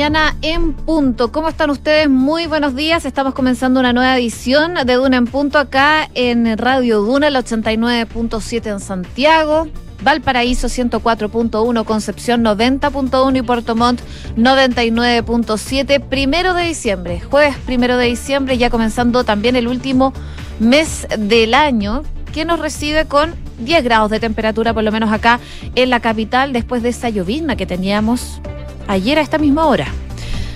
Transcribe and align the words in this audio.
la 0.00 0.08
mañana 0.08 0.36
en 0.40 0.72
punto. 0.72 1.30
¿Cómo 1.30 1.50
están 1.50 1.68
ustedes? 1.68 2.08
Muy 2.08 2.46
buenos 2.46 2.74
días. 2.74 3.04
Estamos 3.04 3.34
comenzando 3.34 3.80
una 3.80 3.92
nueva 3.92 4.16
edición 4.16 4.72
de 4.86 4.94
Duna 4.94 5.18
en 5.18 5.26
punto 5.26 5.58
acá 5.58 6.08
en 6.14 6.56
Radio 6.56 7.02
Duna, 7.02 7.28
el 7.28 7.36
89.7 7.36 8.66
en 8.72 8.80
Santiago. 8.80 9.68
Valparaíso 10.02 10.68
104.1, 10.68 11.84
Concepción 11.84 12.42
90.1 12.42 13.36
y 13.36 13.42
Puerto 13.42 13.76
Montt 13.76 14.00
99.7. 14.38 16.00
Primero 16.00 16.54
de 16.54 16.64
diciembre, 16.64 17.20
jueves 17.20 17.56
primero 17.66 17.98
de 17.98 18.06
diciembre, 18.06 18.56
ya 18.56 18.70
comenzando 18.70 19.24
también 19.24 19.54
el 19.54 19.68
último 19.68 20.14
mes 20.60 21.06
del 21.18 21.52
año, 21.52 22.04
que 22.32 22.46
nos 22.46 22.58
recibe 22.58 23.04
con 23.04 23.34
10 23.58 23.84
grados 23.84 24.10
de 24.10 24.18
temperatura, 24.18 24.72
por 24.72 24.82
lo 24.82 24.92
menos 24.92 25.12
acá 25.12 25.40
en 25.74 25.90
la 25.90 26.00
capital, 26.00 26.54
después 26.54 26.82
de 26.82 26.88
esa 26.88 27.10
llovizna 27.10 27.56
que 27.56 27.66
teníamos 27.66 28.40
ayer 28.86 29.18
a 29.18 29.22
esta 29.22 29.38
misma 29.38 29.66
hora. 29.66 29.86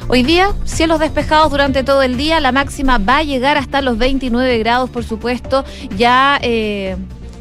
Hoy 0.06 0.22
día, 0.22 0.52
cielos 0.64 1.00
despejados 1.00 1.50
durante 1.50 1.82
todo 1.82 2.02
el 2.02 2.16
día, 2.18 2.38
la 2.40 2.52
máxima 2.52 2.98
va 2.98 3.18
a 3.18 3.22
llegar 3.22 3.56
hasta 3.56 3.80
los 3.80 3.96
29 3.96 4.58
grados, 4.58 4.90
por 4.90 5.02
supuesto, 5.02 5.64
ya 5.96 6.38
eh, 6.42 6.96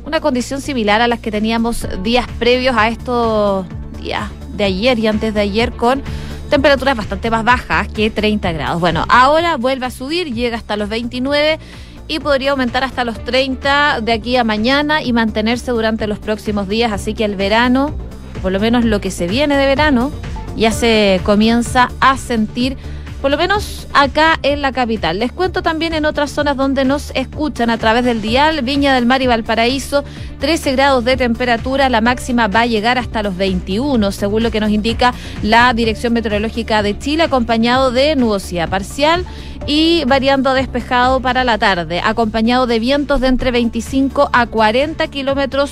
una 0.05 0.21
condición 0.21 0.61
similar 0.61 1.01
a 1.01 1.07
las 1.09 1.19
que 1.19 1.29
teníamos 1.29 1.85
días 2.03 2.25
previos 2.39 2.75
a 2.77 2.87
estos 2.87 3.65
días 4.01 4.29
de 4.55 4.63
ayer 4.63 4.97
y 4.97 5.07
antes 5.07 5.33
de 5.33 5.41
ayer 5.41 5.73
con 5.73 6.01
temperaturas 6.49 6.95
bastante 6.95 7.29
más 7.29 7.43
bajas 7.43 7.87
que 7.89 8.09
30 8.09 8.51
grados. 8.53 8.79
Bueno, 8.79 9.05
ahora 9.09 9.57
vuelve 9.57 9.85
a 9.85 9.91
subir, 9.91 10.33
llega 10.33 10.55
hasta 10.55 10.77
los 10.77 10.87
29 10.87 11.59
y 12.07 12.19
podría 12.19 12.51
aumentar 12.51 12.83
hasta 12.83 13.03
los 13.03 13.23
30 13.23 14.01
de 14.01 14.11
aquí 14.13 14.35
a 14.37 14.43
mañana 14.43 15.01
y 15.01 15.13
mantenerse 15.13 15.71
durante 15.71 16.07
los 16.07 16.19
próximos 16.19 16.67
días, 16.67 16.91
así 16.91 17.13
que 17.13 17.25
el 17.25 17.35
verano, 17.35 17.93
por 18.41 18.51
lo 18.51 18.59
menos 18.59 18.85
lo 18.85 19.01
que 19.01 19.11
se 19.11 19.27
viene 19.27 19.57
de 19.57 19.65
verano, 19.65 20.11
ya 20.55 20.71
se 20.71 21.21
comienza 21.23 21.89
a 21.99 22.17
sentir 22.17 22.77
por 23.23 23.31
lo 23.31 23.37
menos 23.37 23.87
acá 23.93 24.37
en 24.43 24.61
la 24.61 24.73
capital. 24.73 25.17
Les 25.17 25.31
cuento 25.31 25.61
también 25.61 25.93
en 25.93 26.03
otras 26.03 26.29
zonas 26.29 26.57
donde 26.57 26.83
nos 26.83 27.11
escuchan 27.15 27.69
a 27.69 27.77
través 27.77 28.03
del 28.03 28.21
dial, 28.21 28.63
Viña 28.63 28.93
del 28.93 29.05
Mar 29.05 29.21
y 29.21 29.27
Valparaíso, 29.27 30.03
13 30.41 30.73
grados 30.73 31.05
de 31.05 31.15
temperatura, 31.15 31.87
la 31.87 32.01
máxima 32.01 32.49
va 32.49 32.61
a 32.61 32.65
llegar 32.65 32.97
hasta 32.97 33.23
los 33.23 33.37
21, 33.37 34.11
según 34.11 34.43
lo 34.43 34.51
que 34.51 34.59
nos 34.59 34.71
indica 34.71 35.13
la 35.41 35.73
Dirección 35.73 36.11
Meteorológica 36.11 36.83
de 36.83 36.99
Chile, 36.99 37.23
acompañado 37.23 37.91
de 37.91 38.17
nubosidad 38.17 38.67
parcial 38.67 39.23
y 39.67 40.03
variando 40.03 40.53
despejado 40.53 41.21
para 41.21 41.45
la 41.45 41.57
tarde, 41.57 42.01
acompañado 42.03 42.67
de 42.67 42.79
vientos 42.79 43.21
de 43.21 43.27
entre 43.27 43.51
25 43.51 44.31
a 44.33 44.47
40 44.47 45.07
kilómetros 45.07 45.71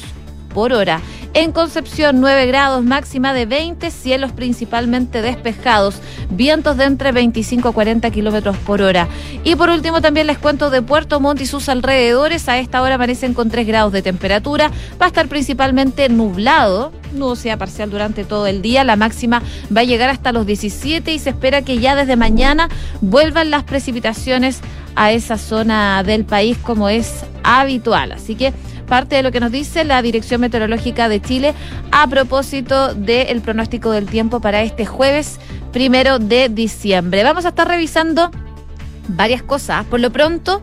por 0.53 0.73
hora. 0.73 1.01
En 1.33 1.53
Concepción, 1.53 2.19
9 2.19 2.45
grados, 2.45 2.83
máxima 2.83 3.33
de 3.33 3.45
20, 3.45 3.89
cielos 3.89 4.33
principalmente 4.33 5.21
despejados, 5.21 6.01
vientos 6.29 6.75
de 6.75 6.83
entre 6.83 7.13
25 7.13 7.69
a 7.69 7.71
40 7.71 8.11
kilómetros 8.11 8.57
por 8.57 8.81
hora. 8.81 9.07
Y 9.45 9.55
por 9.55 9.69
último, 9.69 10.01
también 10.01 10.27
les 10.27 10.37
cuento 10.37 10.69
de 10.69 10.81
Puerto 10.81 11.21
Montt 11.21 11.39
y 11.39 11.45
sus 11.45 11.69
alrededores. 11.69 12.49
A 12.49 12.57
esta 12.57 12.81
hora 12.81 12.95
amanecen 12.95 13.33
con 13.33 13.49
3 13.49 13.65
grados 13.65 13.93
de 13.93 14.01
temperatura. 14.01 14.71
Va 15.01 15.05
a 15.05 15.07
estar 15.07 15.29
principalmente 15.29 16.09
nublado, 16.09 16.91
nubosidad 17.13 17.57
parcial 17.57 17.89
durante 17.89 18.25
todo 18.25 18.45
el 18.47 18.61
día. 18.61 18.83
La 18.83 18.97
máxima 18.97 19.41
va 19.75 19.81
a 19.81 19.85
llegar 19.85 20.09
hasta 20.09 20.33
los 20.33 20.45
17 20.45 21.13
y 21.13 21.19
se 21.19 21.29
espera 21.29 21.61
que 21.61 21.79
ya 21.79 21.95
desde 21.95 22.17
mañana 22.17 22.67
vuelvan 22.99 23.51
las 23.51 23.63
precipitaciones 23.63 24.59
a 24.95 25.13
esa 25.13 25.37
zona 25.37 26.03
del 26.03 26.25
país 26.25 26.57
como 26.57 26.89
es 26.89 27.23
habitual. 27.43 28.11
Así 28.11 28.35
que 28.35 28.53
parte 28.91 29.15
de 29.15 29.23
lo 29.23 29.31
que 29.31 29.39
nos 29.39 29.53
dice 29.53 29.85
la 29.85 30.01
Dirección 30.01 30.41
Meteorológica 30.41 31.07
de 31.07 31.21
Chile 31.21 31.53
a 31.93 32.07
propósito 32.07 32.93
del 32.93 33.39
pronóstico 33.39 33.89
del 33.91 34.05
tiempo 34.05 34.41
para 34.41 34.63
este 34.63 34.85
jueves 34.85 35.39
primero 35.71 36.19
de 36.19 36.49
diciembre. 36.49 37.23
Vamos 37.23 37.45
a 37.45 37.49
estar 37.49 37.69
revisando 37.69 38.31
varias 39.07 39.43
cosas. 39.43 39.85
Por 39.85 40.01
lo 40.01 40.11
pronto, 40.11 40.61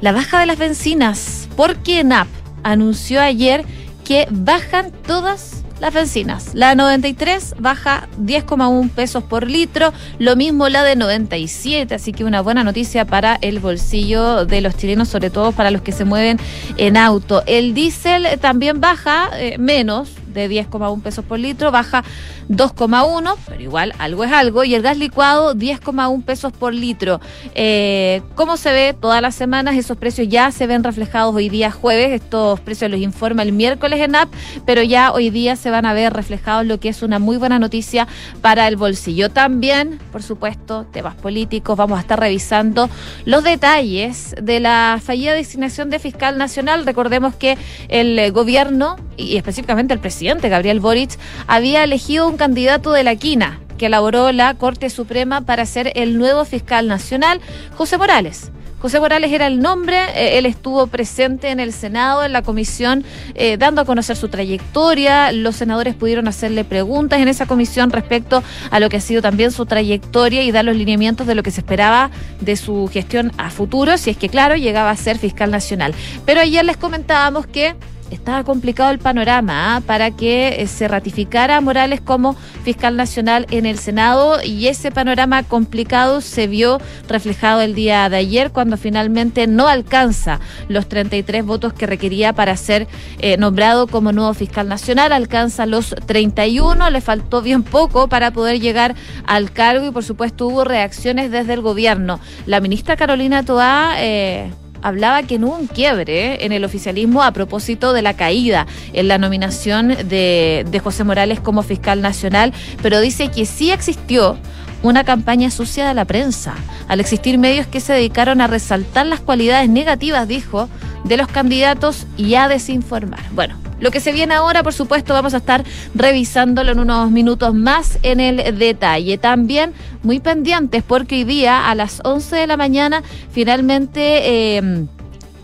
la 0.00 0.12
baja 0.12 0.40
de 0.40 0.46
las 0.46 0.56
bencinas, 0.56 1.50
porque 1.54 2.02
NAP 2.02 2.28
anunció 2.62 3.20
ayer 3.20 3.66
que 4.06 4.26
bajan 4.30 4.90
todas 5.06 5.59
las 5.80 5.94
bencinas. 5.94 6.50
La 6.54 6.74
93 6.74 7.56
baja 7.58 8.08
10,1 8.20 8.90
pesos 8.90 9.24
por 9.24 9.48
litro, 9.48 9.92
lo 10.18 10.36
mismo 10.36 10.68
la 10.68 10.84
de 10.84 10.96
97, 10.96 11.94
así 11.94 12.12
que 12.12 12.24
una 12.24 12.40
buena 12.40 12.64
noticia 12.64 13.04
para 13.06 13.38
el 13.40 13.58
bolsillo 13.58 14.44
de 14.44 14.60
los 14.60 14.76
chilenos, 14.76 15.08
sobre 15.08 15.30
todo 15.30 15.52
para 15.52 15.70
los 15.70 15.82
que 15.82 15.92
se 15.92 16.04
mueven 16.04 16.38
en 16.76 16.96
auto. 16.96 17.42
El 17.46 17.74
diésel 17.74 18.26
también 18.40 18.80
baja 18.80 19.30
eh, 19.34 19.56
menos, 19.58 20.10
de 20.32 20.48
10,1 20.48 21.02
pesos 21.02 21.24
por 21.24 21.38
litro, 21.38 21.70
baja 21.70 22.04
2,1, 22.48 23.36
pero 23.46 23.62
igual 23.62 23.92
algo 23.98 24.24
es 24.24 24.32
algo, 24.32 24.64
y 24.64 24.74
el 24.74 24.82
gas 24.82 24.96
licuado 24.96 25.54
10,1 25.54 26.24
pesos 26.24 26.52
por 26.52 26.74
litro. 26.74 27.20
Eh, 27.54 28.22
¿Cómo 28.34 28.56
se 28.56 28.72
ve 28.72 28.94
todas 28.98 29.22
las 29.22 29.34
semanas? 29.34 29.76
Esos 29.76 29.96
precios 29.96 30.28
ya 30.28 30.50
se 30.52 30.66
ven 30.66 30.84
reflejados 30.84 31.34
hoy 31.34 31.48
día 31.48 31.70
jueves, 31.70 32.12
estos 32.12 32.60
precios 32.60 32.90
los 32.90 33.00
informa 33.00 33.42
el 33.42 33.52
miércoles 33.52 34.00
en 34.00 34.14
app, 34.14 34.32
pero 34.66 34.82
ya 34.82 35.12
hoy 35.12 35.30
día 35.30 35.56
se 35.56 35.70
van 35.70 35.86
a 35.86 35.92
ver 35.92 36.12
reflejados 36.12 36.66
lo 36.66 36.78
que 36.78 36.88
es 36.88 37.02
una 37.02 37.18
muy 37.18 37.36
buena 37.36 37.58
noticia 37.58 38.06
para 38.40 38.68
el 38.68 38.76
bolsillo. 38.76 39.30
También, 39.30 39.98
por 40.12 40.22
supuesto, 40.22 40.86
temas 40.92 41.14
políticos, 41.14 41.76
vamos 41.76 41.98
a 41.98 42.02
estar 42.02 42.20
revisando 42.20 42.88
los 43.24 43.42
detalles 43.42 44.34
de 44.40 44.60
la 44.60 45.00
fallida 45.02 45.32
designación 45.32 45.90
de 45.90 45.98
fiscal 45.98 46.38
nacional. 46.38 46.86
Recordemos 46.86 47.34
que 47.34 47.58
el 47.88 48.30
gobierno 48.32 48.96
y 49.16 49.36
específicamente 49.36 49.92
el 49.94 50.00
presidente 50.00 50.19
Gabriel 50.20 50.80
Boric 50.80 51.18
había 51.46 51.82
elegido 51.82 52.28
un 52.28 52.36
candidato 52.36 52.92
de 52.92 53.04
la 53.04 53.16
quina 53.16 53.60
que 53.78 53.86
elaboró 53.86 54.30
la 54.32 54.54
Corte 54.54 54.90
Suprema 54.90 55.40
para 55.40 55.64
ser 55.64 55.92
el 55.94 56.18
nuevo 56.18 56.44
fiscal 56.44 56.86
nacional, 56.86 57.40
José 57.74 57.96
Morales. 57.96 58.52
José 58.80 58.98
Morales 58.98 59.30
era 59.30 59.46
el 59.46 59.60
nombre, 59.60 59.98
eh, 60.14 60.38
él 60.38 60.46
estuvo 60.46 60.86
presente 60.86 61.50
en 61.50 61.60
el 61.60 61.72
Senado, 61.72 62.24
en 62.24 62.32
la 62.32 62.40
comisión, 62.42 63.04
eh, 63.34 63.58
dando 63.58 63.82
a 63.82 63.84
conocer 63.84 64.16
su 64.16 64.28
trayectoria. 64.28 65.32
Los 65.32 65.56
senadores 65.56 65.94
pudieron 65.94 66.28
hacerle 66.28 66.64
preguntas 66.64 67.20
en 67.20 67.28
esa 67.28 67.46
comisión 67.46 67.90
respecto 67.90 68.42
a 68.70 68.80
lo 68.80 68.88
que 68.88 68.96
ha 68.96 69.00
sido 69.00 69.20
también 69.20 69.50
su 69.50 69.66
trayectoria 69.66 70.42
y 70.42 70.50
dar 70.50 70.64
los 70.64 70.76
lineamientos 70.76 71.26
de 71.26 71.34
lo 71.34 71.42
que 71.42 71.50
se 71.50 71.60
esperaba 71.60 72.10
de 72.40 72.56
su 72.56 72.88
gestión 72.90 73.32
a 73.36 73.50
futuro, 73.50 73.98
si 73.98 74.10
es 74.10 74.16
que, 74.16 74.30
claro, 74.30 74.56
llegaba 74.56 74.90
a 74.90 74.96
ser 74.96 75.18
fiscal 75.18 75.50
nacional. 75.50 75.94
Pero 76.24 76.40
ayer 76.40 76.64
les 76.64 76.78
comentábamos 76.78 77.46
que 77.46 77.76
estaba 78.10 78.44
complicado 78.44 78.90
el 78.90 78.98
panorama 78.98 79.76
¿ah? 79.76 79.80
para 79.80 80.10
que 80.10 80.62
eh, 80.62 80.66
se 80.66 80.88
ratificara 80.88 81.60
Morales 81.60 82.00
como 82.00 82.34
fiscal 82.64 82.96
nacional 82.96 83.46
en 83.50 83.66
el 83.66 83.78
Senado 83.78 84.42
y 84.42 84.66
ese 84.66 84.90
panorama 84.90 85.42
complicado 85.42 86.20
se 86.20 86.46
vio 86.46 86.80
reflejado 87.08 87.60
el 87.60 87.74
día 87.74 88.08
de 88.08 88.16
ayer 88.16 88.50
cuando 88.52 88.76
finalmente 88.76 89.46
no 89.46 89.68
alcanza 89.68 90.40
los 90.68 90.88
33 90.88 91.44
votos 91.44 91.72
que 91.72 91.86
requería 91.86 92.32
para 92.32 92.56
ser 92.56 92.88
eh, 93.18 93.36
nombrado 93.36 93.86
como 93.86 94.12
nuevo 94.12 94.34
fiscal 94.34 94.68
nacional, 94.68 95.12
alcanza 95.12 95.66
los 95.66 95.94
31, 96.06 96.90
le 96.90 97.00
faltó 97.00 97.42
bien 97.42 97.62
poco 97.62 98.08
para 98.08 98.32
poder 98.32 98.60
llegar 98.60 98.94
al 99.26 99.52
cargo 99.52 99.86
y 99.86 99.90
por 99.90 100.04
supuesto 100.04 100.46
hubo 100.46 100.64
reacciones 100.64 101.30
desde 101.30 101.54
el 101.54 101.60
gobierno. 101.60 102.20
La 102.46 102.60
ministra 102.60 102.96
Carolina 102.96 103.44
Toá 103.44 103.94
eh, 103.98 104.50
hablaba 104.82 105.22
que 105.22 105.38
no 105.38 105.48
hubo 105.48 105.56
un 105.56 105.66
quiebre 105.66 106.44
en 106.44 106.52
el 106.52 106.64
oficialismo 106.64 107.22
a 107.22 107.32
propósito 107.32 107.92
de 107.92 108.02
la 108.02 108.14
caída 108.14 108.66
en 108.92 109.08
la 109.08 109.18
nominación 109.18 109.88
de, 109.88 110.66
de 110.70 110.80
José 110.80 111.04
Morales 111.04 111.40
como 111.40 111.62
fiscal 111.62 112.00
nacional, 112.02 112.52
pero 112.82 113.00
dice 113.00 113.28
que 113.28 113.46
sí 113.46 113.70
existió 113.70 114.38
una 114.82 115.04
campaña 115.04 115.50
sucia 115.50 115.86
de 115.88 115.94
la 115.94 116.04
prensa, 116.04 116.54
al 116.88 117.00
existir 117.00 117.38
medios 117.38 117.66
que 117.66 117.80
se 117.80 117.92
dedicaron 117.92 118.40
a 118.40 118.46
resaltar 118.46 119.06
las 119.06 119.20
cualidades 119.20 119.68
negativas, 119.68 120.26
dijo, 120.26 120.68
de 121.04 121.16
los 121.16 121.28
candidatos 121.28 122.06
y 122.16 122.34
a 122.34 122.48
desinformar. 122.48 123.20
Bueno, 123.32 123.56
lo 123.80 123.90
que 123.90 124.00
se 124.00 124.12
viene 124.12 124.34
ahora, 124.34 124.62
por 124.62 124.74
supuesto, 124.74 125.14
vamos 125.14 125.34
a 125.34 125.38
estar 125.38 125.64
revisándolo 125.94 126.72
en 126.72 126.80
unos 126.80 127.10
minutos 127.10 127.54
más 127.54 127.98
en 128.02 128.20
el 128.20 128.58
detalle. 128.58 129.18
También 129.18 129.72
muy 130.02 130.20
pendientes 130.20 130.82
porque 130.82 131.16
hoy 131.16 131.24
día 131.24 131.70
a 131.70 131.74
las 131.74 132.00
11 132.04 132.36
de 132.36 132.46
la 132.46 132.56
mañana 132.56 133.02
finalmente... 133.32 134.58
Eh, 134.58 134.86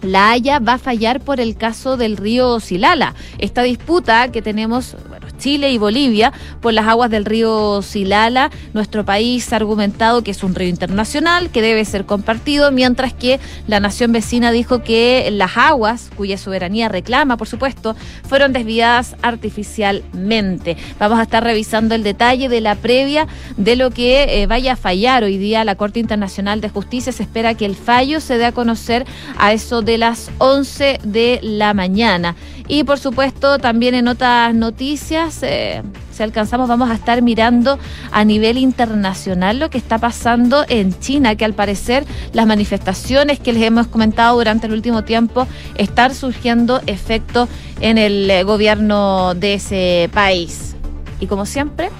la 0.02 0.30
Haya 0.30 0.58
va 0.58 0.74
a 0.74 0.78
fallar 0.78 1.20
por 1.20 1.40
el 1.40 1.56
caso 1.56 1.96
del 1.96 2.16
río 2.16 2.60
Silala. 2.60 3.14
Esta 3.38 3.62
disputa 3.62 4.30
que 4.30 4.42
tenemos, 4.42 4.96
Chile 5.36 5.72
y 5.72 5.78
Bolivia 5.78 6.32
por 6.60 6.72
las 6.72 6.86
aguas 6.86 7.10
del 7.10 7.24
río 7.24 7.82
Silala. 7.82 8.50
Nuestro 8.74 9.04
país 9.04 9.52
ha 9.52 9.56
argumentado 9.56 10.22
que 10.22 10.30
es 10.30 10.42
un 10.42 10.54
río 10.54 10.68
internacional, 10.68 11.50
que 11.50 11.62
debe 11.62 11.84
ser 11.84 12.06
compartido, 12.06 12.72
mientras 12.72 13.12
que 13.12 13.40
la 13.66 13.80
nación 13.80 14.12
vecina 14.12 14.50
dijo 14.50 14.82
que 14.82 15.28
las 15.32 15.56
aguas, 15.56 16.10
cuya 16.16 16.38
soberanía 16.38 16.88
reclama, 16.88 17.36
por 17.36 17.48
supuesto, 17.48 17.96
fueron 18.28 18.52
desviadas 18.52 19.16
artificialmente. 19.22 20.76
Vamos 20.98 21.18
a 21.18 21.22
estar 21.22 21.42
revisando 21.42 21.94
el 21.94 22.02
detalle 22.02 22.48
de 22.48 22.60
la 22.60 22.74
previa 22.74 23.26
de 23.56 23.76
lo 23.76 23.90
que 23.90 24.42
eh, 24.42 24.46
vaya 24.46 24.72
a 24.72 24.76
fallar 24.76 25.24
hoy 25.24 25.38
día 25.38 25.64
la 25.64 25.74
Corte 25.74 26.00
Internacional 26.00 26.60
de 26.60 26.68
Justicia. 26.68 27.12
Se 27.12 27.22
espera 27.22 27.54
que 27.54 27.66
el 27.66 27.76
fallo 27.76 28.20
se 28.20 28.38
dé 28.38 28.46
a 28.46 28.52
conocer 28.52 29.04
a 29.38 29.52
eso 29.52 29.82
de 29.82 29.98
las 29.98 30.30
11 30.38 31.00
de 31.02 31.40
la 31.42 31.74
mañana. 31.74 32.36
Y 32.68 32.84
por 32.84 32.98
supuesto, 32.98 33.58
también 33.58 33.94
en 33.94 34.08
otras 34.08 34.54
noticias, 34.54 35.42
eh, 35.42 35.82
si 36.12 36.22
alcanzamos, 36.22 36.68
vamos 36.68 36.90
a 36.90 36.94
estar 36.94 37.22
mirando 37.22 37.78
a 38.10 38.24
nivel 38.24 38.58
internacional 38.58 39.60
lo 39.60 39.70
que 39.70 39.78
está 39.78 39.98
pasando 39.98 40.64
en 40.68 40.98
China, 40.98 41.36
que 41.36 41.44
al 41.44 41.52
parecer 41.52 42.04
las 42.32 42.46
manifestaciones 42.46 43.38
que 43.38 43.52
les 43.52 43.62
hemos 43.62 43.86
comentado 43.86 44.36
durante 44.36 44.66
el 44.66 44.72
último 44.72 45.04
tiempo 45.04 45.46
están 45.76 46.14
surgiendo 46.14 46.80
efecto 46.86 47.48
en 47.80 47.98
el 47.98 48.28
eh, 48.30 48.42
gobierno 48.42 49.34
de 49.34 49.54
ese 49.54 50.10
país. 50.12 50.74
Y 51.20 51.26
como 51.26 51.46
siempre, 51.46 51.90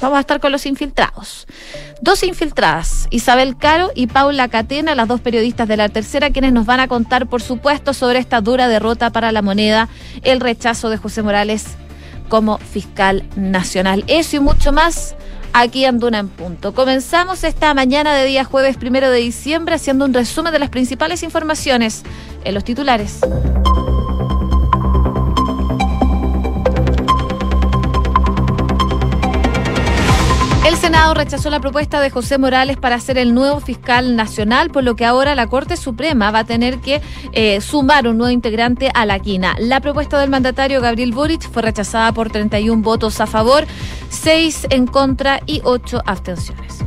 vamos 0.00 0.16
a 0.16 0.20
estar 0.20 0.40
con 0.40 0.52
los 0.52 0.66
infiltrados. 0.66 1.46
Dos 2.00 2.22
infiltradas, 2.22 3.06
Isabel 3.10 3.56
Caro 3.56 3.90
y 3.94 4.06
Paula 4.06 4.48
Catena, 4.48 4.94
las 4.94 5.08
dos 5.08 5.20
periodistas 5.20 5.68
de 5.68 5.76
la 5.76 5.88
tercera, 5.88 6.30
quienes 6.30 6.52
nos 6.52 6.66
van 6.66 6.80
a 6.80 6.88
contar, 6.88 7.26
por 7.26 7.42
supuesto, 7.42 7.94
sobre 7.94 8.18
esta 8.18 8.40
dura 8.40 8.68
derrota 8.68 9.10
para 9.10 9.32
la 9.32 9.42
moneda, 9.42 9.88
el 10.22 10.40
rechazo 10.40 10.90
de 10.90 10.96
José 10.96 11.22
Morales 11.22 11.76
como 12.28 12.58
fiscal 12.58 13.24
nacional. 13.36 14.04
Eso 14.06 14.36
y 14.36 14.40
mucho 14.40 14.72
más 14.72 15.16
aquí 15.52 15.84
en 15.84 15.98
Duna 15.98 16.18
en 16.18 16.28
Punto. 16.28 16.74
Comenzamos 16.74 17.44
esta 17.44 17.74
mañana 17.74 18.14
de 18.14 18.26
día 18.26 18.44
jueves 18.44 18.76
primero 18.76 19.10
de 19.10 19.18
diciembre 19.18 19.74
haciendo 19.74 20.04
un 20.04 20.14
resumen 20.14 20.52
de 20.52 20.58
las 20.58 20.70
principales 20.70 21.22
informaciones 21.22 22.02
en 22.44 22.54
los 22.54 22.64
titulares. 22.64 23.20
Senado 30.78 31.12
rechazó 31.12 31.50
la 31.50 31.58
propuesta 31.58 32.00
de 32.00 32.08
José 32.08 32.38
Morales 32.38 32.76
para 32.76 33.00
ser 33.00 33.18
el 33.18 33.34
nuevo 33.34 33.58
fiscal 33.58 34.14
nacional, 34.14 34.70
por 34.70 34.84
lo 34.84 34.94
que 34.94 35.04
ahora 35.04 35.34
la 35.34 35.48
Corte 35.48 35.76
Suprema 35.76 36.30
va 36.30 36.40
a 36.40 36.44
tener 36.44 36.78
que 36.78 37.02
eh, 37.32 37.60
sumar 37.60 38.06
un 38.06 38.16
nuevo 38.16 38.30
integrante 38.30 38.90
a 38.94 39.04
la 39.04 39.18
quina. 39.18 39.56
La 39.58 39.80
propuesta 39.80 40.20
del 40.20 40.30
mandatario 40.30 40.80
Gabriel 40.80 41.12
Boric 41.12 41.50
fue 41.50 41.62
rechazada 41.62 42.12
por 42.12 42.30
31 42.30 42.80
votos 42.80 43.20
a 43.20 43.26
favor, 43.26 43.66
6 44.10 44.68
en 44.70 44.86
contra 44.86 45.40
y 45.46 45.60
8 45.64 46.02
abstenciones. 46.06 46.78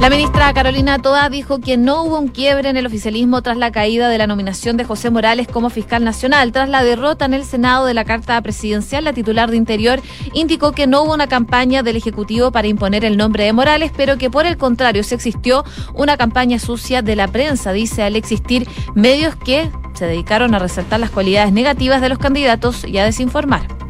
La 0.00 0.10
ministra 0.10 0.54
Carolina 0.54 1.00
Toa 1.00 1.28
dijo 1.28 1.58
que 1.58 1.76
no 1.76 2.04
hubo 2.04 2.20
un 2.20 2.28
quiebre 2.28 2.70
en 2.70 2.76
el 2.76 2.86
oficialismo 2.86 3.42
tras 3.42 3.56
la 3.56 3.72
caída 3.72 4.08
de 4.08 4.16
la 4.16 4.28
nominación 4.28 4.76
de 4.76 4.84
José 4.84 5.10
Morales 5.10 5.48
como 5.48 5.70
fiscal 5.70 6.04
nacional. 6.04 6.52
Tras 6.52 6.68
la 6.68 6.84
derrota 6.84 7.24
en 7.24 7.34
el 7.34 7.44
Senado 7.44 7.84
de 7.84 7.94
la 7.94 8.04
Carta 8.04 8.40
Presidencial, 8.40 9.02
la 9.02 9.12
titular 9.12 9.50
de 9.50 9.56
Interior 9.56 10.00
indicó 10.34 10.70
que 10.70 10.86
no 10.86 11.02
hubo 11.02 11.14
una 11.14 11.26
campaña 11.26 11.82
del 11.82 11.96
Ejecutivo 11.96 12.52
para 12.52 12.68
imponer 12.68 13.04
el 13.04 13.16
nombre 13.16 13.42
de 13.42 13.52
Morales, 13.52 13.90
pero 13.96 14.18
que 14.18 14.30
por 14.30 14.46
el 14.46 14.56
contrario 14.56 15.02
se 15.02 15.16
existió 15.16 15.64
una 15.94 16.16
campaña 16.16 16.60
sucia 16.60 17.02
de 17.02 17.16
la 17.16 17.26
prensa, 17.26 17.72
dice 17.72 18.04
al 18.04 18.14
existir 18.14 18.68
medios 18.94 19.34
que 19.34 19.68
se 19.94 20.06
dedicaron 20.06 20.54
a 20.54 20.60
resaltar 20.60 21.00
las 21.00 21.10
cualidades 21.10 21.52
negativas 21.52 22.00
de 22.00 22.08
los 22.08 22.18
candidatos 22.18 22.84
y 22.84 22.98
a 22.98 23.04
desinformar. 23.04 23.87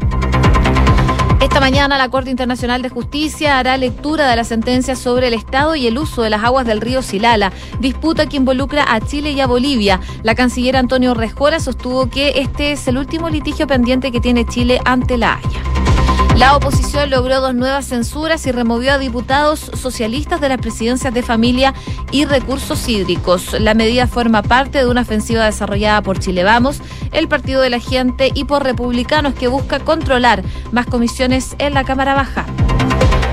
Esta 1.58 1.70
mañana 1.70 1.98
la 1.98 2.08
Corte 2.08 2.30
Internacional 2.30 2.82
de 2.82 2.88
Justicia 2.88 3.58
hará 3.58 3.76
lectura 3.76 4.30
de 4.30 4.36
la 4.36 4.44
sentencia 4.44 4.94
sobre 4.94 5.26
el 5.26 5.34
estado 5.34 5.74
y 5.74 5.88
el 5.88 5.98
uso 5.98 6.22
de 6.22 6.30
las 6.30 6.44
aguas 6.44 6.64
del 6.64 6.80
río 6.80 7.02
Silala, 7.02 7.52
disputa 7.80 8.26
que 8.28 8.36
involucra 8.36 8.84
a 8.94 9.00
Chile 9.00 9.32
y 9.32 9.40
a 9.40 9.48
Bolivia. 9.48 9.98
La 10.22 10.36
canciller 10.36 10.76
Antonio 10.76 11.14
Rejora 11.14 11.58
sostuvo 11.58 12.08
que 12.08 12.34
este 12.36 12.70
es 12.70 12.86
el 12.86 12.96
último 12.96 13.28
litigio 13.28 13.66
pendiente 13.66 14.12
que 14.12 14.20
tiene 14.20 14.46
Chile 14.46 14.80
ante 14.84 15.18
la 15.18 15.34
Haya. 15.34 16.07
La 16.38 16.54
oposición 16.54 17.10
logró 17.10 17.40
dos 17.40 17.52
nuevas 17.52 17.86
censuras 17.86 18.46
y 18.46 18.52
removió 18.52 18.92
a 18.92 18.98
diputados 18.98 19.72
socialistas 19.74 20.40
de 20.40 20.48
las 20.48 20.58
presidencias 20.58 21.12
de 21.12 21.24
familia 21.24 21.74
y 22.12 22.26
recursos 22.26 22.88
hídricos. 22.88 23.60
La 23.60 23.74
medida 23.74 24.06
forma 24.06 24.42
parte 24.42 24.78
de 24.78 24.86
una 24.86 25.00
ofensiva 25.00 25.46
desarrollada 25.46 26.00
por 26.00 26.20
Chile 26.20 26.44
Vamos, 26.44 26.80
el 27.10 27.26
Partido 27.26 27.60
de 27.60 27.70
la 27.70 27.80
Gente 27.80 28.30
y 28.32 28.44
por 28.44 28.62
republicanos 28.62 29.34
que 29.34 29.48
busca 29.48 29.80
controlar 29.80 30.44
más 30.70 30.86
comisiones 30.86 31.56
en 31.58 31.74
la 31.74 31.82
Cámara 31.82 32.14
Baja. 32.14 32.46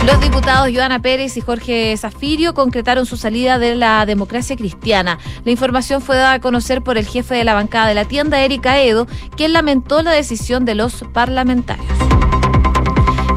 Los 0.08 0.20
diputados 0.20 0.72
Joana 0.74 1.00
Pérez 1.00 1.38
y 1.38 1.42
Jorge 1.42 1.96
Zafirio 1.98 2.56
concretaron 2.56 3.06
su 3.06 3.18
salida 3.18 3.60
de 3.60 3.76
la 3.76 4.08
democracia 4.08 4.56
cristiana. 4.56 5.20
La 5.44 5.52
información 5.52 6.02
fue 6.02 6.16
dada 6.16 6.34
a 6.34 6.40
conocer 6.40 6.82
por 6.82 6.98
el 6.98 7.06
jefe 7.06 7.36
de 7.36 7.44
la 7.44 7.54
bancada 7.54 7.88
de 7.88 7.94
la 7.94 8.06
tienda, 8.06 8.42
Erika 8.42 8.82
Edo, 8.82 9.06
quien 9.38 9.54
lamentó 9.54 10.02
la 10.02 10.12
decisión 10.12 10.66
de 10.66 10.74
los 10.74 11.04
parlamentarios. 11.14 12.15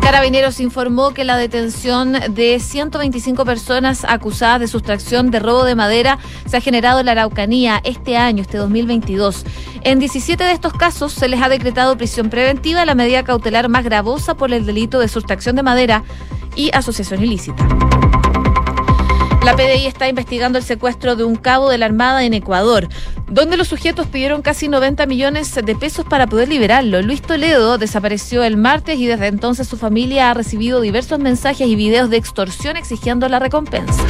Carabineros 0.09 0.59
informó 0.61 1.13
que 1.13 1.23
la 1.23 1.37
detención 1.37 2.15
de 2.31 2.61
125 2.61 3.45
personas 3.45 4.07
acusadas 4.09 4.59
de 4.59 4.67
sustracción 4.67 5.31
de 5.31 5.39
robo 5.39 5.65
de 5.65 5.75
madera 5.75 6.19
se 6.47 6.57
ha 6.57 6.63
generado 6.63 7.01
en 7.01 7.07
la 7.07 7.13
Araucanía 7.13 7.83
este 7.85 8.17
año, 8.17 8.41
este 8.41 8.57
2022. 8.57 9.45
En 9.83 9.99
17 9.99 10.43
de 10.43 10.53
estos 10.53 10.73
casos 10.73 11.13
se 11.13 11.29
les 11.29 11.43
ha 11.43 11.51
decretado 11.51 11.99
prisión 11.99 12.31
preventiva, 12.31 12.87
la 12.87 12.95
medida 12.95 13.23
cautelar 13.23 13.69
más 13.69 13.85
gravosa 13.85 14.35
por 14.35 14.51
el 14.51 14.65
delito 14.65 14.99
de 14.99 15.09
sustracción 15.09 15.57
de 15.57 15.63
madera 15.63 16.03
y 16.57 16.71
asociación 16.73 17.23
ilícita. 17.23 17.69
La 19.49 19.57
PDI 19.57 19.87
está 19.87 20.07
investigando 20.07 20.59
el 20.59 20.65
secuestro 20.65 21.17
de 21.17 21.25
un 21.25 21.35
cabo 21.35 21.71
de 21.71 21.79
la 21.79 21.87
Armada 21.87 22.23
en 22.23 22.35
Ecuador, 22.35 22.87
donde 23.31 23.57
los 23.57 23.69
sujetos 23.69 24.07
pidieron 24.07 24.43
casi 24.43 24.69
90 24.69 25.07
millones 25.07 25.55
de 25.55 25.75
pesos 25.75 26.05
para 26.05 26.27
poder 26.27 26.51
liberarlo. 26.51 27.01
Luis 27.01 27.23
Toledo 27.23 27.79
desapareció 27.79 28.45
el 28.45 28.59
martes 28.59 28.99
y 28.99 29.07
desde 29.07 29.29
entonces 29.29 29.67
su 29.67 29.79
familia 29.79 30.31
ha 30.31 30.35
recibido 30.35 30.83
diversos 30.83 31.19
mensajes 31.19 31.67
y 31.67 31.77
videos 31.77 32.11
de 32.11 32.19
extorsión 32.19 32.77
exigiendo 32.77 33.27
la 33.31 33.39
recompensa. 33.39 34.05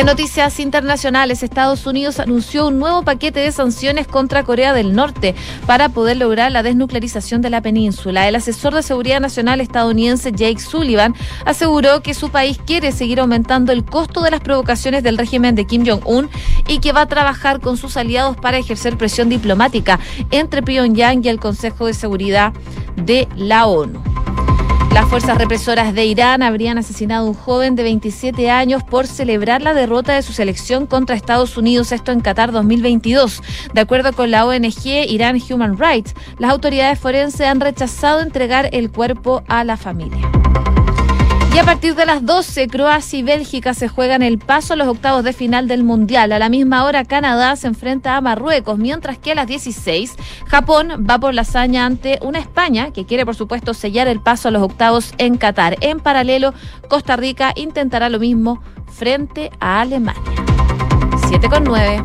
En 0.00 0.06
noticias 0.06 0.58
internacionales, 0.60 1.42
Estados 1.42 1.86
Unidos 1.86 2.20
anunció 2.20 2.68
un 2.68 2.78
nuevo 2.78 3.02
paquete 3.02 3.40
de 3.40 3.52
sanciones 3.52 4.06
contra 4.06 4.44
Corea 4.44 4.72
del 4.72 4.94
Norte 4.94 5.34
para 5.66 5.90
poder 5.90 6.16
lograr 6.16 6.50
la 6.50 6.62
desnuclearización 6.62 7.42
de 7.42 7.50
la 7.50 7.60
península. 7.60 8.26
El 8.26 8.34
asesor 8.34 8.72
de 8.72 8.82
seguridad 8.82 9.20
nacional 9.20 9.60
estadounidense 9.60 10.32
Jake 10.32 10.58
Sullivan 10.58 11.14
aseguró 11.44 12.02
que 12.02 12.14
su 12.14 12.30
país 12.30 12.58
quiere 12.64 12.92
seguir 12.92 13.20
aumentando 13.20 13.72
el 13.72 13.84
costo 13.84 14.22
de 14.22 14.30
las 14.30 14.40
provocaciones 14.40 15.02
del 15.02 15.18
régimen 15.18 15.54
de 15.54 15.66
Kim 15.66 15.84
Jong-un 15.86 16.30
y 16.66 16.78
que 16.78 16.92
va 16.92 17.02
a 17.02 17.06
trabajar 17.06 17.60
con 17.60 17.76
sus 17.76 17.98
aliados 17.98 18.38
para 18.38 18.56
ejercer 18.56 18.96
presión 18.96 19.28
diplomática 19.28 20.00
entre 20.30 20.62
Pyongyang 20.62 21.22
y 21.22 21.28
el 21.28 21.38
Consejo 21.38 21.84
de 21.84 21.92
Seguridad 21.92 22.54
de 22.96 23.28
la 23.36 23.66
ONU. 23.66 24.02
Fuerzas 25.10 25.38
represoras 25.38 25.92
de 25.92 26.04
Irán 26.04 26.40
habrían 26.40 26.78
asesinado 26.78 27.26
a 27.26 27.28
un 27.30 27.34
joven 27.34 27.74
de 27.74 27.82
27 27.82 28.48
años 28.48 28.84
por 28.84 29.08
celebrar 29.08 29.60
la 29.60 29.74
derrota 29.74 30.14
de 30.14 30.22
su 30.22 30.32
selección 30.32 30.86
contra 30.86 31.16
Estados 31.16 31.56
Unidos, 31.56 31.90
esto 31.90 32.12
en 32.12 32.20
Qatar 32.20 32.52
2022. 32.52 33.42
De 33.74 33.80
acuerdo 33.80 34.12
con 34.12 34.30
la 34.30 34.46
ONG 34.46 34.86
Irán 35.08 35.40
Human 35.50 35.76
Rights, 35.76 36.14
las 36.38 36.52
autoridades 36.52 37.00
forenses 37.00 37.40
han 37.40 37.58
rechazado 37.58 38.20
entregar 38.20 38.68
el 38.70 38.92
cuerpo 38.92 39.42
a 39.48 39.64
la 39.64 39.76
familia. 39.76 40.30
Y 41.52 41.58
a 41.58 41.64
partir 41.64 41.96
de 41.96 42.06
las 42.06 42.24
12, 42.24 42.68
Croacia 42.68 43.18
y 43.18 43.22
Bélgica 43.24 43.74
se 43.74 43.88
juegan 43.88 44.22
el 44.22 44.38
paso 44.38 44.74
a 44.74 44.76
los 44.76 44.86
octavos 44.86 45.24
de 45.24 45.32
final 45.32 45.66
del 45.66 45.82
Mundial. 45.82 46.30
A 46.30 46.38
la 46.38 46.48
misma 46.48 46.84
hora, 46.84 47.04
Canadá 47.04 47.56
se 47.56 47.66
enfrenta 47.66 48.16
a 48.16 48.20
Marruecos, 48.20 48.78
mientras 48.78 49.18
que 49.18 49.32
a 49.32 49.34
las 49.34 49.48
16, 49.48 50.14
Japón 50.46 51.06
va 51.10 51.18
por 51.18 51.34
la 51.34 51.42
hazaña 51.42 51.86
ante 51.86 52.20
una 52.22 52.38
España 52.38 52.92
que 52.92 53.04
quiere, 53.04 53.26
por 53.26 53.34
supuesto, 53.34 53.74
sellar 53.74 54.06
el 54.06 54.20
paso 54.20 54.48
a 54.48 54.50
los 54.52 54.62
octavos 54.62 55.12
en 55.18 55.36
Qatar. 55.36 55.76
En 55.80 55.98
paralelo, 55.98 56.54
Costa 56.88 57.16
Rica 57.16 57.52
intentará 57.56 58.08
lo 58.10 58.20
mismo 58.20 58.62
frente 58.86 59.50
a 59.58 59.80
Alemania. 59.80 60.22
7 61.28 61.48
con 61.48 61.64
9. 61.64 62.04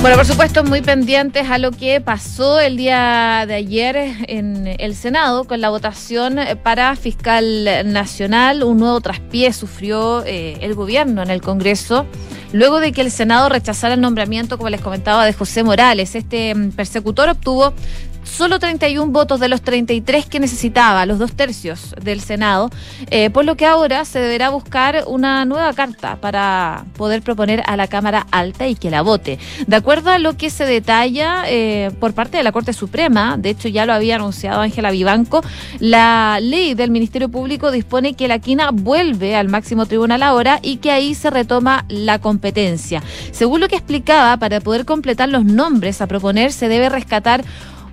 Bueno, 0.00 0.16
por 0.16 0.24
supuesto, 0.24 0.64
muy 0.64 0.80
pendientes 0.80 1.50
a 1.50 1.58
lo 1.58 1.72
que 1.72 2.00
pasó 2.00 2.58
el 2.58 2.78
día 2.78 3.44
de 3.46 3.52
ayer 3.52 3.96
en 4.28 4.66
el 4.78 4.94
Senado 4.94 5.44
con 5.44 5.60
la 5.60 5.68
votación 5.68 6.38
para 6.62 6.96
fiscal 6.96 7.68
nacional. 7.84 8.64
Un 8.64 8.78
nuevo 8.78 9.02
traspié 9.02 9.52
sufrió 9.52 10.24
eh, 10.24 10.56
el 10.62 10.74
gobierno 10.74 11.22
en 11.22 11.28
el 11.28 11.42
Congreso 11.42 12.06
luego 12.52 12.80
de 12.80 12.92
que 12.92 13.00
el 13.00 13.10
Senado 13.10 13.48
rechazara 13.48 13.94
el 13.94 14.00
nombramiento, 14.00 14.56
como 14.56 14.70
les 14.70 14.80
comentaba, 14.80 15.24
de 15.24 15.32
José 15.32 15.62
Morales. 15.62 16.14
Este 16.14 16.54
mm, 16.54 16.70
persecutor 16.72 17.28
obtuvo 17.28 17.72
solo 18.22 18.58
31 18.58 19.12
votos 19.12 19.40
de 19.40 19.48
los 19.48 19.62
33 19.62 20.26
que 20.26 20.40
necesitaba, 20.40 21.06
los 21.06 21.18
dos 21.18 21.32
tercios 21.32 21.94
del 22.02 22.20
Senado, 22.20 22.70
eh, 23.10 23.30
por 23.30 23.44
lo 23.44 23.56
que 23.56 23.66
ahora 23.66 24.04
se 24.04 24.20
deberá 24.20 24.50
buscar 24.50 25.04
una 25.06 25.44
nueva 25.44 25.72
carta 25.72 26.16
para 26.16 26.84
poder 26.96 27.22
proponer 27.22 27.62
a 27.66 27.76
la 27.76 27.86
Cámara 27.86 28.26
Alta 28.30 28.66
y 28.68 28.74
que 28.74 28.90
la 28.90 29.02
vote. 29.02 29.38
De 29.66 29.76
acuerdo 29.76 30.10
a 30.10 30.18
lo 30.18 30.36
que 30.36 30.50
se 30.50 30.64
detalla 30.64 31.44
eh, 31.48 31.90
por 31.98 32.14
parte 32.14 32.36
de 32.36 32.42
la 32.42 32.52
Corte 32.52 32.72
Suprema, 32.72 33.36
de 33.36 33.50
hecho 33.50 33.68
ya 33.68 33.86
lo 33.86 33.92
había 33.92 34.16
anunciado 34.16 34.60
Ángela 34.60 34.90
Vivanco, 34.90 35.42
la 35.78 36.38
ley 36.40 36.74
del 36.74 36.90
Ministerio 36.90 37.28
Público 37.28 37.70
dispone 37.70 38.14
que 38.14 38.28
la 38.28 38.38
quina 38.38 38.70
vuelve 38.72 39.36
al 39.36 39.48
máximo 39.48 39.86
tribunal 39.86 40.22
ahora 40.22 40.58
y 40.62 40.76
que 40.76 40.90
ahí 40.90 41.14
se 41.14 41.30
retoma 41.30 41.84
la 41.88 42.18
competencia. 42.18 43.02
Según 43.32 43.60
lo 43.60 43.68
que 43.68 43.76
explicaba, 43.76 44.36
para 44.36 44.60
poder 44.60 44.84
completar 44.84 45.28
los 45.28 45.44
nombres 45.44 46.00
a 46.00 46.06
proponer 46.06 46.52
se 46.52 46.68
debe 46.68 46.88
rescatar 46.88 47.44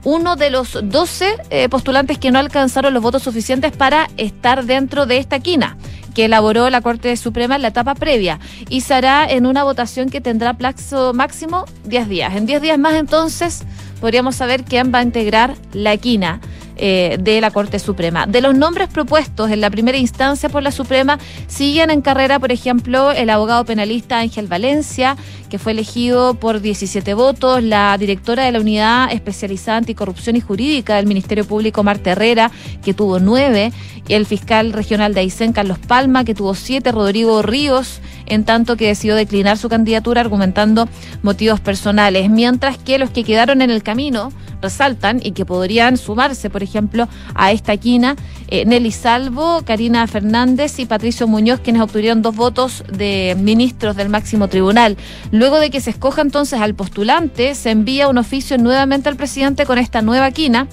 uno 0.07 0.37
de 0.37 0.49
los 0.49 0.79
12 0.81 1.35
eh, 1.49 1.67
postulantes 1.67 2.17
que 2.17 2.31
no 2.31 2.39
alcanzaron 2.39 2.93
los 2.93 3.03
votos 3.03 3.23
suficientes 3.23 3.75
para 3.75 4.07
estar 4.15 4.63
dentro 4.63 5.05
de 5.05 5.17
esta 5.17 5.39
quina 5.39 5.75
que 6.15 6.25
elaboró 6.25 6.69
la 6.69 6.79
Corte 6.79 7.17
Suprema 7.17 7.57
en 7.57 7.61
la 7.61 7.67
etapa 7.67 7.93
previa 7.93 8.39
y 8.69 8.81
se 8.81 8.93
hará 8.93 9.29
en 9.29 9.45
una 9.45 9.65
votación 9.65 10.09
que 10.09 10.21
tendrá 10.21 10.53
plazo 10.53 11.13
máximo 11.13 11.65
10 11.83 12.07
días. 12.07 12.35
En 12.37 12.45
10 12.45 12.61
días 12.61 12.79
más 12.79 12.93
entonces 12.93 13.65
podríamos 13.99 14.37
saber 14.37 14.63
quién 14.63 14.93
va 14.95 14.99
a 14.99 15.03
integrar 15.03 15.55
la 15.73 15.91
equina. 15.91 16.39
Eh, 16.79 17.17
de 17.19 17.41
la 17.41 17.49
Corte 17.49 17.79
Suprema. 17.79 18.27
De 18.27 18.39
los 18.39 18.53
nombres 18.53 18.87
propuestos 18.87 19.49
en 19.49 19.61
la 19.61 19.71
primera 19.71 19.97
instancia 19.97 20.47
por 20.47 20.61
la 20.61 20.69
Suprema, 20.69 21.17
siguen 21.47 21.89
en 21.89 22.01
carrera, 22.01 22.37
por 22.37 22.51
ejemplo, 22.51 23.11
el 23.11 23.31
abogado 23.31 23.65
penalista 23.65 24.19
Ángel 24.19 24.45
Valencia, 24.45 25.17
que 25.49 25.57
fue 25.57 25.71
elegido 25.71 26.35
por 26.35 26.61
17 26.61 27.15
votos, 27.15 27.63
la 27.63 27.97
directora 27.97 28.43
de 28.43 28.51
la 28.51 28.59
Unidad 28.59 29.11
Especializada 29.11 29.79
Anticorrupción 29.79 30.35
y 30.35 30.41
Jurídica 30.41 30.97
del 30.97 31.07
Ministerio 31.07 31.45
Público, 31.45 31.83
Marta 31.83 32.11
Herrera, 32.11 32.51
que 32.83 32.93
tuvo 32.93 33.19
nueve, 33.19 33.71
y 34.07 34.13
el 34.13 34.27
fiscal 34.27 34.71
regional 34.71 35.15
de 35.15 35.21
Aysén, 35.21 35.53
Carlos 35.53 35.79
Palma, 35.79 36.25
que 36.25 36.35
tuvo 36.35 36.53
siete, 36.53 36.91
Rodrigo 36.91 37.41
Ríos, 37.41 38.01
en 38.27 38.43
tanto 38.43 38.77
que 38.77 38.87
decidió 38.87 39.15
declinar 39.15 39.57
su 39.57 39.69
candidatura 39.69 40.21
argumentando 40.21 40.87
motivos 41.23 41.59
personales, 41.59 42.29
mientras 42.29 42.77
que 42.77 42.97
los 42.97 43.09
que 43.09 43.23
quedaron 43.23 43.61
en 43.61 43.71
el 43.71 43.83
camino 43.83 44.31
resaltan 44.61 45.19
y 45.23 45.31
que 45.31 45.45
podrían 45.45 45.97
sumarse, 45.97 46.49
por 46.49 46.63
ejemplo, 46.63 47.07
a 47.35 47.51
esta 47.51 47.77
quina, 47.77 48.15
eh, 48.47 48.65
Nelly 48.65 48.91
Salvo, 48.91 49.61
Karina 49.65 50.05
Fernández 50.07 50.79
y 50.79 50.85
Patricio 50.85 51.27
Muñoz, 51.27 51.59
quienes 51.59 51.81
obtuvieron 51.81 52.21
dos 52.21 52.35
votos 52.35 52.83
de 52.91 53.35
ministros 53.39 53.95
del 53.95 54.09
máximo 54.09 54.47
tribunal. 54.47 54.97
Luego 55.31 55.59
de 55.59 55.69
que 55.69 55.81
se 55.81 55.91
escoja 55.91 56.21
entonces 56.21 56.59
al 56.59 56.75
postulante, 56.75 57.55
se 57.55 57.71
envía 57.71 58.07
un 58.07 58.17
oficio 58.17 58.57
nuevamente 58.57 59.09
al 59.09 59.15
presidente 59.15 59.65
con 59.65 59.77
esta 59.77 60.01
nueva 60.01 60.31
quina. 60.31 60.67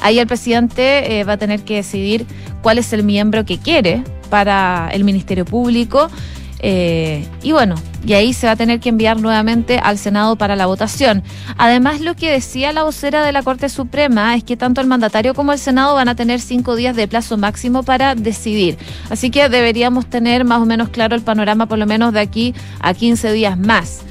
Ahí 0.00 0.18
el 0.18 0.26
presidente 0.26 1.20
eh, 1.20 1.24
va 1.24 1.34
a 1.34 1.36
tener 1.36 1.62
que 1.62 1.76
decidir 1.76 2.26
cuál 2.62 2.78
es 2.78 2.92
el 2.92 3.02
miembro 3.02 3.44
que 3.44 3.58
quiere 3.58 4.02
para 4.30 4.88
el 4.92 5.04
Ministerio 5.04 5.44
Público. 5.44 6.08
Eh, 6.62 7.26
y 7.42 7.52
bueno, 7.52 7.74
y 8.04 8.12
ahí 8.12 8.32
se 8.32 8.46
va 8.46 8.52
a 8.52 8.56
tener 8.56 8.80
que 8.80 8.90
enviar 8.90 9.20
nuevamente 9.20 9.78
al 9.78 9.98
Senado 9.98 10.36
para 10.36 10.56
la 10.56 10.66
votación. 10.66 11.22
Además, 11.56 12.00
lo 12.00 12.14
que 12.14 12.30
decía 12.30 12.72
la 12.72 12.82
vocera 12.82 13.24
de 13.24 13.32
la 13.32 13.42
Corte 13.42 13.68
Suprema 13.68 14.34
es 14.34 14.44
que 14.44 14.56
tanto 14.56 14.80
el 14.80 14.86
mandatario 14.86 15.34
como 15.34 15.52
el 15.52 15.58
Senado 15.58 15.94
van 15.94 16.08
a 16.08 16.14
tener 16.14 16.40
cinco 16.40 16.76
días 16.76 16.96
de 16.96 17.08
plazo 17.08 17.38
máximo 17.38 17.82
para 17.82 18.14
decidir. 18.14 18.76
Así 19.08 19.30
que 19.30 19.48
deberíamos 19.48 20.06
tener 20.06 20.44
más 20.44 20.60
o 20.60 20.66
menos 20.66 20.90
claro 20.90 21.16
el 21.16 21.22
panorama 21.22 21.66
por 21.66 21.78
lo 21.78 21.86
menos 21.86 22.12
de 22.12 22.20
aquí 22.20 22.54
a 22.80 22.94
15 22.94 23.32
días 23.32 23.58
más. 23.58 24.02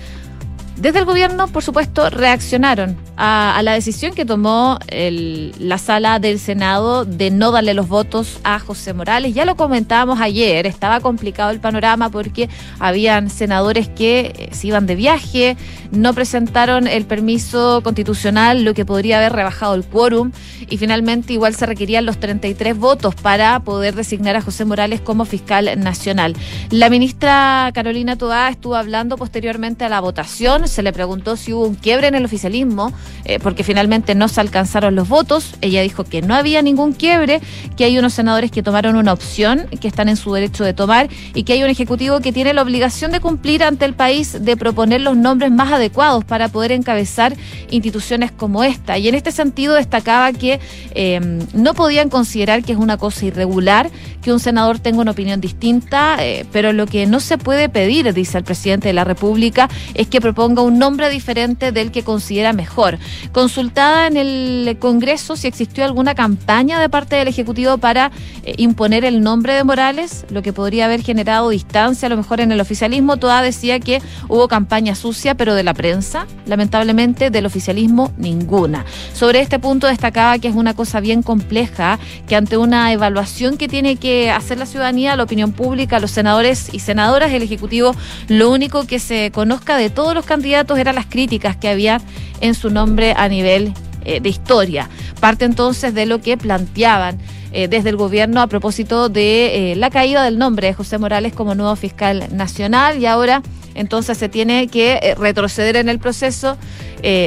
Desde 0.80 1.00
el 1.00 1.06
gobierno, 1.06 1.48
por 1.50 1.62
supuesto, 1.62 2.10
reaccionaron 2.10 2.96
a, 3.18 3.60
la 3.64 3.74
decisión 3.74 4.14
que 4.14 4.24
tomó 4.24 4.80
la 4.90 5.78
sala 5.78 6.20
del 6.20 6.40
Senado 6.40 7.04
de 7.04 7.32
no 7.32 7.52
darle 7.52 7.74
los 7.74 7.90
votos 7.90 8.40
a 8.46 8.60
José 8.60 8.94
Morales. 8.94 9.34
Ya 9.34 9.44
lo 9.44 9.58
comentábamos 9.58 10.22
ayer, 10.22 10.66
estaba 10.66 11.02
complicado 11.02 11.52
el 11.52 11.60
panorama 11.60 12.10
porque 12.10 12.48
habían 12.80 13.30
senadores 13.30 13.90
que 13.90 14.34
eh, 14.34 14.50
se 14.54 14.68
iban 14.68 14.86
de 14.86 14.96
viaje, 14.96 15.58
no 15.92 16.14
presentaron 16.14 16.88
el 16.88 17.06
permiso 17.06 17.82
constitucional, 17.84 18.64
lo 18.64 18.74
que 18.74 18.86
podría 18.86 19.18
haber 19.18 19.34
rebajado 19.34 19.76
el 19.76 19.84
quórum, 19.84 20.32
y 20.70 20.78
finalmente 20.78 21.34
igual 21.34 21.56
se 21.56 21.66
requerían 21.66 22.06
los 22.06 22.22
33 22.22 22.78
votos 22.78 23.16
para 23.16 23.60
poder 23.60 23.96
designar 23.96 24.38
a 24.38 24.42
José 24.42 24.64
Morales 24.64 25.02
como 25.02 25.26
fiscal 25.26 25.70
nacional. 25.78 26.38
La 26.70 26.90
ministra 26.90 27.70
Carolina 27.74 28.16
Toá 28.16 28.48
estuvo 28.48 28.76
hablando 28.76 29.18
posteriormente 29.18 29.84
a 29.84 29.90
la 29.90 30.00
votación, 30.00 30.69
se 30.70 30.84
le 30.84 30.94
preguntó 30.94 31.36
si 31.36 31.54
hubo 31.54 31.66
un 31.66 31.76
quiebre 31.76 32.08
en 32.08 32.16
el 32.16 32.26
oficialismo 32.26 32.94
eh, 33.26 33.40
porque 33.40 33.64
finalmente 33.64 34.16
no 34.16 34.28
se 34.28 34.42
alcanzaron 34.42 34.96
los 34.96 35.08
votos. 35.08 35.56
Ella 35.62 35.82
dijo 35.82 36.04
que 36.04 36.22
no 36.22 36.36
había 36.36 36.62
ningún 36.62 36.94
quiebre, 36.94 37.42
que 37.76 37.84
hay 37.84 37.98
unos 37.98 38.14
senadores 38.14 38.52
que 38.52 38.64
tomaron 38.64 38.96
una 38.96 39.14
opción, 39.14 39.68
que 39.80 39.88
están 39.88 40.10
en 40.10 40.18
su 40.18 40.34
derecho 40.34 40.64
de 40.64 40.74
tomar, 40.74 41.10
y 41.34 41.44
que 41.44 41.54
hay 41.54 41.64
un 41.64 41.70
ejecutivo 41.70 42.20
que 42.20 42.32
tiene 42.32 42.54
la 42.54 42.62
obligación 42.62 43.12
de 43.12 43.20
cumplir 43.20 43.64
ante 43.64 43.86
el 43.86 43.94
país 43.94 44.38
de 44.44 44.58
proponer 44.58 45.02
los 45.02 45.18
nombres 45.18 45.52
más 45.52 45.72
adecuados 45.72 46.24
para 46.26 46.50
poder 46.50 46.72
encabezar 46.72 47.36
instituciones 47.70 48.32
como 48.32 48.64
esta. 48.64 48.98
Y 48.98 49.08
en 49.08 49.16
este 49.16 49.32
sentido 49.32 49.76
destacaba 49.76 50.32
que 50.34 50.60
eh, 50.96 51.20
no 51.54 51.74
podían 51.74 52.10
considerar 52.10 52.64
que 52.64 52.74
es 52.74 52.78
una 52.78 52.98
cosa 52.98 53.26
irregular 53.26 53.90
que 54.22 54.34
un 54.34 54.40
senador 54.40 54.80
tenga 54.80 55.02
una 55.02 55.12
opinión 55.12 55.40
distinta, 55.40 56.18
eh, 56.20 56.46
pero 56.52 56.74
lo 56.74 56.86
que 56.86 57.06
no 57.06 57.20
se 57.20 57.38
puede 57.38 57.70
pedir, 57.70 58.14
dice 58.14 58.38
el 58.38 58.44
presidente 58.44 58.88
de 58.88 58.94
la 58.94 59.04
República, 59.04 59.70
es 59.94 60.08
que 60.08 60.22
proponga 60.22 60.59
un 60.62 60.80
nombre 60.80 61.10
diferente 61.10 61.72
del 61.72 61.92
que 61.92 62.04
considera 62.04 62.54
mejor. 62.54 62.98
Consultada 63.32 64.08
en 64.08 64.18
el 64.18 64.78
Congreso 64.80 65.36
si 65.36 65.48
existió 65.48 65.86
alguna 65.86 66.16
campaña 66.16 66.80
de 66.80 66.89
parte 66.89 67.16
del 67.16 67.28
Ejecutivo 67.28 67.78
para 67.78 68.12
eh, 68.44 68.54
imponer 68.58 69.06
el 69.06 69.22
nombre 69.22 69.54
de 69.54 69.63
Morales, 69.63 70.25
lo 70.30 70.42
que 70.42 70.54
podría 70.54 70.86
haber 70.86 71.01
generado 71.01 71.50
distancia 71.50 72.08
a 72.08 72.10
lo 72.10 72.18
mejor 72.18 72.42
en 72.42 72.51
el 72.51 72.60
oficialismo, 72.60 73.18
toda 73.18 73.42
decía 73.42 73.80
que 73.80 74.01
hubo 74.28 74.48
campaña 74.48 74.96
sucia, 74.96 75.36
pero 75.36 75.56
de 75.56 75.63
la 75.63 75.74
prensa, 75.74 76.28
lamentablemente 76.46 77.30
del 77.30 77.46
oficialismo 77.46 78.12
ninguna. 78.18 78.86
Sobre 79.13 79.39
este 79.39 79.60
punto 79.60 79.88
destacaba 79.88 80.39
que 80.39 80.48
es 80.48 80.56
una 80.56 80.74
cosa 80.74 81.00
bien 81.00 81.24
compleja, 81.24 82.00
que 82.28 82.36
ante 82.36 82.58
una 82.58 82.92
evaluación 82.92 83.58
que 83.58 83.68
tiene 83.68 83.96
que 83.96 84.32
hacer 84.32 84.58
la 84.58 84.66
ciudadanía, 84.66 85.16
la 85.16 85.24
opinión 85.24 85.51
pública, 85.51 86.00
los 86.00 86.12
senadores 86.12 86.74
y 86.74 86.80
senadoras, 86.80 87.32
el 87.32 87.44
Ejecutivo, 87.44 87.96
lo 88.28 88.51
único 88.51 88.86
que 88.86 89.00
se 89.00 89.32
conozca 89.32 89.78
de 89.78 89.89
todos 89.89 90.13
los 90.13 90.25
candidatos 90.25 90.49
eran 90.53 90.96
las 90.96 91.06
críticas 91.06 91.56
que 91.56 91.70
había 91.70 92.01
en 92.41 92.53
su 92.53 92.70
nombre 92.70 93.13
a 93.15 93.27
nivel 93.27 93.74
eh, 94.06 94.20
de 94.20 94.29
historia. 94.29 94.89
Parte 95.20 95.46
entonces 95.46 95.94
de 95.94 96.06
lo 96.06 96.22
que 96.22 96.38
planteaban 96.38 97.18
eh, 97.51 97.68
desde 97.68 97.89
el 97.89 97.98
gobierno 97.98 98.41
a 98.41 98.48
propósito 98.48 99.10
de 99.10 99.72
eh, 99.72 99.75
la 99.75 99.89
caída 99.89 100.24
del 100.24 100.38
nombre 100.38 100.68
de 100.68 100.74
José 100.74 100.98
Morales 100.98 101.34
como 101.34 101.56
nuevo 101.56 101.75
fiscal 101.75 102.27
nacional 102.32 103.00
y 103.00 103.06
ahora 103.06 103.41
entonces 103.80 104.18
se 104.18 104.30
tiene 104.30 104.68
que 104.68 105.16
retroceder 105.18 105.76
en 105.76 105.90
el 105.90 106.00
proceso, 106.00 106.58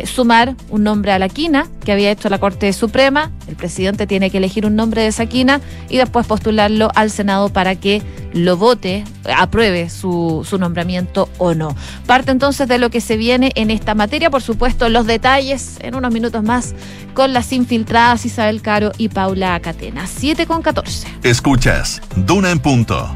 sumar 0.04 0.54
un 0.68 0.84
nombre 0.84 1.12
a 1.12 1.18
la 1.18 1.28
quina 1.28 1.66
que 1.84 1.92
había 1.92 2.10
hecho 2.10 2.28
la 2.28 2.38
Corte 2.38 2.72
Suprema, 2.72 3.30
el 3.48 3.56
presidente 3.56 4.06
tiene 4.06 4.30
que 4.30 4.38
elegir 4.38 4.66
un 4.66 4.76
nombre 4.76 5.02
de 5.02 5.08
esa 5.08 5.26
quina 5.26 5.60
y 5.88 5.96
después 5.96 6.26
postularlo 6.26 6.90
al 6.94 7.10
Senado 7.10 7.48
para 7.48 7.74
que 7.76 8.02
lo 8.32 8.56
vote, 8.56 9.04
apruebe 9.36 9.90
su, 9.90 10.46
su 10.48 10.58
nombramiento 10.58 11.28
o 11.38 11.54
no. 11.54 11.76
Parte 12.06 12.30
entonces 12.30 12.68
de 12.68 12.78
lo 12.78 12.90
que 12.90 13.00
se 13.00 13.16
viene 13.16 13.52
en 13.54 13.70
esta 13.70 13.94
materia, 13.94 14.30
por 14.30 14.42
supuesto, 14.42 14.88
los 14.88 15.06
detalles 15.06 15.78
en 15.80 15.94
unos 15.94 16.12
minutos 16.12 16.42
más 16.42 16.74
con 17.14 17.32
las 17.32 17.52
infiltradas 17.52 18.24
Isabel 18.24 18.62
Caro 18.62 18.92
y 18.98 19.08
Paula 19.08 19.58
Catena. 19.60 20.06
7 20.06 20.46
con 20.46 20.62
14. 20.62 21.08
Escuchas, 21.22 22.00
Duna 22.16 22.50
en 22.50 22.58
punto. 22.58 23.12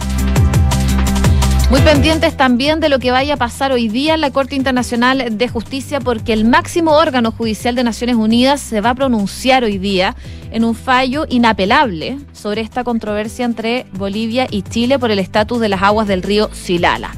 Muy 1.69 1.81
pendientes 1.81 2.37
también 2.37 2.79
de 2.79 2.89
lo 2.89 3.01
que 3.01 3.11
vaya 3.11 3.35
a 3.35 3.37
pasar 3.37 3.73
hoy 3.73 3.89
día 3.89 4.15
en 4.15 4.21
la 4.21 4.31
Corte 4.31 4.55
Internacional 4.55 5.37
de 5.37 5.49
Justicia, 5.49 5.99
porque 5.99 6.33
el 6.33 6.45
máximo 6.45 6.93
órgano 6.93 7.33
judicial 7.33 7.75
de 7.75 7.83
Naciones 7.83 8.15
Unidas 8.15 8.61
se 8.61 8.81
va 8.81 8.91
a 8.91 8.95
pronunciar 8.95 9.65
hoy 9.65 9.79
día 9.79 10.15
en 10.53 10.65
un 10.65 10.77
fallo 10.77 11.27
inapelable 11.29 12.19
sobre 12.33 12.61
esta 12.61 12.85
controversia 12.85 13.45
entre 13.45 13.87
Bolivia 13.93 14.47
y 14.49 14.63
Chile 14.63 15.01
por 15.01 15.11
el 15.11 15.19
estatus 15.19 15.59
de 15.59 15.69
las 15.69 15.83
aguas 15.83 16.07
del 16.07 16.23
río 16.23 16.51
Silala 16.53 17.11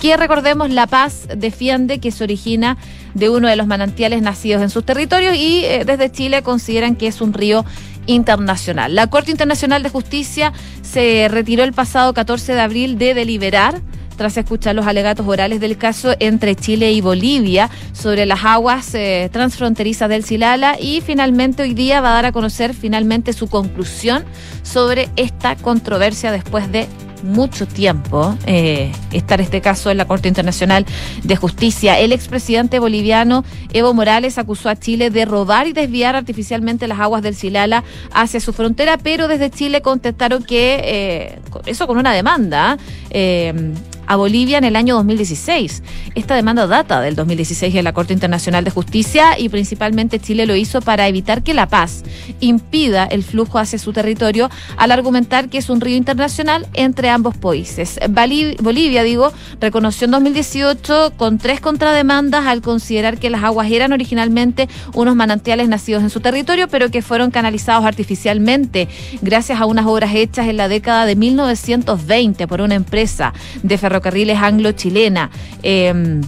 que 0.00 0.16
recordemos 0.16 0.70
La 0.70 0.86
Paz 0.86 1.28
defiende 1.36 1.98
que 2.00 2.10
se 2.10 2.24
origina 2.24 2.78
de 3.12 3.28
uno 3.28 3.48
de 3.48 3.56
los 3.56 3.66
manantiales 3.66 4.22
nacidos 4.22 4.62
en 4.62 4.70
sus 4.70 4.84
territorios 4.84 5.36
y 5.36 5.62
eh, 5.64 5.84
desde 5.84 6.10
Chile 6.10 6.42
consideran 6.42 6.96
que 6.96 7.06
es 7.06 7.20
un 7.20 7.34
río 7.34 7.66
internacional. 8.06 8.94
La 8.94 9.08
Corte 9.08 9.30
Internacional 9.30 9.82
de 9.82 9.90
Justicia 9.90 10.52
se 10.82 11.28
retiró 11.30 11.64
el 11.64 11.72
pasado 11.72 12.14
14 12.14 12.54
de 12.54 12.60
abril 12.60 12.98
de 12.98 13.14
deliberar 13.14 13.80
tras 14.20 14.36
escuchar 14.36 14.74
los 14.74 14.86
alegatos 14.86 15.26
orales 15.26 15.60
del 15.60 15.78
caso 15.78 16.14
entre 16.20 16.54
Chile 16.54 16.92
y 16.92 17.00
Bolivia 17.00 17.70
sobre 17.92 18.26
las 18.26 18.44
aguas 18.44 18.94
eh, 18.94 19.30
transfronterizas 19.32 20.10
del 20.10 20.24
Silala 20.24 20.76
y 20.78 21.00
finalmente 21.00 21.62
hoy 21.62 21.72
día 21.72 22.02
va 22.02 22.10
a 22.10 22.14
dar 22.16 22.26
a 22.26 22.32
conocer 22.32 22.74
finalmente 22.74 23.32
su 23.32 23.48
conclusión 23.48 24.26
sobre 24.62 25.08
esta 25.16 25.56
controversia 25.56 26.32
después 26.32 26.70
de 26.70 26.86
mucho 27.22 27.66
tiempo 27.66 28.36
eh, 28.46 28.92
estar 29.12 29.40
este 29.40 29.60
caso 29.60 29.90
en 29.90 29.96
la 29.96 30.06
Corte 30.06 30.28
Internacional 30.28 30.86
de 31.22 31.36
Justicia. 31.36 31.98
El 31.98 32.12
expresidente 32.12 32.78
boliviano 32.78 33.44
Evo 33.72 33.94
Morales 33.94 34.38
acusó 34.38 34.68
a 34.68 34.76
Chile 34.76 35.10
de 35.10 35.24
robar 35.24 35.66
y 35.66 35.72
desviar 35.72 36.16
artificialmente 36.16 36.88
las 36.88 37.00
aguas 37.00 37.22
del 37.22 37.34
Silala 37.34 37.84
hacia 38.12 38.40
su 38.40 38.52
frontera, 38.52 38.98
pero 38.98 39.28
desde 39.28 39.50
Chile 39.50 39.82
contestaron 39.82 40.42
que 40.42 40.80
eh, 40.82 41.38
eso 41.66 41.86
con 41.86 41.98
una 41.98 42.12
demanda. 42.12 42.78
Eh, 43.10 43.72
a 44.10 44.16
Bolivia 44.16 44.58
en 44.58 44.64
el 44.64 44.74
año 44.74 44.96
2016. 44.96 45.84
Esta 46.16 46.34
demanda 46.34 46.66
data 46.66 47.00
del 47.00 47.14
2016 47.14 47.72
en 47.76 47.84
la 47.84 47.92
Corte 47.92 48.12
Internacional 48.12 48.64
de 48.64 48.72
Justicia 48.72 49.38
y 49.38 49.48
principalmente 49.50 50.18
Chile 50.18 50.46
lo 50.46 50.56
hizo 50.56 50.80
para 50.80 51.06
evitar 51.06 51.44
que 51.44 51.54
La 51.54 51.68
Paz 51.68 52.02
impida 52.40 53.04
el 53.04 53.22
flujo 53.22 53.60
hacia 53.60 53.78
su 53.78 53.92
territorio 53.92 54.50
al 54.76 54.90
argumentar 54.90 55.48
que 55.48 55.58
es 55.58 55.70
un 55.70 55.80
río 55.80 55.96
internacional 55.96 56.66
entre 56.74 57.08
ambos 57.10 57.36
países. 57.36 57.98
Bolivia, 58.08 59.02
digo, 59.02 59.32
reconoció 59.60 60.06
en 60.06 60.12
2018 60.12 61.12
con 61.16 61.38
tres 61.38 61.60
contrademandas 61.60 62.46
al 62.46 62.62
considerar 62.62 63.18
que 63.18 63.30
las 63.30 63.42
aguas 63.44 63.70
eran 63.70 63.92
originalmente 63.92 64.68
unos 64.94 65.16
manantiales 65.16 65.68
nacidos 65.68 66.02
en 66.02 66.10
su 66.10 66.20
territorio, 66.20 66.68
pero 66.68 66.90
que 66.90 67.02
fueron 67.02 67.30
canalizados 67.30 67.84
artificialmente 67.84 68.88
gracias 69.22 69.60
a 69.60 69.66
unas 69.66 69.86
obras 69.86 70.14
hechas 70.14 70.48
en 70.48 70.56
la 70.56 70.68
década 70.68 71.06
de 71.06 71.16
1920 71.16 72.46
por 72.46 72.60
una 72.60 72.74
empresa 72.74 73.32
de 73.62 73.78
ferrocarriles 73.78 74.38
anglo-chilena. 74.38 75.30
Em, 75.62 76.20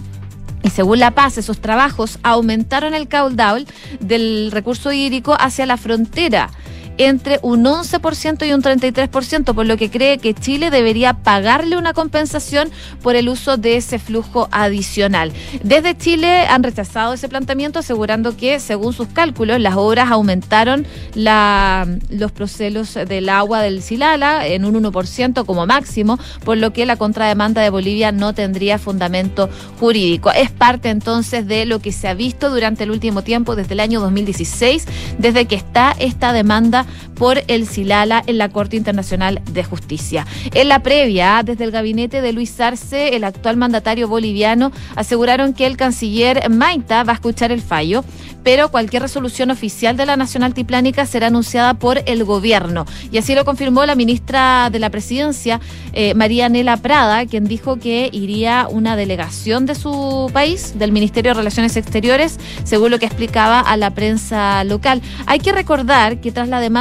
y 0.63 0.69
según 0.69 0.99
La 0.99 1.11
Paz, 1.11 1.37
esos 1.37 1.59
trabajos 1.59 2.19
aumentaron 2.23 2.93
el 2.93 3.07
caudal 3.07 3.67
del 3.99 4.49
recurso 4.51 4.93
hídrico 4.93 5.35
hacia 5.37 5.65
la 5.65 5.77
frontera 5.77 6.49
entre 6.97 7.39
un 7.41 7.63
11% 7.63 8.47
y 8.47 8.53
un 8.53 8.61
33%, 8.61 9.53
por 9.53 9.65
lo 9.65 9.77
que 9.77 9.89
cree 9.89 10.17
que 10.17 10.33
Chile 10.33 10.69
debería 10.69 11.13
pagarle 11.13 11.77
una 11.77 11.93
compensación 11.93 12.69
por 13.01 13.15
el 13.15 13.29
uso 13.29 13.57
de 13.57 13.77
ese 13.77 13.99
flujo 13.99 14.47
adicional. 14.51 15.31
Desde 15.63 15.97
Chile 15.97 16.45
han 16.47 16.63
rechazado 16.63 17.13
ese 17.13 17.29
planteamiento, 17.29 17.79
asegurando 17.79 18.37
que, 18.37 18.59
según 18.59 18.93
sus 18.93 19.07
cálculos, 19.07 19.59
las 19.59 19.75
obras 19.75 20.11
aumentaron 20.11 20.85
los 21.15 22.31
procelos 22.31 22.93
del 22.93 23.29
agua 23.29 23.61
del 23.61 23.81
Silala 23.81 24.47
en 24.47 24.65
un 24.65 24.75
1% 24.83 25.45
como 25.45 25.65
máximo, 25.65 26.19
por 26.43 26.57
lo 26.57 26.73
que 26.73 26.85
la 26.85 26.97
contrademanda 26.97 27.61
de 27.61 27.69
Bolivia 27.69 28.11
no 28.11 28.33
tendría 28.33 28.77
fundamento 28.77 29.49
jurídico. 29.79 30.31
Es 30.31 30.51
parte 30.51 30.89
entonces 30.89 31.47
de 31.47 31.65
lo 31.65 31.79
que 31.79 31.91
se 31.91 32.07
ha 32.07 32.13
visto 32.13 32.49
durante 32.49 32.83
el 32.83 32.91
último 32.91 33.23
tiempo, 33.23 33.55
desde 33.55 33.73
el 33.73 33.79
año 33.79 33.99
2016, 33.99 34.85
desde 35.17 35.45
que 35.45 35.55
está 35.55 35.95
esta 35.99 36.33
demanda 36.33 36.82
por 37.15 37.43
el 37.47 37.67
Silala 37.67 38.23
en 38.25 38.37
la 38.37 38.49
Corte 38.49 38.75
Internacional 38.75 39.41
de 39.51 39.63
Justicia. 39.63 40.25
En 40.53 40.67
la 40.67 40.79
previa, 40.79 41.41
desde 41.43 41.63
el 41.63 41.71
gabinete 41.71 42.21
de 42.21 42.33
Luis 42.33 42.59
Arce, 42.59 43.15
el 43.15 43.23
actual 43.23 43.57
mandatario 43.57 44.07
boliviano, 44.07 44.71
aseguraron 44.95 45.53
que 45.53 45.65
el 45.65 45.77
canciller 45.77 46.49
Maita 46.49 47.03
va 47.03 47.13
a 47.13 47.15
escuchar 47.15 47.51
el 47.51 47.61
fallo, 47.61 48.03
pero 48.43 48.69
cualquier 48.69 49.03
resolución 49.03 49.51
oficial 49.51 49.95
de 49.95 50.05
la 50.05 50.17
Nacional 50.17 50.51
Altiplánica 50.51 51.05
será 51.05 51.27
anunciada 51.27 51.73
por 51.75 52.01
el 52.05 52.23
gobierno. 52.23 52.85
Y 53.11 53.17
así 53.17 53.35
lo 53.35 53.45
confirmó 53.45 53.85
la 53.85 53.95
ministra 53.95 54.69
de 54.69 54.79
la 54.79 54.89
Presidencia, 54.89 55.61
eh, 55.93 56.13
María 56.13 56.49
Nela 56.49 56.77
Prada, 56.77 57.25
quien 57.25 57.45
dijo 57.45 57.77
que 57.77 58.09
iría 58.11 58.67
una 58.69 58.95
delegación 58.95 59.65
de 59.65 59.75
su 59.75 60.29
país, 60.33 60.77
del 60.77 60.91
Ministerio 60.91 61.31
de 61.31 61.35
Relaciones 61.35 61.77
Exteriores, 61.77 62.39
según 62.63 62.91
lo 62.91 62.99
que 62.99 63.05
explicaba 63.05 63.59
a 63.59 63.77
la 63.77 63.91
prensa 63.91 64.63
local. 64.63 65.01
Hay 65.25 65.39
que 65.39 65.51
recordar 65.51 66.19
que 66.19 66.31
tras 66.31 66.49
la 66.49 66.59
demanda 66.59 66.72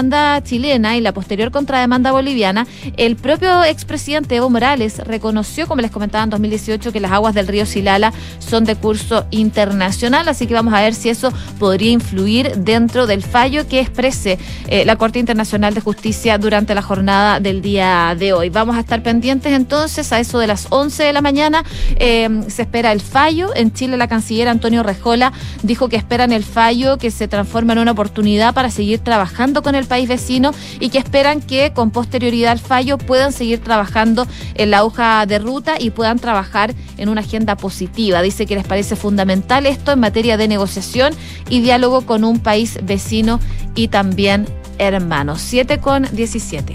chilena 0.43 0.97
y 0.97 1.01
la 1.01 1.13
posterior 1.13 1.51
contrademanda 1.51 2.13
boliviana, 2.13 2.67
el 2.97 3.17
propio 3.17 3.65
expresidente 3.65 4.37
Evo 4.37 4.51
Morales 4.51 4.99
reconoció, 4.99 5.67
como 5.67 5.83
les 5.83 5.91
comentaba 5.91 6.25
en 6.25 6.31
2018, 6.31 6.93
que 6.93 7.01
las 7.01 7.13
aguas 7.13 7.35
del 7.35 7.49
río 7.49 7.67
Silala 7.67 8.13
son 8.39 8.65
de 8.65 8.77
curso 8.77 9.27
internacional, 9.31 10.29
así 10.29 10.47
que 10.47 10.55
vamos 10.55 10.75
a 10.75 10.81
ver 10.81 10.95
si 10.95 11.09
eso 11.09 11.33
podría 11.59 11.91
influir 11.91 12.57
dentro 12.57 13.07
del 13.07 13.23
fallo 13.23 13.67
que 13.69 13.81
exprese 13.81 14.39
eh, 14.69 14.85
la 14.85 14.97
Corte 14.97 15.19
Internacional 15.19 15.75
de 15.75 15.81
Justicia 15.81 16.39
durante 16.39 16.75
la 16.75 16.83
jornada 16.83 17.41
del 17.41 17.63
día 17.63 18.15
de 18.19 18.33
hoy. 18.33 18.49
Vamos 18.49 18.77
a 18.77 18.81
estar 18.81 19.03
pendientes 19.03 19.53
entonces 19.53 20.13
a 20.13 20.21
eso 20.21 20.39
de 20.39 20.47
las 20.47 20.67
11 20.71 21.03
de 21.03 21.13
la 21.13 21.21
mañana. 21.21 21.65
Eh, 21.97 22.29
se 22.49 22.63
espera 22.63 22.93
el 22.93 23.01
fallo. 23.01 23.55
En 23.55 23.73
Chile 23.73 23.97
la 23.97 24.09
canciller 24.09 24.49
Antonio 24.49 24.83
Rejola 24.83 25.33
dijo 25.63 25.89
que 25.89 25.97
esperan 25.97 26.33
el 26.33 26.45
fallo 26.45 26.99
que 26.99 27.11
se 27.11 27.29
transforme 27.29 27.73
en 27.75 27.81
una 27.81 27.93
oportunidad 27.93 28.55
para 28.55 28.71
seguir 28.71 29.01
trabajando 29.01 29.63
con 29.63 29.75
el 29.75 29.82
país 29.87 30.09
vecino 30.09 30.53
y 30.81 30.89
que 30.91 30.99
esperan 30.99 31.41
que 31.41 31.73
con 31.73 31.91
posterioridad 31.91 32.53
al 32.53 32.59
fallo 32.59 32.99
puedan 32.99 33.33
seguir 33.33 33.61
trabajando 33.61 34.27
en 34.55 34.71
la 34.71 34.85
hoja 34.85 35.25
de 35.27 35.39
ruta 35.39 35.75
y 35.79 35.91
puedan 35.91 36.19
trabajar 36.19 36.75
en 36.97 37.09
una 37.09 37.21
agenda 37.21 37.57
positiva. 37.57 38.23
Dice 38.23 38.47
que 38.47 38.55
les 38.55 38.67
parece 38.67 38.97
fundamental 38.97 39.67
esto 39.67 39.93
en 39.93 40.01
materia 40.01 40.37
de 40.37 40.49
negociación 40.49 41.15
y 41.49 41.61
diálogo 41.61 42.03
con 42.03 42.25
un 42.25 42.41
país 42.41 42.79
vecino 42.83 43.41
y 43.75 43.89
también 43.89 44.47
hermano. 44.79 45.37
7 45.37 45.79
con 45.79 46.09
17. 46.13 46.75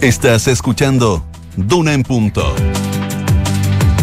Estás 0.00 0.48
escuchando 0.48 1.24
Duna 1.56 1.92
en 1.92 2.02
Punto. 2.02 2.54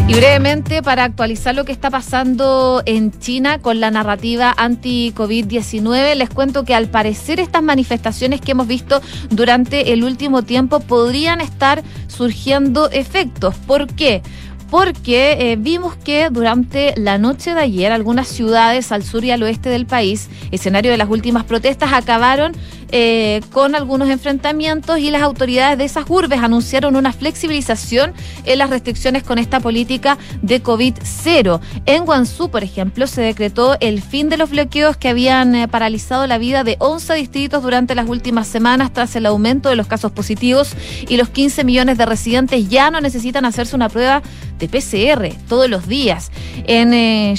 Y 0.08 0.14
brevemente, 0.14 0.84
para 0.84 1.04
actualizar 1.04 1.56
lo 1.56 1.66
que 1.66 1.72
está 1.72 1.90
pasando 1.90 2.84
en 2.86 3.12
China 3.20 3.60
con 3.60 3.80
la 3.80 3.90
narrativa 3.90 4.54
anti-COVID-19, 4.56 6.14
les 6.14 6.30
cuento 6.30 6.64
que 6.64 6.76
al 6.76 6.90
parecer 6.90 7.40
estas 7.40 7.64
manifestaciones 7.64 8.40
que 8.40 8.52
hemos 8.52 8.68
visto 8.68 9.02
durante 9.32 9.94
el 9.94 10.04
último 10.04 10.44
tiempo 10.44 10.80
podrían 10.80 11.42
estar 11.42 11.84
surgiendo 12.08 12.92
efectos. 12.92 13.56
¿Por 13.56 13.88
qué? 13.88 14.22
Porque 14.70 15.52
eh, 15.52 15.56
vimos 15.58 15.96
que 15.96 16.30
durante 16.30 16.94
la 16.98 17.18
noche 17.18 17.54
de 17.54 17.62
ayer 17.62 17.92
algunas 17.92 18.28
ciudades 18.28 18.92
al 18.92 19.04
sur 19.04 19.24
y 19.24 19.32
al 19.32 19.44
oeste 19.44 19.70
del 19.70 19.86
país, 19.86 20.30
escenario 20.52 20.92
de 20.92 20.98
las 20.98 21.10
últimas 21.10 21.44
protestas, 21.44 21.94
acabaron 21.94 22.54
eh, 22.92 23.42
con 23.52 23.76
algunos 23.76 24.10
enfrentamientos 24.10 25.00
y 25.00 25.12
las 25.12 25.22
autoridades 25.22 25.78
de 25.78 25.86
esas 25.86 26.06
urbes 26.08 26.40
anunciaron 26.40 26.96
una 26.96 27.12
flexibilización 27.12 28.14
en 28.46 28.60
las 28.60 28.70
restricciones 28.70 29.24
con 29.24 29.38
esta 29.38 29.60
política 29.60 30.18
de 30.42 30.62
COVID-0. 30.62 31.60
En 31.86 32.06
Guangzhou, 32.06 32.50
por 32.50 32.64
ejemplo, 32.64 33.08
se 33.08 33.22
decretó 33.22 33.76
el 33.80 34.02
fin 34.02 34.30
de 34.30 34.38
los 34.38 34.52
bloqueos 34.52 34.98
que 34.98 35.10
habían 35.10 35.56
eh, 35.56 35.68
paralizado 35.68 36.28
la 36.28 36.38
vida 36.38 36.64
de 36.64 36.78
11 36.80 37.16
distritos 37.16 37.64
durante 37.64 37.96
las 37.96 38.08
últimas 38.08 38.48
semanas 38.48 38.94
tras 38.94 39.16
el 39.16 39.26
aumento 39.26 39.70
de 39.70 39.76
los 39.76 39.88
casos 39.88 40.12
positivos 40.12 40.74
y 41.08 41.18
los 41.18 41.30
15 41.30 41.64
millones 41.64 41.98
de 41.98 42.06
residentes 42.06 42.70
ya 42.70 42.92
no 42.92 43.02
necesitan 43.02 43.46
hacerse 43.46 43.76
una 43.76 43.90
prueba 43.90 44.22
de 44.60 44.68
PCR 44.68 45.30
todos 45.48 45.70
los 45.70 45.88
días. 45.88 46.32
En 46.68 46.94
eh, 46.94 47.36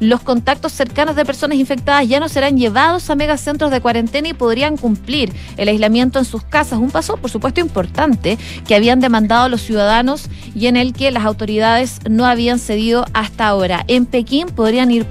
los 0.00 0.20
contactos 0.20 0.72
cercanos 0.72 1.16
de 1.16 1.24
personas 1.24 1.58
infectadas 1.58 2.08
ya 2.08 2.20
no 2.20 2.28
serán 2.28 2.56
llevados 2.56 3.08
a 3.10 3.14
megacentros 3.14 3.70
de 3.70 3.80
cuarentena 3.80 4.28
y 4.28 4.34
podrían 4.34 4.76
cumplir 4.76 5.32
el 5.56 5.68
aislamiento 5.68 6.18
en 6.18 6.24
sus 6.24 6.42
casas. 6.42 6.78
Un 6.78 6.90
paso, 6.90 7.16
por 7.16 7.30
supuesto, 7.30 7.60
importante 7.60 8.38
que 8.66 8.74
habían 8.74 9.00
demandado 9.00 9.48
los 9.48 9.62
ciudadanos 9.62 10.28
y 10.54 10.66
en 10.66 10.76
el 10.76 10.92
que 10.92 11.10
las 11.10 11.24
autoridades 11.24 12.00
no 12.08 12.26
habían 12.26 12.58
cedido 12.58 13.06
hasta 13.12 13.46
ahora. 13.46 13.84
En 13.88 14.06
Pekín 14.06 14.48
podrían 14.48 14.90
ir 14.90 15.06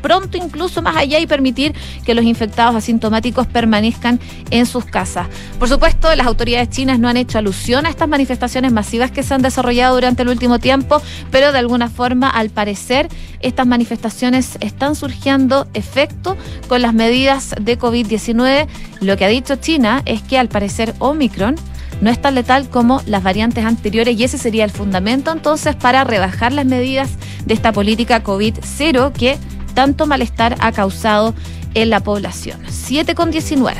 pronto 0.00 0.36
incluso 0.36 0.82
más 0.82 0.96
allá 0.96 1.18
y 1.18 1.26
permitir 1.26 1.74
que 2.04 2.14
los 2.14 2.24
infectados 2.24 2.74
asintomáticos 2.74 3.46
permanezcan 3.46 4.20
en 4.50 4.66
sus 4.66 4.84
casas. 4.84 5.28
Por 5.58 5.68
supuesto, 5.68 6.14
las 6.14 6.26
autoridades 6.26 6.70
chinas 6.70 6.98
no 6.98 7.08
han 7.08 7.16
hecho 7.16 7.38
alusión 7.38 7.86
a 7.86 7.90
estas 7.90 8.08
manifestaciones 8.08 8.72
masivas 8.72 9.10
que 9.10 9.22
se 9.22 9.34
han 9.34 9.42
desarrollado 9.42 9.94
durante 9.94 10.22
el 10.22 10.28
último 10.28 10.58
tiempo, 10.58 11.00
pero 11.30 11.52
de 11.52 11.58
alguna 11.58 11.88
forma, 11.88 12.28
al 12.30 12.50
parecer, 12.50 13.08
estas 13.40 13.66
manifestaciones 13.66 14.58
están 14.60 14.94
surgiendo 14.94 15.66
efecto 15.74 16.36
con 16.68 16.82
las 16.82 16.94
medidas 16.94 17.54
de 17.60 17.78
COVID-19. 17.78 18.66
Lo 19.00 19.16
que 19.16 19.24
ha 19.24 19.28
dicho 19.28 19.56
China 19.56 20.02
es 20.04 20.22
que 20.22 20.38
al 20.38 20.48
parecer 20.48 20.94
Omicron 20.98 21.56
no 22.00 22.10
es 22.10 22.20
tan 22.20 22.34
letal 22.34 22.68
como 22.68 23.02
las 23.06 23.22
variantes 23.22 23.64
anteriores 23.64 24.18
y 24.18 24.24
ese 24.24 24.38
sería 24.38 24.64
el 24.64 24.70
fundamento 24.70 25.32
entonces 25.32 25.76
para 25.76 26.04
rebajar 26.04 26.52
las 26.52 26.64
medidas 26.64 27.10
de 27.44 27.54
esta 27.54 27.72
política 27.72 28.22
COVID-0 28.22 29.12
que 29.12 29.38
tanto 29.74 30.06
malestar 30.06 30.56
ha 30.60 30.72
causado 30.72 31.34
en 31.74 31.90
la 31.90 32.00
población. 32.00 32.60
7 32.68 33.14
con 33.14 33.30
19. 33.30 33.78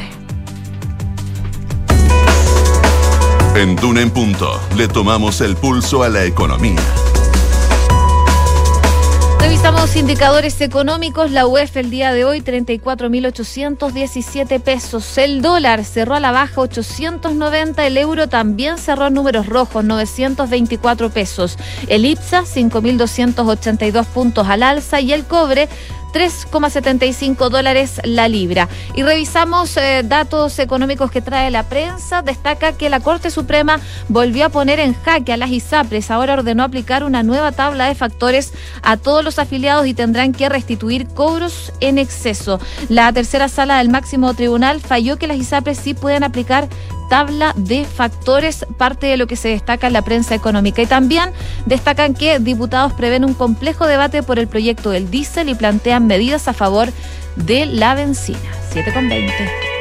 En 3.56 3.76
Duna 3.76 4.06
Punto 4.06 4.60
le 4.76 4.88
tomamos 4.88 5.40
el 5.40 5.56
pulso 5.56 6.02
a 6.02 6.08
la 6.08 6.24
economía. 6.24 6.80
Revisamos 9.60 9.94
indicadores 9.94 10.58
económicos. 10.62 11.32
La 11.32 11.46
UEF 11.46 11.76
el 11.76 11.90
día 11.90 12.14
de 12.14 12.24
hoy 12.24 12.40
34.817 12.40 14.58
pesos. 14.58 15.18
El 15.18 15.42
dólar 15.42 15.84
cerró 15.84 16.14
a 16.14 16.20
la 16.20 16.32
baja 16.32 16.62
890. 16.62 17.86
El 17.86 17.98
euro 17.98 18.26
también 18.26 18.78
cerró 18.78 19.08
en 19.08 19.14
números 19.14 19.44
rojos 19.44 19.84
924 19.84 21.10
pesos. 21.10 21.58
El 21.88 22.06
IPSA 22.06 22.44
5.282 22.44 24.06
puntos 24.06 24.48
al 24.48 24.62
alza 24.62 25.02
y 25.02 25.12
el 25.12 25.26
cobre 25.26 25.68
3,75 26.12 27.48
dólares 27.48 28.00
la 28.04 28.28
libra. 28.28 28.68
Y 28.94 29.02
revisamos 29.02 29.76
eh, 29.76 30.02
datos 30.04 30.58
económicos 30.58 31.10
que 31.10 31.22
trae 31.22 31.50
la 31.50 31.64
prensa. 31.64 32.22
Destaca 32.22 32.72
que 32.72 32.90
la 32.90 33.00
Corte 33.00 33.30
Suprema 33.30 33.80
volvió 34.08 34.46
a 34.46 34.48
poner 34.48 34.80
en 34.80 34.94
jaque 34.94 35.32
a 35.32 35.36
las 35.36 35.50
ISAPRES. 35.50 36.10
Ahora 36.10 36.34
ordenó 36.34 36.62
aplicar 36.62 37.04
una 37.04 37.22
nueva 37.22 37.52
tabla 37.52 37.86
de 37.86 37.94
factores 37.94 38.52
a 38.82 38.96
todos 38.96 39.24
los 39.24 39.38
afiliados 39.38 39.86
y 39.86 39.94
tendrán 39.94 40.32
que 40.32 40.48
restituir 40.48 41.06
cobros 41.06 41.72
en 41.80 41.98
exceso. 41.98 42.60
La 42.88 43.12
tercera 43.12 43.48
sala 43.48 43.78
del 43.78 43.88
máximo 43.88 44.34
tribunal 44.34 44.80
falló 44.80 45.18
que 45.18 45.26
las 45.26 45.36
ISAPRES 45.36 45.78
sí 45.78 45.94
pueden 45.94 46.24
aplicar 46.24 46.68
tabla 47.10 47.52
de 47.56 47.84
factores, 47.84 48.64
parte 48.78 49.08
de 49.08 49.18
lo 49.18 49.26
que 49.26 49.36
se 49.36 49.48
destaca 49.48 49.88
en 49.88 49.92
la 49.92 50.02
prensa 50.02 50.34
económica. 50.34 50.80
Y 50.80 50.86
también 50.86 51.32
destacan 51.66 52.14
que 52.14 52.38
diputados 52.38 52.94
prevén 52.94 53.24
un 53.24 53.34
complejo 53.34 53.86
debate 53.86 54.22
por 54.22 54.38
el 54.38 54.48
proyecto 54.48 54.90
del 54.90 55.10
diésel 55.10 55.50
y 55.50 55.54
plantean 55.54 56.06
medidas 56.06 56.48
a 56.48 56.54
favor 56.54 56.88
de 57.36 57.66
la 57.66 57.94
benzina. 57.94 58.38
7 58.72 58.92
con 58.94 59.08
20. 59.08 59.79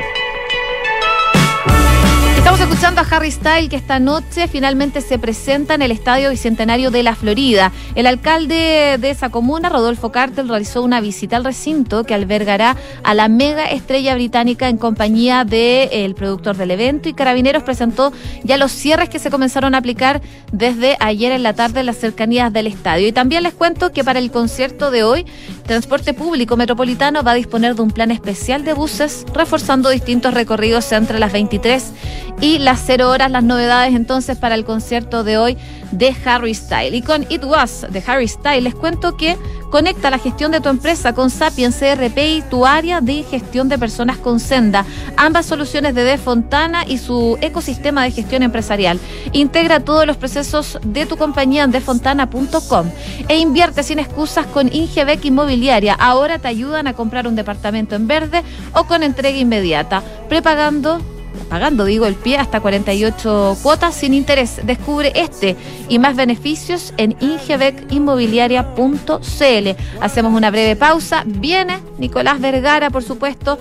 Estamos 2.50 2.68
escuchando 2.68 3.02
a 3.02 3.16
Harry 3.16 3.30
Style 3.30 3.70
que 3.70 3.76
esta 3.76 4.00
noche 4.00 4.48
finalmente 4.48 5.02
se 5.02 5.20
presenta 5.20 5.76
en 5.76 5.84
el 5.84 5.92
Estadio 5.92 6.32
Bicentenario 6.32 6.90
de 6.90 7.04
la 7.04 7.14
Florida. 7.14 7.72
El 7.94 8.08
alcalde 8.08 8.98
de 9.00 9.10
esa 9.12 9.30
comuna, 9.30 9.70
Rodolfo 9.70 10.12
Cartel, 10.12 10.48
realizó 10.50 10.82
una 10.82 11.00
visita 11.00 11.38
al 11.38 11.44
recinto 11.44 12.06
que 12.06 12.16
albergará 12.16 12.76
a 13.04 13.14
la 13.14 13.28
mega 13.28 13.66
estrella 13.66 14.16
británica 14.16 14.68
en 14.68 14.78
compañía 14.78 15.46
del 15.46 16.16
productor 16.16 16.58
del 16.58 16.72
evento 16.72 17.08
y 17.08 17.14
Carabineros 17.14 17.62
presentó 17.62 18.12
ya 18.44 18.58
los 18.58 18.72
cierres 18.72 19.10
que 19.10 19.20
se 19.20 19.30
comenzaron 19.30 19.76
a 19.76 19.78
aplicar 19.78 20.20
desde 20.52 20.98
ayer 21.02 21.32
en 21.32 21.44
la 21.44 21.54
tarde 21.54 21.82
en 21.82 21.86
las 21.86 21.98
cercanías 21.98 22.52
del 22.52 22.66
estadio. 22.66 23.08
Y 23.08 23.12
también 23.12 23.44
les 23.44 23.54
cuento 23.54 23.92
que 23.92 24.04
para 24.04 24.18
el 24.18 24.32
concierto 24.32 24.90
de 24.90 25.04
hoy, 25.04 25.28
Transporte 25.68 26.16
Público 26.16 26.58
Metropolitano 26.58 27.22
va 27.22 27.34
a 27.34 27.36
disponer 27.36 27.76
de 27.76 27.84
un 27.84 27.92
plan 27.92 28.10
especial 28.10 28.66
de 28.66 28.74
buses 28.74 29.24
reforzando 29.36 29.92
distintos 29.92 30.34
recorridos 30.34 30.92
entre 30.94 31.20
las 31.20 31.32
23 31.32 31.94
y 32.42 32.60
las 32.60 32.82
0 32.86 33.10
horas, 33.10 33.32
las 33.32 33.44
novedades 33.44 33.94
entonces 33.96 34.38
para 34.38 34.56
el 34.56 34.64
concierto 34.64 35.24
de 35.24 35.38
hoy 35.38 35.58
de 35.92 36.16
Harry 36.26 36.54
Style. 36.54 36.96
Y 36.96 37.02
con 37.02 37.26
It 37.30 37.44
Was 37.44 37.86
de 37.90 38.04
Harry 38.06 38.28
Style 38.28 38.62
les 38.62 38.76
cuento 38.76 39.18
que 39.18 39.38
conecta 39.70 40.10
la 40.10 40.20
gestión 40.20 40.52
de 40.52 40.62
tu 40.62 40.70
empresa 40.70 41.14
con 41.14 41.30
Sapiens 41.30 41.76
CRP 41.76 42.18
y 42.18 42.42
tu 42.50 42.66
área 42.66 43.02
de 43.02 43.24
gestión 43.24 43.68
de 43.70 43.78
personas 43.78 44.18
con 44.18 44.40
Senda. 44.40 44.86
Ambas 45.18 45.46
soluciones 45.46 45.94
de 45.96 46.04
De 46.04 46.18
Fontana 46.18 46.86
y 46.88 46.98
su 46.98 47.38
ecosistema 47.42 48.04
de 48.04 48.12
gestión 48.12 48.42
empresarial. 48.42 49.00
Integra 49.34 49.82
todos 49.82 50.08
los 50.08 50.18
procesos 50.18 50.80
de 50.84 51.06
tu 51.06 51.18
compañía 51.18 51.64
en 51.64 51.72
defontana.com 51.72 52.90
e 53.28 53.38
invierte 53.38 53.84
sin 53.84 54.00
excusas 54.00 54.46
con 54.46 54.74
Ingebec 54.74 55.26
Inmobiliaria. 55.26 55.94
Ahora 55.94 56.40
te 56.40 56.48
ayudan 56.48 56.88
a 56.88 56.94
comprar 56.94 57.28
un 57.28 57.36
departamento 57.36 57.96
en 57.96 58.08
verde 58.08 58.44
o 58.74 58.86
con 58.86 59.04
entrega 59.04 59.38
inmediata, 59.38 60.02
prepagando 60.30 61.02
pagando, 61.50 61.86
digo, 61.86 62.06
el 62.06 62.16
pie 62.16 62.38
hasta 62.38 62.62
48 62.62 63.58
cuotas 63.62 63.96
sin 63.96 64.14
interés. 64.14 64.62
Descubre 64.64 65.12
este 65.16 65.58
y 65.90 66.00
más 66.00 66.16
beneficios 66.16 66.94
en 66.98 67.16
ingebecinmobiliaria.cl. 67.20 70.02
Hacemos 70.02 70.34
una 70.34 70.50
breve 70.52 70.76
pausa. 70.76 71.24
Viene 71.26 71.80
Nicolás 71.98 72.40
Vergara, 72.40 72.90
por 72.90 73.04
supuesto, 73.04 73.60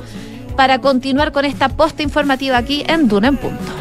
para 0.57 0.81
continuar 0.81 1.33
con 1.33 1.45
esta 1.45 1.69
posta 1.69 2.03
informativa 2.03 2.57
aquí 2.59 2.85
en 2.87 3.09
Duna 3.09 3.29
en 3.29 3.37
Punto. 3.37 3.73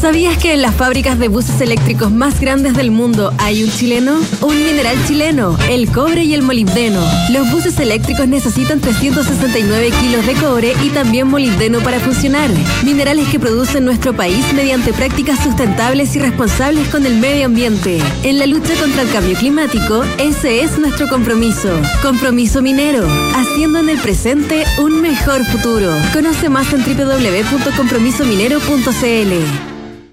¿Sabías 0.00 0.38
que 0.38 0.54
en 0.54 0.62
las 0.62 0.74
fábricas 0.74 1.18
de 1.18 1.28
buses 1.28 1.60
eléctricos 1.60 2.10
más 2.10 2.40
grandes 2.40 2.72
del 2.72 2.90
mundo 2.90 3.34
hay 3.36 3.62
un 3.62 3.70
chileno? 3.70 4.18
Un 4.40 4.56
mineral 4.56 4.96
chileno, 5.06 5.58
el 5.68 5.92
cobre 5.92 6.24
y 6.24 6.32
el 6.32 6.40
molibdeno. 6.40 7.02
Los 7.30 7.52
buses 7.52 7.78
eléctricos 7.78 8.26
necesitan 8.26 8.80
369 8.80 9.90
kilos 10.00 10.24
de 10.24 10.32
cobre 10.36 10.72
y 10.82 10.88
también 10.88 11.28
molibdeno 11.28 11.80
para 11.80 12.00
funcionar. 12.00 12.48
Minerales 12.82 13.28
que 13.28 13.38
produce 13.38 13.82
nuestro 13.82 14.14
país 14.14 14.42
mediante 14.54 14.94
prácticas 14.94 15.44
sustentables 15.44 16.16
y 16.16 16.18
responsables 16.18 16.88
con 16.88 17.04
el 17.04 17.18
medio 17.18 17.44
ambiente. 17.44 17.98
En 18.22 18.38
la 18.38 18.46
lucha 18.46 18.72
contra 18.80 19.02
el 19.02 19.10
cambio 19.10 19.36
climático, 19.36 20.02
ese 20.16 20.62
es 20.62 20.78
nuestro 20.78 21.10
compromiso. 21.10 21.78
Compromiso 22.00 22.62
minero, 22.62 23.06
haciendo 23.36 23.80
en 23.80 23.90
el 23.90 23.98
presente 23.98 24.64
un 24.78 25.02
mejor 25.02 25.44
futuro. 25.44 25.92
Conoce 26.14 26.48
más 26.48 26.72
en 26.72 26.84
www.compromisominero.cl. 26.84 29.69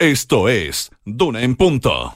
Esto 0.00 0.48
es 0.48 0.92
Duna 1.04 1.42
en 1.42 1.56
Punto. 1.56 2.14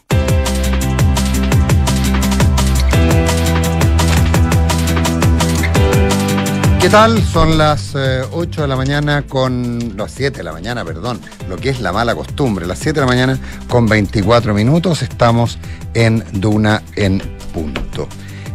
¿Qué 6.80 6.88
tal? 6.88 7.20
Son 7.24 7.58
las 7.58 7.96
8 7.96 8.62
de 8.62 8.68
la 8.68 8.76
mañana 8.76 9.22
con... 9.22 9.96
las 9.96 10.12
7 10.12 10.38
de 10.38 10.44
la 10.44 10.52
mañana, 10.52 10.84
perdón, 10.84 11.20
lo 11.48 11.56
que 11.56 11.70
es 11.70 11.80
la 11.80 11.92
mala 11.92 12.14
costumbre. 12.14 12.66
Las 12.66 12.78
7 12.78 13.00
de 13.00 13.00
la 13.00 13.06
mañana 13.08 13.40
con 13.68 13.86
24 13.86 14.54
minutos 14.54 15.02
estamos 15.02 15.58
en 15.94 16.22
Duna 16.34 16.84
en 16.94 17.18
punto. 17.52 18.06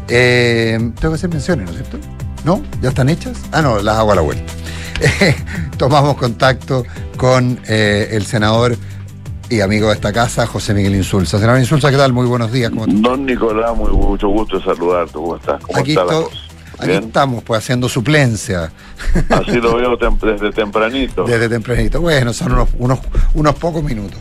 Eh, 0.08 0.78
tengo 1.02 1.12
que 1.12 1.16
hacer 1.16 1.30
menciones, 1.30 1.66
¿no 1.66 1.72
es 1.72 1.86
cierto? 1.86 2.00
¿No? 2.46 2.64
¿Ya 2.82 2.88
están 2.88 3.10
hechas? 3.10 3.38
Ah, 3.52 3.62
no, 3.62 3.82
las 3.82 3.98
hago 3.98 4.14
a 4.14 4.16
la 4.16 4.22
vuelta. 4.22 4.54
tomamos 5.78 6.16
contacto 6.16 6.86
con 7.18 7.60
eh, 7.68 8.08
el 8.12 8.26
senador 8.26 8.78
y 9.50 9.62
amigo 9.62 9.88
de 9.88 9.94
esta 9.94 10.12
casa, 10.12 10.46
José 10.46 10.74
Miguel 10.74 10.96
Insulza. 10.96 11.40
Senador 11.40 11.60
Insulza, 11.60 11.90
¿qué 11.90 11.98
tal? 11.98 12.12
Muy 12.14 12.26
buenos 12.26 12.52
días. 12.52 12.70
¿Cómo 12.72 12.86
Don 12.88 13.26
Nicolás, 13.26 13.76
muy 13.76 13.92
mucho 13.92 14.28
gusto 14.28 14.58
de 14.60 14.66
saludarte. 14.66 15.14
¿Cómo 15.14 15.36
estás? 15.38 15.62
¿Cómo 15.64 15.80
Aquí 15.80 15.92
está 15.92 16.04
la 16.06 16.12
to- 16.12 16.24
cosa? 16.26 16.38
Aquí 16.80 16.88
¿Bien? 16.90 17.04
estamos, 17.06 17.44
pues, 17.44 17.58
haciendo 17.64 17.90
suplencia. 17.90 18.72
Así 19.30 19.60
lo 19.60 19.76
veo 19.78 19.98
tem- 20.00 20.20
desde 20.20 20.52
tempranito. 20.52 21.24
Desde 21.24 21.50
tempranito. 21.50 22.02
Bueno, 22.02 22.34
son 22.34 22.52
unos, 22.52 22.70
unos, 22.78 23.00
unos 23.34 23.56
pocos 23.56 23.84
minutos. 23.84 24.20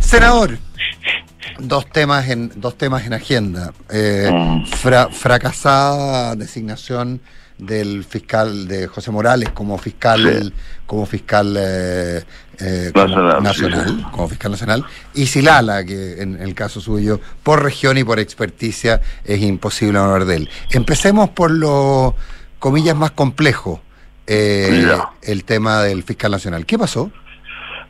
Senador, 0.00 0.58
dos 1.60 1.86
temas 1.90 2.28
en, 2.28 2.50
dos 2.56 2.76
temas 2.76 3.06
en 3.06 3.12
agenda. 3.12 3.72
Eh, 3.90 4.30
Mm. 4.32 4.66
fra- 4.66 5.08
fracasada 5.10 6.34
designación 6.34 7.20
del 7.66 8.04
fiscal 8.04 8.66
de 8.68 8.86
José 8.88 9.10
Morales 9.10 9.50
como 9.50 9.78
fiscal, 9.78 10.20
Sí. 10.42 10.52
como 10.86 11.06
fiscal 11.06 11.54
eh, 11.58 12.22
eh, 12.60 12.90
como 12.92 13.06
Nacional, 13.06 13.42
nacional, 13.42 13.88
sí, 13.88 13.96
sí. 13.98 14.06
como 14.10 14.28
fiscal 14.28 14.50
nacional, 14.52 14.84
y 15.14 15.26
Silala, 15.26 15.84
que 15.84 16.20
en 16.22 16.40
el 16.40 16.54
caso 16.54 16.80
suyo, 16.80 17.20
por 17.42 17.62
región 17.62 17.98
y 17.98 18.04
por 18.04 18.18
experticia, 18.18 19.00
es 19.24 19.40
imposible 19.42 19.98
hablar 19.98 20.24
de 20.24 20.36
él. 20.36 20.48
Empecemos 20.72 21.30
por 21.30 21.50
lo, 21.50 22.14
comillas, 22.58 22.96
más 22.96 23.12
complejo, 23.12 23.80
eh, 24.26 24.86
el 25.22 25.44
tema 25.44 25.82
del 25.82 26.02
fiscal 26.02 26.30
nacional. 26.32 26.66
¿Qué 26.66 26.78
pasó? 26.78 27.10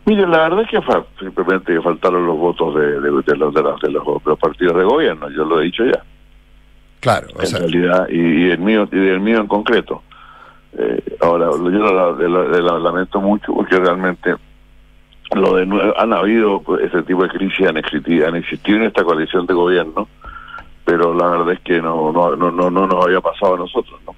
Mire, 0.05 0.27
la 0.27 0.49
verdad 0.49 0.63
es 0.63 0.69
que 0.71 0.81
simplemente 1.21 1.81
faltaron 1.81 2.27
los 2.27 2.37
votos 2.37 2.75
de, 2.75 3.01
de, 3.01 3.11
los, 3.11 3.25
de 3.25 3.37
los- 3.37 3.55
de 3.81 3.91
los 3.91 4.39
partidos 4.39 4.77
de 4.77 4.85
gobierno, 4.85 5.31
yo 5.31 5.45
lo 5.45 5.61
he 5.61 5.65
dicho 5.65 5.85
ya. 5.85 6.03
Claro, 7.03 7.27
o 7.37 7.41
en 7.41 7.47
sea, 7.47 7.59
realidad, 7.59 8.07
y, 8.09 8.47
y 8.47 8.51
el 8.51 8.59
mío 8.61 8.89
y 8.91 8.97
el 8.97 9.21
mío 9.21 9.39
en 9.41 9.47
concreto. 9.49 10.03
Eh, 10.79 11.17
ahora, 11.21 11.51
yo 11.51 11.59
lo, 11.59 12.13
lo- 12.17 12.49
lo- 12.49 12.79
lamento 12.79 13.21
mucho 13.21 13.53
porque 13.53 13.77
realmente 13.77 14.35
lo 15.35 15.57
de 15.57 15.93
han 15.99 16.13
habido 16.15 16.63
pues, 16.63 16.85
ese 16.85 17.03
tipo 17.03 17.23
de 17.25 17.29
crisis 17.29 17.67
han 17.67 17.77
existido, 17.77 18.27
han 18.29 18.37
existido 18.37 18.79
en 18.79 18.85
esta 18.85 19.05
coalición 19.05 19.45
de 19.47 19.53
gobierno, 19.55 20.09
pero 20.87 21.13
la 21.13 21.27
verdad 21.29 21.53
es 21.53 21.61
que 21.61 21.83
no 21.83 22.11
no 22.13 22.37
no 22.37 22.51
no, 22.51 22.71
no 22.71 22.87
nos 22.87 23.05
había 23.05 23.21
pasado 23.21 23.55
a 23.55 23.59
nosotros, 23.59 24.01
¿no? 24.07 24.15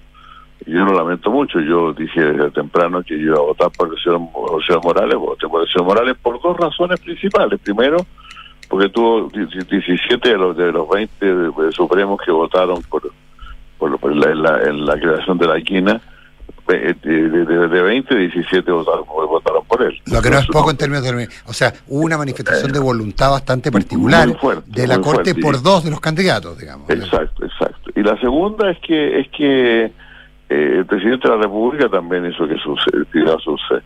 Yo 0.66 0.84
lo 0.84 0.92
lamento 0.94 1.30
mucho. 1.30 1.60
Yo 1.60 1.92
dije 1.92 2.20
desde 2.22 2.50
temprano 2.52 3.02
que 3.02 3.18
yo 3.18 3.26
iba 3.26 3.36
a 3.36 3.40
votar 3.40 3.70
por 3.76 3.92
el 3.92 4.02
señor, 4.02 4.20
por 4.32 4.60
el 4.60 4.66
señor 4.66 4.82
Morales, 4.84 5.16
voté 5.16 5.46
por 5.48 5.62
el 5.62 5.68
señor 5.68 5.86
Morales 5.88 6.16
por 6.22 6.40
dos 6.40 6.56
razones 6.56 7.00
principales. 7.00 7.58
Primero, 7.60 7.98
porque 8.74 8.88
tuvo 8.88 9.28
17 9.30 10.28
de 10.28 10.36
los, 10.36 10.56
de 10.56 10.72
los 10.72 10.88
20 10.88 11.24
de- 11.24 11.32
de 11.50 11.72
supremos 11.72 12.20
que 12.24 12.32
votaron 12.32 12.82
por, 12.82 13.02
por, 13.78 13.96
por 14.00 14.16
la, 14.16 14.32
en 14.32 14.42
la, 14.42 14.62
en 14.64 14.84
la 14.84 14.98
creación 14.98 15.38
de 15.38 15.46
la 15.46 15.58
esquina. 15.58 16.00
De, 16.66 16.94
de, 17.04 17.28
de- 17.44 17.68
de 17.68 17.82
20, 17.82 18.16
17 18.16 18.72
votaron, 18.72 19.04
votaron 19.06 19.64
por 19.66 19.80
él. 19.82 20.00
lo 20.06 20.20
que 20.20 20.30
no 20.30 20.38
es 20.38 20.46
poco 20.48 20.70
en 20.72 20.76
términos 20.78 21.04
de... 21.04 21.28
O 21.46 21.52
sea, 21.52 21.72
hubo 21.86 22.00
una 22.04 22.16
manifestación 22.18 22.72
de 22.72 22.78
voluntad 22.80 23.30
bastante 23.30 23.70
particular 23.70 24.36
fuerte, 24.38 24.64
de 24.80 24.86
la 24.88 24.96
Corte 25.00 25.34
fuerte, 25.34 25.40
por 25.40 25.62
dos 25.62 25.84
de 25.84 25.90
los 25.90 26.00
candidatos, 26.00 26.58
digamos. 26.58 26.90
Exacto, 26.90 27.44
exacto. 27.44 27.90
Y 27.94 28.02
la 28.02 28.18
segunda 28.18 28.70
es 28.72 28.78
que 28.80 29.20
es 29.20 29.28
que 29.28 29.84
eh, 29.84 29.92
el 30.48 30.86
presidente 30.86 31.28
de 31.28 31.36
la 31.36 31.42
República 31.42 31.88
también 31.88 32.26
hizo 32.26 32.48
que 32.48 32.56
sus, 32.56 32.80
eh, 32.94 33.36
sus 33.44 33.60
eh, 33.72 33.82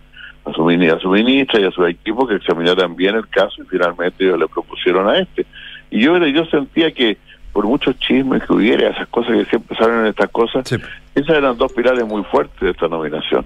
a 0.48 0.52
su, 0.54 0.68
a 0.68 0.98
su 1.00 1.08
ministra 1.10 1.60
y 1.60 1.64
a 1.64 1.70
su 1.70 1.84
equipo 1.86 2.26
que 2.26 2.36
examinaran 2.36 2.96
bien 2.96 3.14
el 3.16 3.28
caso 3.28 3.62
y 3.62 3.66
finalmente 3.66 4.24
ellos 4.24 4.38
le 4.38 4.48
propusieron 4.48 5.08
a 5.08 5.18
este. 5.18 5.46
Y 5.90 6.00
yo 6.00 6.16
yo 6.26 6.44
sentía 6.46 6.90
que 6.92 7.16
por 7.52 7.66
muchos 7.66 7.98
chismes 7.98 8.42
que 8.44 8.52
hubiera, 8.52 8.88
esas 8.90 9.08
cosas 9.08 9.32
que 9.36 9.44
siempre 9.46 9.76
salen 9.76 10.00
en 10.00 10.06
estas 10.06 10.30
cosas, 10.30 10.68
Sí. 10.68 10.76
esas 11.14 11.36
eran 11.36 11.56
dos 11.56 11.72
pilares 11.72 12.06
muy 12.06 12.22
fuertes 12.24 12.60
de 12.60 12.70
esta 12.70 12.88
nominación. 12.88 13.44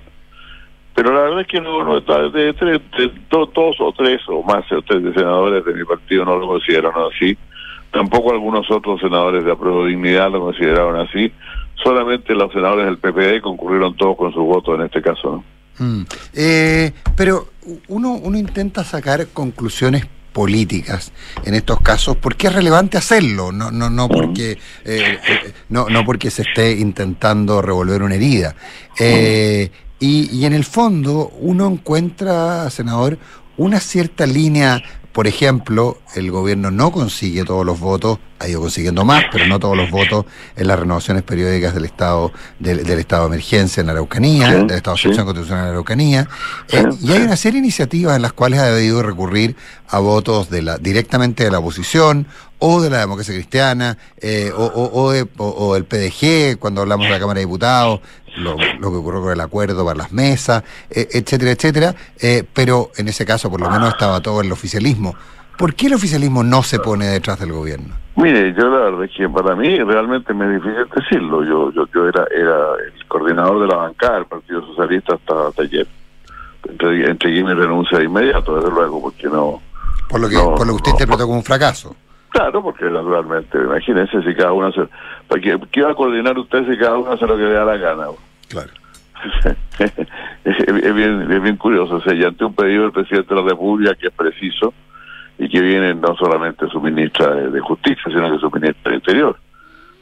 Pero 0.95 1.12
la 1.15 1.21
verdad 1.23 1.41
es 1.41 1.47
que 1.47 1.61
no, 1.61 1.83
no 1.85 2.01
de, 2.01 2.53
de 2.53 2.81
do- 3.31 3.47
dos 3.47 3.77
o 3.81 3.93
tres 3.93 4.21
o 4.29 4.43
más 4.43 4.71
o 4.73 4.83
tres 4.83 5.03
de 5.03 5.15
senadores 5.15 5.65
de 5.65 5.73
mi 5.73 5.85
partido 5.85 6.25
no 6.27 6.37
lo 6.37 6.47
consideraron 6.47 7.11
así. 7.15 7.37
Tampoco 7.91 8.33
algunos 8.33 8.71
otros 8.71 9.01
senadores 9.01 9.45
de 9.45 9.53
apruebo 9.53 9.87
dignidad 9.87 10.31
lo 10.31 10.41
consideraron 10.41 10.97
así. 11.01 11.33
Solamente 11.83 12.35
los 12.35 12.53
senadores 12.53 12.85
del 12.87 12.99
PPD 12.99 13.41
concurrieron 13.41 13.97
todos 13.97 14.17
con 14.17 14.33
su 14.35 14.43
voto 14.45 14.75
en 14.75 14.83
este 14.83 15.01
caso. 15.01 15.33
¿no? 15.37 15.45
Mm. 15.83 16.07
Eh, 16.35 16.92
pero 17.16 17.49
uno, 17.88 18.12
uno 18.12 18.38
intenta 18.38 18.85
sacar 18.85 19.27
conclusiones 19.29 20.07
políticas 20.33 21.12
en 21.45 21.55
estos 21.55 21.81
casos 21.81 22.16
porque 22.16 22.47
es 22.47 22.55
relevante 22.55 22.97
hacerlo, 22.97 23.53
no, 23.53 23.71
no, 23.71 23.90
no 23.90 24.09
porque 24.09 24.53
eh, 24.53 24.59
eh, 24.85 25.53
no, 25.68 25.88
no 25.90 26.05
porque 26.07 26.31
se 26.31 26.42
esté 26.42 26.73
intentando 26.73 27.61
revolver 27.61 28.03
una 28.03 28.14
herida. 28.14 28.55
Y, 28.99 30.37
y 30.37 30.47
en 30.47 30.53
el 30.53 30.64
fondo 30.64 31.33
uno 31.40 31.68
encuentra, 31.68 32.68
senador, 32.71 33.18
una 33.57 33.79
cierta 33.79 34.27
línea, 34.27 34.83
por 35.12 35.27
ejemplo, 35.27 35.98
el 36.14 36.31
gobierno 36.31 36.70
no 36.70 36.90
consigue 36.90 37.44
todos 37.44 37.66
los 37.66 37.79
votos, 37.81 38.18
ha 38.38 38.48
ido 38.48 38.61
consiguiendo 38.61 39.05
más, 39.05 39.25
pero 39.31 39.46
no 39.46 39.59
todos 39.61 39.77
los 39.77 39.90
votos 39.90 40.25
en 40.57 40.66
las 40.66 40.79
renovaciones 40.79 41.22
periódicas 41.22 41.75
del 41.75 41.85
estado 41.85 42.33
del, 42.59 42.83
del 42.85 42.98
estado 42.98 43.22
de 43.22 43.35
emergencia 43.35 43.81
en 43.83 43.87
la 43.87 43.92
Araucanía, 43.92 44.48
Sí, 44.48 44.55
del 44.66 44.70
estado 44.70 44.96
de 44.96 45.03
sí. 45.03 45.09
excepción 45.09 45.27
constitucional 45.27 45.61
en 45.64 45.66
la 45.66 45.70
Araucanía, 45.72 46.29
eh, 46.70 46.83
Sí, 46.98 47.07
y 47.07 47.12
hay 47.12 47.18
sí. 47.18 47.25
una 47.25 47.37
serie 47.37 47.61
de 47.61 47.66
iniciativas 47.66 48.16
en 48.16 48.22
las 48.22 48.33
cuales 48.33 48.59
ha 48.61 48.66
debido 48.66 49.03
recurrir 49.03 49.55
a 49.88 49.98
votos 49.98 50.48
de 50.51 50.62
la 50.62 50.79
directamente 50.79 51.44
de 51.44 51.51
la 51.51 51.59
oposición 51.61 52.27
o 52.59 52.81
de 52.81 52.90
la 52.90 52.98
democracia 53.01 53.35
cristiana 53.35 53.98
eh, 54.20 54.51
o, 54.57 54.64
o- 54.64 55.03
o 55.03 55.11
de- 55.12 55.29
o- 55.37 55.66
o 55.68 55.75
del 55.75 55.85
PDG 55.85 56.59
cuando 56.59 56.81
hablamos 56.81 57.07
de 57.07 57.11
la 57.12 57.18
Cámara 57.20 57.38
de 57.40 57.46
Diputados 57.46 58.01
lo, 58.37 58.57
lo 58.57 58.90
que 58.90 58.97
ocurrió 58.97 59.21
con 59.23 59.33
el 59.33 59.40
acuerdo 59.40 59.85
para 59.85 59.99
las 59.99 60.12
mesas 60.12 60.64
eh, 60.90 61.09
etcétera 61.12 61.53
etcétera 61.53 61.95
eh, 62.21 62.45
pero 62.53 62.90
en 62.97 63.09
ese 63.09 63.27
caso 63.27 63.51
por 63.51 63.61
lo 63.61 63.71
menos 63.71 63.90
estaba 63.90 64.21
todo 64.21 64.40
el 64.40 64.51
oficialismo 64.51 65.14
¿por 65.59 65.75
qué 65.75 65.87
el 65.87 65.95
oficialismo 65.95 66.42
no 66.42 66.62
se 66.62 66.79
pone 66.79 67.07
detrás 67.07 67.38
del 67.38 67.53
gobierno? 67.53 67.95
Mire, 68.16 68.53
yo 68.55 68.68
la 68.68 68.90
verdad 68.90 69.05
es 69.05 69.11
que 69.16 69.29
para 69.29 69.57
mí 69.57 69.79
realmente 69.79 70.35
me 70.35 70.57
es 70.57 70.62
difícil 70.62 70.87
decirlo. 70.95 71.45
Yo 71.45 71.73
yo, 71.73 71.87
yo 71.95 72.09
era 72.09 72.27
era 72.31 72.75
el 72.85 73.07
coordinador 73.07 73.61
de 73.61 73.68
la 73.68 73.77
bancada 73.77 74.16
del 74.16 74.27
Partido 74.27 74.61
Socialista 74.66 75.14
hasta, 75.14 75.49
hasta 75.49 75.62
ayer. 75.62 75.87
Entregué, 76.68 77.11
entregué 77.11 77.42
mi 77.42 77.55
renuncia 77.55 77.99
de 77.99 78.05
inmediato, 78.05 78.57
desde 78.57 78.71
luego, 78.71 79.01
porque 79.03 79.27
no... 79.29 79.61
por 80.09 80.21
lo 80.21 80.29
que 80.29 80.37
No, 80.37 80.55
por 80.55 80.66
lo 80.66 80.75
que 80.75 80.77
usted 80.77 80.90
no. 80.90 80.95
interpretó 80.95 81.25
como 81.25 81.38
un 81.38 81.45
fracaso 81.45 81.97
Claro, 82.29 82.62
porque 82.62 82.85
naturalmente, 82.85 83.59
imagínense 83.59 84.23
si 84.23 84.35
cada 84.35 84.53
uno 84.53 84.68
hace... 84.68 84.83
¿para 85.33 85.59
¿Qué, 85.71 85.83
va 85.83 85.92
a 85.92 85.95
coordinar 85.95 86.38
usted 86.38 86.68
si 86.71 86.77
cada 86.77 86.99
uno 86.99 87.12
hace 87.12 87.27
lo 87.27 87.37
que 87.37 87.45
le 87.45 87.53
da 87.53 87.64
la 87.64 87.77
gana? 87.77 88.07
claro 88.49 88.71
es, 90.45 90.95
bien, 90.95 91.31
es 91.31 91.42
bien 91.42 91.57
curioso. 91.57 91.95
O 91.95 92.01
sea, 92.01 92.12
y 92.12 92.25
ante 92.25 92.45
un 92.45 92.55
pedido 92.55 92.83
del 92.83 92.92
presidente 92.92 93.33
de 93.33 93.40
la 93.40 93.49
República 93.49 93.95
que 93.95 94.09
es 94.09 94.12
preciso 94.12 94.75
y 95.38 95.49
que 95.49 95.61
viene 95.61 95.95
no 95.95 96.16
solamente 96.16 96.66
su 96.68 96.81
ministra 96.81 97.33
de, 97.35 97.51
de 97.51 97.61
Justicia, 97.61 98.03
sino 98.07 98.33
que 98.33 98.38
su 98.38 98.51
ministra 98.51 98.90
de 98.90 98.97
Interior 98.97 99.38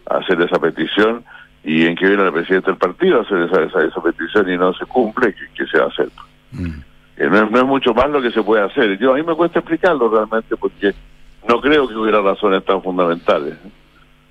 a 0.08 0.16
hacer 0.16 0.40
esa 0.40 0.58
petición 0.58 1.22
y 1.62 1.84
en 1.84 1.96
que 1.96 2.06
viene 2.06 2.24
el 2.24 2.32
presidente 2.32 2.70
del 2.70 2.78
partido 2.78 3.18
a 3.18 3.22
hacer 3.22 3.42
esa, 3.42 3.62
esa, 3.62 3.84
esa 3.84 4.02
petición 4.02 4.50
y 4.50 4.56
no 4.56 4.72
se 4.72 4.86
cumple, 4.86 5.34
¿qué, 5.34 5.44
qué 5.54 5.66
se 5.66 5.78
va 5.78 5.84
a 5.84 5.88
hacer? 5.88 6.08
Mm. 6.52 6.80
Eh, 7.18 7.28
no, 7.28 7.44
es, 7.44 7.50
no 7.50 7.58
es 7.58 7.66
mucho 7.66 7.92
más 7.92 8.08
lo 8.08 8.22
que 8.22 8.30
se 8.30 8.42
puede 8.42 8.64
hacer. 8.64 8.98
Yo 8.98 9.12
A 9.12 9.16
mí 9.16 9.22
me 9.22 9.34
cuesta 9.34 9.58
explicarlo 9.58 10.08
realmente 10.08 10.56
porque 10.56 10.94
no 11.46 11.60
creo 11.60 11.86
que 11.86 11.94
hubiera 11.94 12.22
razones 12.22 12.64
tan 12.64 12.82
fundamentales. 12.82 13.58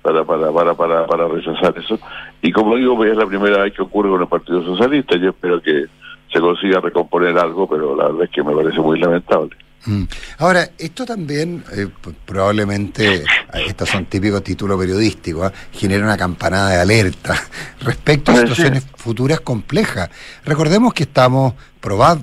Para 0.02 0.24
para 0.24 0.52
para 0.52 0.74
para, 0.74 1.06
para 1.06 1.28
rechazar 1.28 1.76
eso. 1.78 1.98
Y 2.42 2.52
como 2.52 2.76
digo, 2.76 3.04
es 3.04 3.16
la 3.16 3.26
primera 3.26 3.62
vez 3.62 3.74
que 3.74 3.82
ocurre 3.82 4.10
con 4.10 4.22
el 4.22 4.28
Partido 4.28 4.62
Socialista. 4.62 5.16
Yo 5.16 5.30
espero 5.30 5.60
que 5.60 5.86
se 6.32 6.40
consiga 6.40 6.80
recomponer 6.80 7.36
algo, 7.38 7.68
pero 7.68 7.96
la 7.96 8.06
verdad 8.06 8.24
es 8.24 8.30
que 8.30 8.42
me 8.42 8.54
parece 8.54 8.80
muy 8.80 8.98
lamentable. 8.98 9.56
Mm. 9.86 10.02
Ahora, 10.38 10.70
esto 10.76 11.06
también 11.06 11.64
eh, 11.72 11.88
probablemente, 12.26 13.14
eh, 13.16 13.24
estos 13.66 13.88
son 13.88 14.06
típicos 14.06 14.44
títulos 14.44 14.78
periodísticos, 14.78 15.46
¿ah? 15.46 15.52
genera 15.72 16.04
una 16.04 16.16
campanada 16.16 16.70
de 16.70 16.76
alerta 16.76 17.34
respecto 17.80 18.32
a 18.32 18.36
situaciones 18.36 18.84
futuras 18.96 19.40
complejas. 19.40 20.10
Recordemos 20.44 20.92
que 20.92 21.04
estamos, 21.04 21.54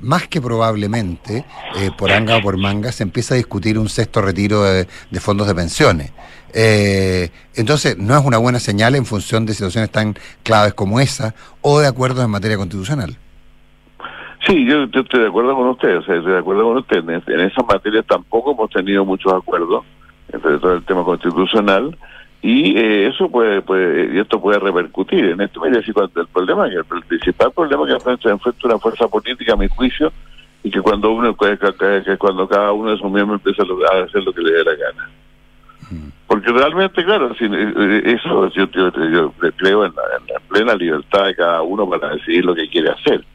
más 0.01 0.27
que 0.27 0.39
probablemente, 0.39 1.45
eh, 1.77 1.89
por 1.97 2.11
anga 2.11 2.37
o 2.37 2.41
por 2.41 2.57
manga, 2.57 2.91
se 2.91 3.03
empieza 3.03 3.33
a 3.33 3.37
discutir 3.37 3.79
un 3.79 3.89
sexto 3.89 4.21
retiro 4.21 4.63
de, 4.63 4.87
de 5.09 5.19
fondos 5.19 5.47
de 5.47 5.55
pensiones. 5.55 6.11
Eh, 6.53 7.29
entonces, 7.55 7.97
no 7.97 8.17
es 8.17 8.25
una 8.25 8.37
buena 8.37 8.59
señal 8.59 8.95
en 8.95 9.05
función 9.05 9.45
de 9.45 9.53
situaciones 9.53 9.91
tan 9.91 10.17
claves 10.43 10.73
como 10.73 10.99
esa 10.99 11.35
o 11.61 11.79
de 11.79 11.87
acuerdos 11.87 12.23
en 12.23 12.31
materia 12.31 12.57
constitucional. 12.57 13.17
Sí, 14.47 14.65
yo, 14.65 14.85
yo 14.85 15.01
estoy 15.01 15.19
de 15.19 15.27
acuerdo 15.27 15.55
con 15.55 15.67
usted, 15.67 15.97
o 15.97 16.03
sea, 16.03 16.15
estoy 16.15 16.31
de 16.31 16.39
acuerdo 16.39 16.63
con 16.63 16.77
usted. 16.77 16.97
En, 16.99 17.21
en 17.27 17.39
esa 17.41 17.63
materia 17.63 18.01
tampoco 18.01 18.53
hemos 18.53 18.69
tenido 18.69 19.03
muchos 19.03 19.33
acuerdos, 19.33 19.83
entre 20.31 20.57
todo 20.57 20.75
el 20.75 20.85
tema 20.85 21.03
constitucional, 21.03 21.97
y 22.41 22.77
eh, 22.77 23.07
eso 23.07 23.29
puede, 23.29 23.61
puede 23.61 24.15
y 24.15 24.19
esto 24.19 24.39
puede 24.39 24.59
repercutir 24.59 25.25
en 25.25 25.41
esto. 25.41 25.59
Mire 25.59 25.83
si 25.83 25.91
cuando 25.91 26.21
el 26.21 26.27
problema 26.27 26.67
el, 26.67 26.85
principal 26.85 27.51
problema 27.51 27.85
que 27.85 27.93
enfrenta, 27.93 28.29
enfrenta 28.29 28.67
una 28.67 28.79
fuerza 28.79 29.09
política 29.09 29.51
a 29.51 29.57
mi 29.57 29.67
juicio 29.67 30.13
y 30.63 30.71
que 30.71 30.81
cuando 30.81 31.11
uno 31.11 31.35
que, 31.35 32.17
cuando 32.17 32.47
cada 32.47 32.71
uno 32.71 32.91
de 32.91 32.97
sus 32.97 33.11
miembros 33.11 33.41
empieza 33.43 33.63
a 33.63 34.03
hacer 34.03 34.23
lo 34.23 34.31
que 34.31 34.41
le 34.41 34.51
dé 34.51 34.63
la 34.63 34.75
gana. 34.75 35.09
Porque 36.25 36.51
realmente 36.51 37.03
claro 37.03 37.33
si, 37.35 37.45
eh, 37.45 38.01
eso 38.05 38.49
yo, 38.51 38.65
yo, 38.71 38.91
creo 39.57 39.85
en 39.85 39.93
la, 39.93 40.39
plena 40.47 40.73
libertad 40.75 41.25
de 41.25 41.35
cada 41.35 41.61
uno 41.63 41.89
para 41.89 42.15
decidir 42.15 42.45
lo 42.45 42.55
que 42.55 42.69
quiere 42.69 42.91
hacer 42.91 43.25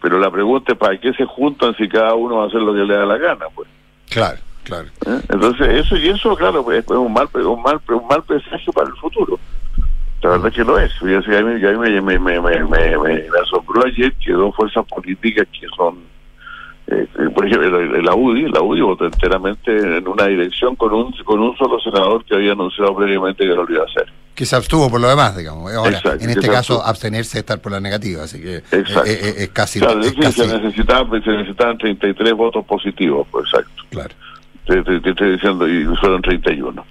pero 0.00 0.18
la 0.18 0.30
pregunta 0.30 0.72
es 0.72 0.78
para 0.78 0.98
qué 0.98 1.12
se 1.12 1.24
juntan 1.24 1.74
si 1.76 1.88
cada 1.88 2.14
uno 2.14 2.36
va 2.36 2.44
a 2.44 2.46
hacer 2.48 2.60
lo 2.60 2.72
que 2.72 2.80
le 2.80 2.94
da 2.94 3.06
la 3.06 3.18
gana 3.18 3.46
pues 3.54 3.68
claro 4.10 4.38
claro 4.64 4.88
¿Eh? 5.06 5.20
entonces 5.28 5.68
eso 5.68 5.96
y 5.96 6.08
eso 6.08 6.34
claro 6.36 6.64
pues, 6.64 6.84
es 6.84 6.90
un 6.90 7.12
mal 7.12 7.28
un 7.34 7.62
mal 7.62 7.80
un 7.88 8.06
mal 8.08 8.22
presagio 8.22 8.72
para 8.72 8.88
el 8.88 8.96
futuro 8.96 9.38
la 10.22 10.30
verdad 10.30 10.52
que 10.52 10.64
lo 10.64 10.78
es 10.78 10.92
y 11.02 11.14
a 11.14 11.42
mí, 11.42 11.60
me, 12.00 12.18
me, 12.18 12.40
me, 12.40 12.40
me, 12.40 12.98
me 12.98 13.38
asombró 13.42 13.84
ayer 13.86 14.12
que 14.14 14.32
dos 14.32 14.54
fuerzas 14.56 14.84
políticas 14.86 15.46
que 15.52 15.66
son 15.76 15.98
eh, 16.88 17.08
por 17.34 17.44
ejemplo, 17.44 17.80
la 18.00 18.14
UDI, 18.14 18.42
la 18.48 18.62
UDI 18.62 18.80
votó 18.80 19.06
enteramente 19.06 19.76
en 19.76 20.06
una 20.06 20.26
dirección 20.26 20.76
con 20.76 20.92
un 20.92 21.12
con 21.24 21.40
un 21.40 21.56
solo 21.56 21.80
senador 21.80 22.24
que 22.24 22.36
había 22.36 22.52
anunciado 22.52 22.94
previamente 22.94 23.44
que 23.44 23.54
lo 23.54 23.68
iba 23.68 23.82
a 23.82 23.86
hacer. 23.86 24.06
Que 24.36 24.44
se 24.44 24.54
abstuvo 24.54 24.90
por 24.90 25.00
lo 25.00 25.08
demás, 25.08 25.34
digamos. 25.34 25.72
Ahora, 25.72 25.98
en 26.20 26.28
este 26.28 26.46
caso, 26.46 26.84
abstenerse 26.84 27.38
de 27.38 27.40
estar 27.40 27.58
por 27.58 27.72
la 27.72 27.80
negativa, 27.80 28.24
así 28.24 28.38
que 28.38 28.56
eh, 28.56 28.62
eh, 28.70 29.34
es, 29.38 29.48
casi... 29.48 29.80
Claro, 29.80 30.00
es 30.00 30.12
Se, 30.34 30.46
necesitaban, 30.46 31.24
se 31.24 31.30
necesitaban 31.30 31.78
33 31.78 32.34
votos 32.34 32.62
positivos, 32.66 33.26
pues 33.30 33.46
exacto. 33.46 33.82
Claro. 33.88 34.14
Te, 34.66 34.78
estoy 34.78 35.32
diciendo, 35.32 35.66
y 35.66 35.84
fueron 35.96 36.20
31. 36.20 36.84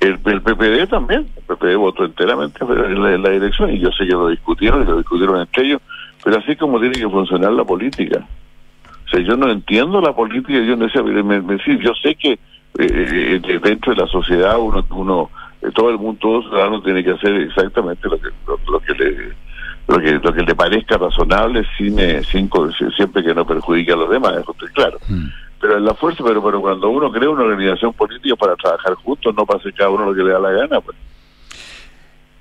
El, 0.00 0.18
el 0.24 0.42
PPD 0.42 0.88
también, 0.88 1.28
el 1.36 1.56
PPD 1.56 1.76
votó 1.76 2.04
enteramente 2.04 2.64
en 2.64 3.00
la, 3.00 3.14
en 3.14 3.22
la 3.22 3.30
dirección, 3.30 3.72
y 3.72 3.78
yo 3.78 3.92
sé 3.92 4.04
que 4.04 4.12
lo 4.12 4.28
discutieron, 4.28 4.82
y 4.82 4.86
lo 4.86 4.96
discutieron 4.96 5.40
entre 5.40 5.66
ellos, 5.66 5.80
pero 6.24 6.38
así 6.38 6.56
como 6.56 6.80
tiene 6.80 6.96
que 6.96 7.08
funcionar 7.08 7.52
la 7.52 7.64
política. 7.64 8.26
O 9.06 9.08
sea, 9.08 9.20
yo 9.20 9.36
no 9.36 9.48
entiendo 9.52 10.00
la 10.00 10.12
política, 10.12 10.58
yo 10.58 10.74
no 10.74 10.88
sé, 10.88 11.00
me, 11.00 11.22
me, 11.22 11.58
yo 11.80 11.92
sé 12.02 12.16
que 12.16 12.40
eh, 12.78 13.40
dentro 13.62 13.94
de 13.94 14.02
la 14.02 14.08
sociedad 14.08 14.58
uno, 14.58 14.84
uno 14.90 15.30
todo 15.74 15.90
el 15.90 15.98
mundo, 15.98 16.18
todo 16.20 16.42
ciudadano 16.42 16.82
tiene 16.82 17.02
que 17.02 17.10
hacer 17.10 17.32
exactamente 17.34 18.08
lo 18.08 18.18
que, 18.20 18.28
lo, 18.46 18.80
que 18.80 18.94
le 18.94 19.32
lo 19.88 19.98
que, 19.98 20.12
lo 20.12 20.32
que 20.32 20.42
le 20.42 20.54
parezca 20.54 20.98
razonable 20.98 21.64
sin, 21.76 21.98
sin 22.24 22.50
siempre 22.96 23.24
que 23.24 23.34
no 23.34 23.46
perjudique 23.46 23.92
a 23.92 23.96
los 23.96 24.10
demás, 24.10 24.34
eso 24.34 24.52
estoy 24.52 24.68
claro. 24.68 24.98
Mm. 25.08 25.28
Pero 25.60 25.78
en 25.78 25.84
la 25.84 25.94
fuerza, 25.94 26.22
pero, 26.24 26.42
pero 26.42 26.60
cuando 26.60 26.88
uno 26.90 27.10
crea 27.10 27.30
una 27.30 27.42
organización 27.42 27.92
política 27.92 28.36
para 28.36 28.54
trabajar 28.54 28.94
juntos, 28.94 29.34
no 29.34 29.44
pase 29.44 29.72
cada 29.72 29.90
uno 29.90 30.06
lo 30.06 30.14
que 30.14 30.22
le 30.22 30.32
da 30.32 30.38
la 30.38 30.50
gana, 30.50 30.80
pues. 30.80 30.96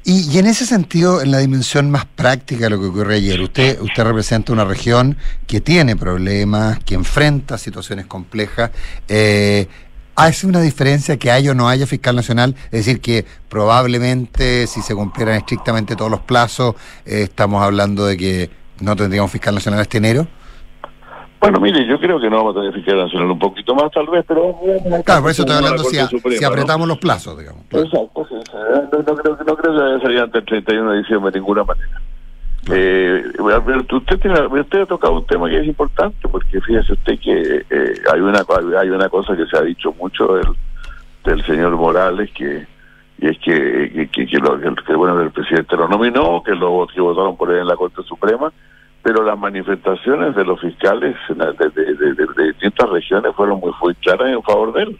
Y, 0.09 0.37
en 0.39 0.45
ese 0.45 0.65
sentido, 0.65 1.21
en 1.21 1.31
la 1.31 1.39
dimensión 1.39 1.91
más 1.91 2.05
práctica 2.05 2.65
de 2.65 2.69
lo 2.69 2.79
que 2.79 2.85
ocurrió 2.85 3.17
ayer, 3.17 3.41
usted, 3.41 3.81
usted 3.81 4.05
representa 4.05 4.53
una 4.53 4.63
región 4.63 5.17
que 5.47 5.59
tiene 5.59 5.97
problemas, 5.97 6.79
que 6.85 6.95
enfrenta 6.95 7.57
situaciones 7.57 8.05
complejas. 8.05 8.71
Eh, 9.09 9.67
¿Hace 10.17 10.47
una 10.47 10.61
diferencia 10.61 11.15
que 11.17 11.29
haya 11.29 11.51
o 11.51 11.53
no 11.53 11.69
haya 11.69 11.85
fiscal 11.85 12.15
nacional? 12.15 12.55
Es 12.71 12.85
decir, 12.85 13.01
que 13.01 13.23
probablemente 13.49 14.65
si 14.65 14.81
se 14.81 14.95
cumplieran 14.95 15.35
estrictamente 15.35 15.95
todos 15.95 16.09
los 16.09 16.21
plazos, 16.21 16.73
eh, 17.05 17.21
estamos 17.21 17.61
hablando 17.61 18.03
de 18.03 18.17
que 18.17 18.49
no 18.81 18.95
tendríamos 18.95 19.29
fiscal 19.31 19.53
nacional 19.53 19.81
este 19.81 19.99
enero. 19.99 20.25
Bueno, 21.39 21.59
mire, 21.59 21.87
yo 21.87 21.99
creo 21.99 22.19
que 22.19 22.31
no 22.31 22.37
vamos 22.37 22.55
a 22.55 22.61
tener 22.61 22.73
fiscal 22.73 22.97
nacional 22.97 23.29
un 23.29 23.37
poquito 23.37 23.75
más, 23.75 23.91
tal 23.91 24.07
vez, 24.07 24.25
pero... 24.27 24.59
Claro, 25.05 25.21
por 25.21 25.29
eso 25.29 25.43
estoy 25.43 25.55
hablando 25.55 25.83
si, 25.83 26.43
apretamos 26.43 26.87
los 26.87 26.97
plazos, 26.97 27.37
digamos. 27.37 27.65
Exacto, 27.69 28.25
sí, 28.27 28.35
no, 28.91 28.97
no, 28.97 29.15
creo, 29.17 29.37
no 29.45 29.55
creo 29.55 29.71
que 29.71 29.79
vaya 29.79 29.97
a 29.97 30.01
salir 30.01 30.19
antes 30.19 30.33
del 30.33 30.45
31 30.45 30.91
de 30.93 30.97
diciembre 30.97 31.31
de 31.31 31.39
ninguna 31.39 31.63
manera. 31.63 32.01
Eh, 32.69 33.23
usted, 33.91 34.19
tiene, 34.19 34.45
usted 34.45 34.81
ha 34.81 34.85
tocado 34.85 35.13
un 35.13 35.25
tema 35.25 35.49
que 35.49 35.59
es 35.59 35.65
importante, 35.65 36.27
porque 36.27 36.59
fíjese 36.59 36.93
usted 36.93 37.19
que 37.19 37.65
eh, 37.69 37.93
hay 38.11 38.19
una 38.19 38.43
hay 38.79 38.89
una 38.89 39.07
cosa 39.09 39.37
que 39.37 39.45
se 39.45 39.57
ha 39.57 39.61
dicho 39.61 39.93
mucho 39.93 40.35
del, 40.35 40.47
del 41.23 41.45
señor 41.45 41.71
Morales, 41.77 42.29
que 42.33 42.65
y 43.19 43.27
es 43.27 43.37
que, 43.39 44.09
que, 44.11 44.27
que, 44.27 44.37
lo, 44.37 44.59
que, 44.59 44.93
bueno, 44.93 45.19
el 45.21 45.31
presidente 45.31 45.75
lo 45.75 45.87
nominó, 45.87 46.43
que, 46.43 46.53
lo, 46.53 46.87
que 46.93 47.01
votaron 47.01 47.35
por 47.35 47.51
él 47.51 47.59
en 47.59 47.67
la 47.67 47.75
Corte 47.75 48.03
Suprema, 48.03 48.53
pero 49.01 49.23
las 49.23 49.37
manifestaciones 49.39 50.35
de 50.35 50.45
los 50.45 50.61
fiscales 50.61 51.15
de, 51.29 52.45
distintas 52.45 52.89
regiones 52.89 53.35
fueron 53.35 53.59
muy, 53.59 53.71
muy 53.81 53.95
claras 53.95 54.27
en 54.27 54.43
favor 54.43 54.73
de 54.73 54.83
él. 54.83 54.99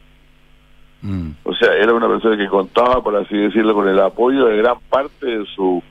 Mm. 1.03 1.29
O 1.43 1.53
sea, 1.53 1.73
era 1.75 1.93
una 1.93 2.07
persona 2.07 2.37
que 2.37 2.47
contaba, 2.47 3.03
por 3.03 3.15
así 3.15 3.37
decirlo, 3.37 3.75
con 3.75 3.87
el 3.87 3.99
apoyo 3.99 4.45
de 4.45 4.57
gran 4.57 4.77
parte 4.89 5.25
de 5.25 5.45
su 5.55 5.83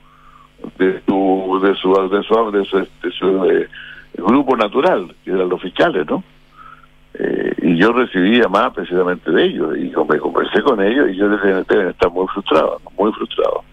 de 0.77 1.01
su 1.05 1.59
de 1.61 1.75
su 1.75 1.93
de 2.09 2.23
su, 2.23 2.51
de 2.51 2.65
su, 2.65 2.77
de 2.77 3.11
su 3.11 3.45
eh, 3.45 3.69
grupo 4.17 4.55
natural, 4.55 5.13
que 5.23 5.31
eran 5.31 5.49
los 5.49 5.61
fiscales, 5.61 6.05
¿no? 6.07 6.23
Eh, 7.13 7.53
y 7.63 7.77
yo 7.77 7.93
recibí 7.93 8.39
más 8.49 8.73
precisamente 8.73 9.31
de 9.31 9.43
ellos 9.45 9.75
y 9.75 9.91
me 10.07 10.19
conversé 10.19 10.61
con 10.61 10.81
ellos 10.81 11.09
y 11.09 11.15
yo 11.15 11.29
deben 11.29 11.87
estar 11.87 12.11
muy 12.11 12.27
frustrado, 12.27 12.79
muy 12.97 13.11
frustrado. 13.13 13.63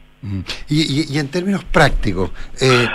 Y, 0.69 1.19
en 1.19 1.29
términos 1.29 1.65
prácticos, 1.65 2.31
eh, 2.61 2.89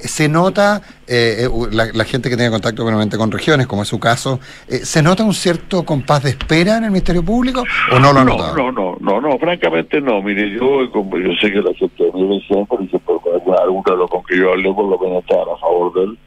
se 0.00 0.28
nota, 0.28 0.80
eh, 1.06 1.48
eh, 1.48 1.68
la, 1.72 2.04
gente 2.04 2.30
que 2.30 2.36
tiene 2.36 2.50
contacto 2.50 2.84
con 2.84 3.32
regiones, 3.32 3.66
como 3.66 3.82
es 3.82 3.88
su 3.88 3.98
caso, 3.98 4.38
¿se 4.68 5.02
nota 5.02 5.24
un 5.24 5.34
cierto 5.34 5.84
compás 5.84 6.22
de 6.22 6.30
espera 6.30 6.78
en 6.78 6.84
el 6.84 6.90
Ministerio 6.90 7.24
Público 7.24 7.64
o 7.90 7.98
no 7.98 8.12
lo 8.12 8.24
nota? 8.24 8.54
No, 8.56 8.70
no, 8.70 8.96
no, 9.00 9.20
no, 9.20 9.38
francamente 9.38 10.00
no. 10.00 10.22
Mire, 10.22 10.50
yo, 10.50 10.84
yo 10.84 11.32
sé 11.40 11.52
que 11.52 11.60
la 11.60 11.74
gente 11.74 12.04
de 12.04 12.12
mi 12.12 12.46
por 12.48 12.82
ejemplo, 12.82 13.20
algunos 13.60 13.84
de 13.84 13.96
los 13.96 14.10
con 14.10 14.22
que 14.24 14.36
yo 14.36 14.52
hablé, 14.52 14.72
por 14.72 14.88
lo 14.88 14.98
menos 14.98 15.24
estaban 15.24 15.48
a 15.54 15.58
favor 15.58 15.92
de 15.94 16.04
él, 16.04 16.18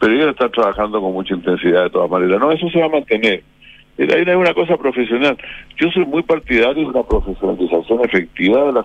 pero 0.00 0.14
ellos 0.14 0.30
están 0.30 0.50
trabajando 0.50 1.00
con 1.00 1.12
mucha 1.12 1.34
intensidad 1.34 1.84
de 1.84 1.90
todas 1.90 2.10
maneras. 2.10 2.40
No, 2.40 2.50
eso 2.50 2.68
se 2.70 2.80
va 2.80 2.86
a 2.86 2.88
mantener. 2.88 3.44
Hay 4.10 4.34
una 4.34 4.54
cosa 4.54 4.76
profesional. 4.76 5.36
Yo 5.76 5.90
soy 5.90 6.04
muy 6.06 6.22
partidario 6.22 6.82
de 6.82 6.90
una 6.90 7.02
profesionalización 7.02 8.04
efectiva 8.04 8.64
de 8.64 8.72
la, 8.72 8.84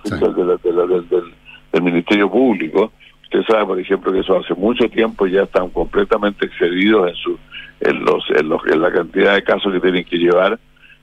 del, 1.72 1.82
Ministerio 1.82 2.30
Público. 2.30 2.92
Usted 3.24 3.42
sabe, 3.44 3.66
por 3.66 3.80
ejemplo, 3.80 4.12
que 4.12 4.20
eso 4.20 4.38
hace 4.38 4.54
mucho 4.54 4.90
tiempo 4.90 5.28
ya 5.28 5.44
están 5.44 5.70
completamente 5.70 6.46
excedidos 6.46 7.10
en 7.10 7.16
su 7.16 7.40
en 7.80 8.04
los 8.04 8.24
en, 8.32 8.50
los, 8.50 8.62
en 8.66 8.82
la 8.82 8.92
cantidad 8.92 9.36
de 9.36 9.44
casos 9.44 9.72
que 9.74 9.80
tienen 9.80 10.06
que 10.06 10.18
llevar. 10.18 10.60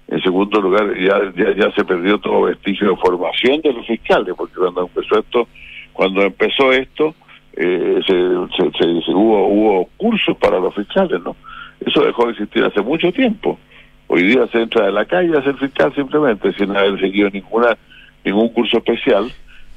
En 0.08 0.20
segundo 0.20 0.60
lugar, 0.60 0.94
ya, 0.98 1.32
ya, 1.36 1.54
ya 1.54 1.70
se 1.72 1.84
perdió 1.84 2.18
todo 2.18 2.42
vestigio 2.42 2.90
de 2.90 2.96
formación 2.96 3.60
de 3.62 3.72
los 3.72 3.86
fiscales, 3.86 4.34
porque 4.36 4.54
cuando 4.56 4.82
empezó 4.82 5.18
esto, 5.18 5.48
cuando 5.92 6.22
empezó 6.22 6.72
esto, 6.72 7.14
eh, 7.56 8.00
se, 8.06 8.12
se, 8.12 9.12
hubo, 9.12 9.46
hubo 9.46 9.88
cursos 9.96 10.36
para 10.36 10.58
los 10.58 10.74
fiscales, 10.74 11.22
¿no? 11.22 11.36
Eso 11.86 12.04
dejó 12.04 12.26
de 12.26 12.32
existir 12.32 12.64
hace 12.64 12.82
mucho 12.82 13.12
tiempo. 13.12 13.58
Hoy 14.06 14.22
día 14.22 14.46
se 14.48 14.60
entra 14.60 14.86
de 14.86 14.92
la 14.92 15.04
calle 15.04 15.36
a 15.36 15.42
ser 15.42 15.56
fiscal 15.56 15.94
simplemente, 15.94 16.52
sin 16.54 16.76
haber 16.76 17.00
seguido 17.00 17.30
ninguna 17.30 17.76
ningún 18.24 18.48
curso 18.50 18.78
especial. 18.78 19.30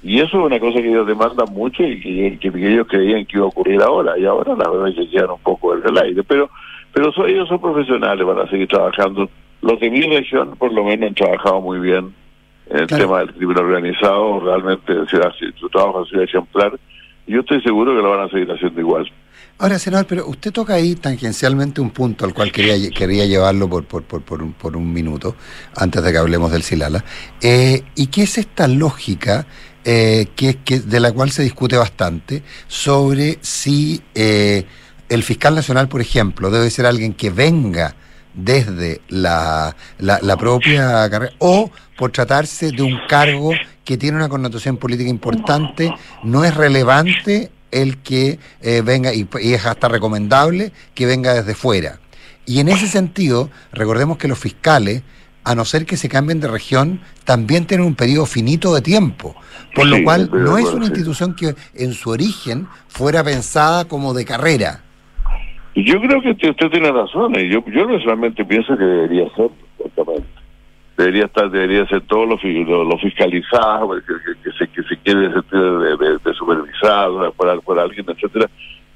Y 0.03 0.19
eso 0.19 0.39
es 0.39 0.45
una 0.45 0.59
cosa 0.59 0.79
que 0.79 0.89
ellos 0.89 1.07
demandan 1.07 1.51
mucho 1.53 1.83
y 1.83 2.37
que, 2.37 2.47
ellos 2.47 2.87
creían 2.87 3.25
que 3.25 3.37
iba 3.37 3.45
a 3.45 3.49
ocurrir 3.49 3.81
ahora. 3.81 4.17
Y 4.17 4.25
ahora 4.25 4.55
la 4.55 4.69
verdad 4.69 4.89
es 4.89 4.95
que 4.95 5.09
quedan 5.09 5.31
un 5.31 5.39
poco 5.39 5.75
del 5.75 5.97
aire. 5.97 6.23
Pero 6.23 6.49
pero 6.93 7.11
ellos 7.27 7.47
son 7.47 7.59
profesionales, 7.59 8.25
van 8.25 8.39
a 8.39 8.49
seguir 8.49 8.67
trabajando. 8.67 9.29
Los 9.61 9.79
de 9.79 9.89
mi 9.89 10.01
región 10.01 10.55
por 10.57 10.71
lo 10.73 10.83
menos 10.83 11.09
han 11.09 11.15
trabajado 11.15 11.61
muy 11.61 11.79
bien 11.79 12.13
en 12.69 12.79
el 12.79 12.87
tema 12.87 13.19
del 13.19 13.33
crimen 13.33 13.57
organizado. 13.57 14.39
Realmente 14.39 14.93
su 15.59 15.69
trabajo 15.69 16.01
ha 16.01 16.05
sido 16.05 16.23
ejemplar. 16.23 16.73
Y 17.25 17.33
yo 17.33 17.41
estoy 17.41 17.61
seguro 17.61 17.95
que 17.95 18.01
lo 18.01 18.11
van 18.11 18.27
a 18.27 18.29
seguir 18.29 18.51
haciendo 18.51 18.79
igual. 18.79 19.11
Ahora, 19.59 19.79
senador, 19.79 20.05
pero 20.05 20.27
usted 20.27 20.51
toca 20.51 20.75
ahí 20.75 20.93
tangencialmente 20.93 21.81
un 21.81 21.89
punto 21.89 22.25
al 22.25 22.33
cual 22.35 22.51
quería, 22.51 22.91
quería 22.91 23.25
llevarlo 23.25 23.67
por, 23.67 23.85
por, 23.85 24.03
por, 24.03 24.21
por, 24.21 24.43
un, 24.43 24.53
por 24.53 24.77
un 24.77 24.93
minuto, 24.93 25.35
antes 25.75 26.03
de 26.03 26.11
que 26.11 26.17
hablemos 26.19 26.51
del 26.51 26.61
Silala. 26.61 27.03
Eh, 27.41 27.83
¿Y 27.95 28.07
qué 28.07 28.23
es 28.23 28.37
esta 28.37 28.67
lógica 28.67 29.47
eh, 29.83 30.27
que, 30.35 30.57
que, 30.57 30.79
de 30.81 30.99
la 30.99 31.11
cual 31.11 31.31
se 31.31 31.41
discute 31.41 31.75
bastante 31.75 32.43
sobre 32.67 33.39
si 33.41 33.99
eh, 34.13 34.65
el 35.09 35.23
fiscal 35.23 35.55
nacional, 35.55 35.87
por 35.87 36.01
ejemplo, 36.01 36.51
debe 36.51 36.69
ser 36.69 36.85
alguien 36.85 37.15
que 37.15 37.31
venga 37.31 37.95
desde 38.35 39.01
la, 39.07 39.75
la, 39.97 40.19
la 40.21 40.37
propia 40.37 41.09
carrera 41.09 41.33
o 41.39 41.71
por 41.97 42.11
tratarse 42.11 42.71
de 42.71 42.83
un 42.83 42.99
cargo 43.09 43.53
que 43.83 43.97
tiene 43.97 44.17
una 44.17 44.29
connotación 44.29 44.77
política 44.77 45.09
importante, 45.09 45.91
no 46.21 46.45
es 46.45 46.53
relevante 46.53 47.49
el 47.71 47.97
que 47.97 48.39
eh, 48.61 48.81
venga, 48.83 49.13
y, 49.13 49.27
es 49.41 49.65
hasta 49.65 49.87
recomendable 49.87 50.71
que 50.93 51.05
venga 51.05 51.33
desde 51.33 51.53
fuera. 51.53 51.99
Y 52.45 52.59
en 52.59 52.69
ese 52.69 52.87
sentido, 52.87 53.49
recordemos 53.73 54.17
que 54.17 54.27
los 54.27 54.39
fiscales, 54.39 55.03
a 55.43 55.55
no 55.55 55.65
ser 55.65 55.85
que 55.85 55.97
se 55.97 56.09
cambien 56.09 56.39
de 56.39 56.47
región, 56.47 57.01
también 57.25 57.65
tienen 57.65 57.85
un 57.85 57.95
periodo 57.95 58.25
finito 58.25 58.73
de 58.73 58.81
tiempo, 58.81 59.35
por 59.75 59.85
lo 59.87 60.01
cual 60.03 60.29
no 60.31 60.57
es 60.57 60.65
una 60.65 60.85
institución 60.85 61.35
que 61.35 61.55
en 61.73 61.93
su 61.93 62.09
origen 62.09 62.67
fuera 62.87 63.23
pensada 63.23 63.85
como 63.85 64.13
de 64.13 64.25
carrera. 64.25 64.83
Yo 65.75 66.01
creo 66.01 66.21
que 66.21 66.31
usted, 66.31 66.69
tiene 66.71 66.91
razón, 66.91 67.35
y 67.39 67.49
yo, 67.49 67.63
yo 67.67 67.87
personalmente 67.87 68.43
pienso 68.45 68.75
que 68.77 68.83
debería 68.83 69.25
ser, 69.35 69.49
debería 70.97 71.25
estar 71.25 71.49
debería 71.51 71.85
ser 71.87 72.01
todo 72.01 72.25
lo, 72.25 72.39
lo, 72.43 72.83
lo 72.83 72.97
fiscalizado 72.97 73.89
que, 73.91 74.01
que- 74.01 74.41
que 74.43 74.57
se 74.57 74.67
que 74.67 74.83
se 74.83 74.97
quede 75.03 75.29
de, 75.29 75.97
de- 75.97 76.17
de 76.23 76.33
supervisado 76.33 77.31
por, 77.33 77.61
por 77.61 77.79
alguien 77.79 78.05
etcétera 78.09 78.47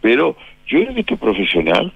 pero 0.01 0.35
yo 0.67 0.79
creo 0.79 0.93
que 0.95 0.99
este 1.01 1.17
profesional 1.17 1.91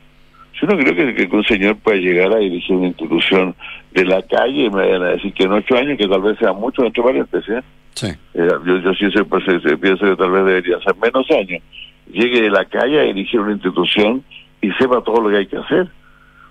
yo 0.61 0.67
no 0.67 0.77
creo 0.77 0.95
que, 0.95 1.27
que 1.27 1.35
un 1.35 1.43
señor 1.43 1.75
pueda 1.77 1.97
llegar 1.97 2.31
a 2.31 2.37
dirigir 2.37 2.75
una 2.75 2.87
institución 2.87 3.53
de 3.93 4.05
la 4.05 4.21
calle 4.21 4.65
y 4.65 4.69
me 4.69 4.77
vayan 4.85 5.03
a 5.03 5.07
decir 5.09 5.33
que 5.33 5.43
en 5.43 5.51
ocho 5.51 5.75
años 5.75 5.97
que 5.97 6.07
tal 6.07 6.21
vez 6.21 6.37
sea 6.39 6.53
mucho 6.53 6.85
entre 6.85 7.03
paréntesis 7.03 7.49
¿eh? 7.49 7.61
Sí. 7.95 8.07
Eh, 8.33 8.47
yo, 8.65 8.77
yo 8.79 8.93
sí 8.93 9.09
siempre 9.11 9.43
se- 9.45 9.59
se 9.67 9.77
pienso 9.77 10.05
que 10.05 10.15
tal 10.17 10.29
vez 10.31 10.45
debería 10.45 10.77
ser 10.81 10.95
menos 10.97 11.25
años. 11.31 11.61
Llegue 12.11 12.41
de 12.41 12.49
la 12.49 12.65
calle 12.65 12.99
a 12.99 13.03
dirigir 13.03 13.39
una 13.39 13.53
institución 13.53 14.21
y 14.61 14.69
sepa 14.73 15.01
todo 15.01 15.21
lo 15.21 15.29
que 15.29 15.37
hay 15.37 15.47
que 15.47 15.55
hacer. 15.57 15.87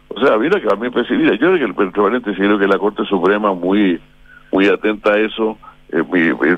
O 0.09 0.21
sea, 0.21 0.37
mira 0.39 0.61
que 0.61 0.69
a 0.69 0.77
mí 0.77 0.83
me 0.83 0.91
parece, 0.91 1.15
mira, 1.15 1.33
yo 1.33 1.53
creo 1.53 1.59
que 1.75 1.83
el 1.83 1.93
paréntesis, 1.93 2.39
creo 2.39 2.59
que 2.59 2.67
la 2.67 2.79
Corte 2.79 3.05
Suprema 3.05 3.53
muy 3.53 4.01
muy 4.53 4.67
atenta 4.69 5.13
a 5.15 5.19
eso, 5.19 5.59
eh, 5.89 6.05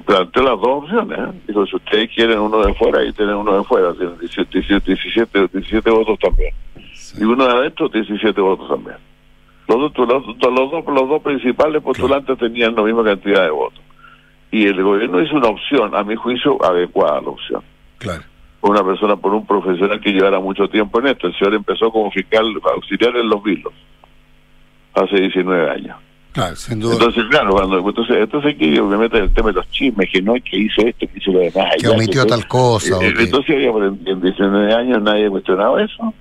planteó 0.05 0.43
las 0.43 0.61
dos 0.61 0.85
opciones. 0.85 1.19
¿eh? 1.19 1.41
Dijo, 1.49 1.65
si 1.67 1.77
ustedes 1.77 2.11
quieren 2.15 2.39
uno 2.39 2.61
de 2.67 2.75
fuera, 2.75 2.99
ahí 3.01 3.13
tienen 3.15 3.37
uno 3.37 3.57
de 3.57 3.65
fuera, 3.65 3.93
tienen 3.95 4.19
17, 4.19 4.51
17, 4.59 4.93
17, 4.93 5.49
17 5.53 5.91
votos 5.91 6.19
también. 6.19 6.53
Y 7.19 7.25
uno 7.25 7.47
de 7.47 7.53
adentro, 7.53 7.89
17 7.89 8.39
votos 8.41 8.69
también. 8.69 8.97
Los, 9.69 9.95
dos- 9.95 10.09
los, 10.09 10.27
los 10.27 10.71
dos, 10.71 10.85
los 10.87 11.09
dos 11.09 11.23
principales 11.23 11.83
postulantes 11.83 12.37
tenían 12.39 12.75
la 12.77 12.83
misma 12.83 13.03
cantidad 13.05 13.45
de 13.45 13.51
votos 13.51 13.81
y 14.53 14.67
el 14.67 14.81
gobierno 14.83 15.21
hizo 15.21 15.35
una 15.37 15.49
opción, 15.49 15.95
a 15.95 16.05
mi 16.05 16.15
juicio, 16.15 16.57
adecuada 16.63 17.21
la 17.21 17.29
opción. 17.31 17.63
Claro. 17.99 18.23
Por 18.67 18.75
una 18.75 18.85
persona, 18.85 19.15
por 19.15 19.33
un 19.33 19.47
profesional 19.47 20.01
que 20.01 20.11
llevara 20.11 20.41
mucho 20.41 20.67
tiempo 20.69 20.99
en 20.99 21.07
esto. 21.07 21.29
El 21.29 21.39
señor 21.39 21.55
empezó 21.55 21.89
como 21.93 22.11
fiscal 22.11 22.47
auxiliar 22.75 23.15
en 23.17 23.29
Los 23.29 23.41
Vilos, 23.41 23.73
hace 24.93 25.21
19 25.21 25.71
años. 25.71 25.97
Claro, 26.33 26.57
sin 26.57 26.81
duda. 26.81 26.95
Entonces, 26.95 27.25
claro, 27.31 27.53
cuando, 27.53 27.79
entonces, 27.79 28.17
entonces 28.19 28.55
aquí 28.57 28.67
me 28.81 28.97
meto 28.99 29.19
en 29.19 29.23
el 29.25 29.33
tema 29.33 29.51
de 29.51 29.55
los 29.55 29.71
chismes, 29.71 30.11
que 30.13 30.21
no, 30.21 30.35
que 30.35 30.57
hice 30.59 30.89
esto, 30.89 31.07
que 31.07 31.17
hice 31.17 31.31
lo 31.31 31.39
demás. 31.39 31.71
Que 31.79 31.87
allá, 31.87 31.97
omitió 31.97 32.25
que- 32.25 32.29
tal 32.29 32.49
cosa, 32.49 32.97
Eh, 33.01 33.15
que- 33.15 33.23
Entonces, 33.23 33.57
en 34.05 34.21
19 34.21 34.75
años 34.75 35.01
nadie 35.01 35.27
ha 35.27 35.31
cuestionado 35.31 35.79
eso. 35.79 36.13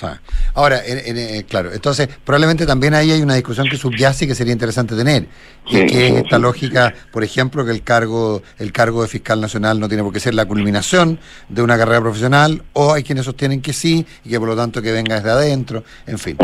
Ah. 0.00 0.18
Ahora, 0.54 0.80
en- 0.86 0.98
en- 0.98 1.18
eh, 1.18 1.44
claro, 1.48 1.72
entonces 1.72 2.08
probablemente 2.24 2.66
también 2.66 2.94
ahí 2.94 3.10
hay 3.10 3.20
una 3.20 3.34
discusión 3.34 3.68
que 3.68 3.76
subyace 3.76 4.24
y 4.24 4.28
que 4.28 4.34
sería 4.34 4.52
interesante 4.52 4.94
tener, 4.94 5.26
y 5.66 5.86
que 5.86 6.06
es 6.06 6.12
esta 6.22 6.38
lógica, 6.38 6.94
por 7.12 7.24
ejemplo, 7.24 7.64
que 7.64 7.72
el 7.72 7.82
cargo 7.82 8.42
el 8.58 8.70
cargo 8.72 9.02
de 9.02 9.08
fiscal 9.08 9.40
nacional 9.40 9.80
no 9.80 9.88
tiene 9.88 10.02
por 10.04 10.12
qué 10.12 10.20
ser 10.20 10.34
la 10.34 10.46
culminación 10.46 11.18
de 11.48 11.62
una 11.62 11.76
carrera 11.76 12.00
profesional, 12.00 12.62
o 12.74 12.92
hay 12.94 13.02
quienes 13.02 13.24
sostienen 13.24 13.60
que 13.60 13.72
sí, 13.72 14.06
y 14.24 14.30
que 14.30 14.38
por 14.38 14.48
lo 14.48 14.56
tanto 14.56 14.80
que 14.80 14.92
venga 14.92 15.16
desde 15.16 15.30
adentro, 15.30 15.82
en 16.06 16.18
fin. 16.18 16.36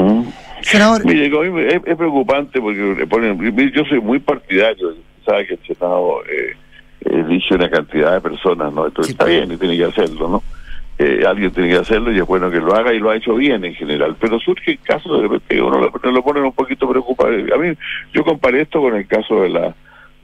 Senador, 0.63 1.05
Mire, 1.05 1.27
es, 1.27 1.83
es 1.87 1.97
preocupante 1.97 2.61
porque 2.61 2.81
le 2.99 3.07
ponen, 3.07 3.39
yo 3.73 3.85
soy 3.85 4.01
muy 4.01 4.19
partidario, 4.19 4.95
sabe 5.25 5.47
que 5.47 5.55
el 5.55 5.61
Senado 5.67 6.23
eh, 6.25 6.57
elige 7.05 7.55
una 7.55 7.71
cantidad 7.71 8.13
de 8.15 8.21
personas, 8.21 8.73
¿no? 8.73 8.87
Entonces 8.87 9.13
está 9.13 9.27
bien 9.27 9.53
y 9.53 9.57
tiene 9.57 9.77
que 9.77 9.85
hacerlo, 9.85 10.29
¿no? 10.29 10.43
Eh, 10.97 11.25
alguien 11.27 11.51
tiene 11.51 11.71
que 11.71 11.77
hacerlo 11.77 12.13
y 12.13 12.19
es 12.19 12.27
bueno 12.27 12.51
que 12.53 12.61
lo 12.61 12.73
haga 12.73 12.93
y 12.95 13.01
lo 13.01 13.11
ha 13.11 13.17
hecho 13.17 13.35
bien 13.35 13.65
en 13.65 13.75
general, 13.75 14.15
pero 14.21 14.39
surge 14.39 14.77
casos 14.79 15.17
de 15.17 15.23
repente 15.23 15.57
que 15.57 15.61
uno 15.61 15.79
lo, 15.81 16.11
lo 16.13 16.23
ponen 16.23 16.45
un 16.45 16.53
poquito 16.53 16.89
preocupado. 16.89 17.31
A 17.33 17.59
mí, 17.59 17.75
yo 18.13 18.23
comparé 18.25 18.61
esto 18.63 18.81
con 18.81 18.95
el 18.95 19.07
caso 19.09 19.43
de 19.43 19.49
la 19.49 19.75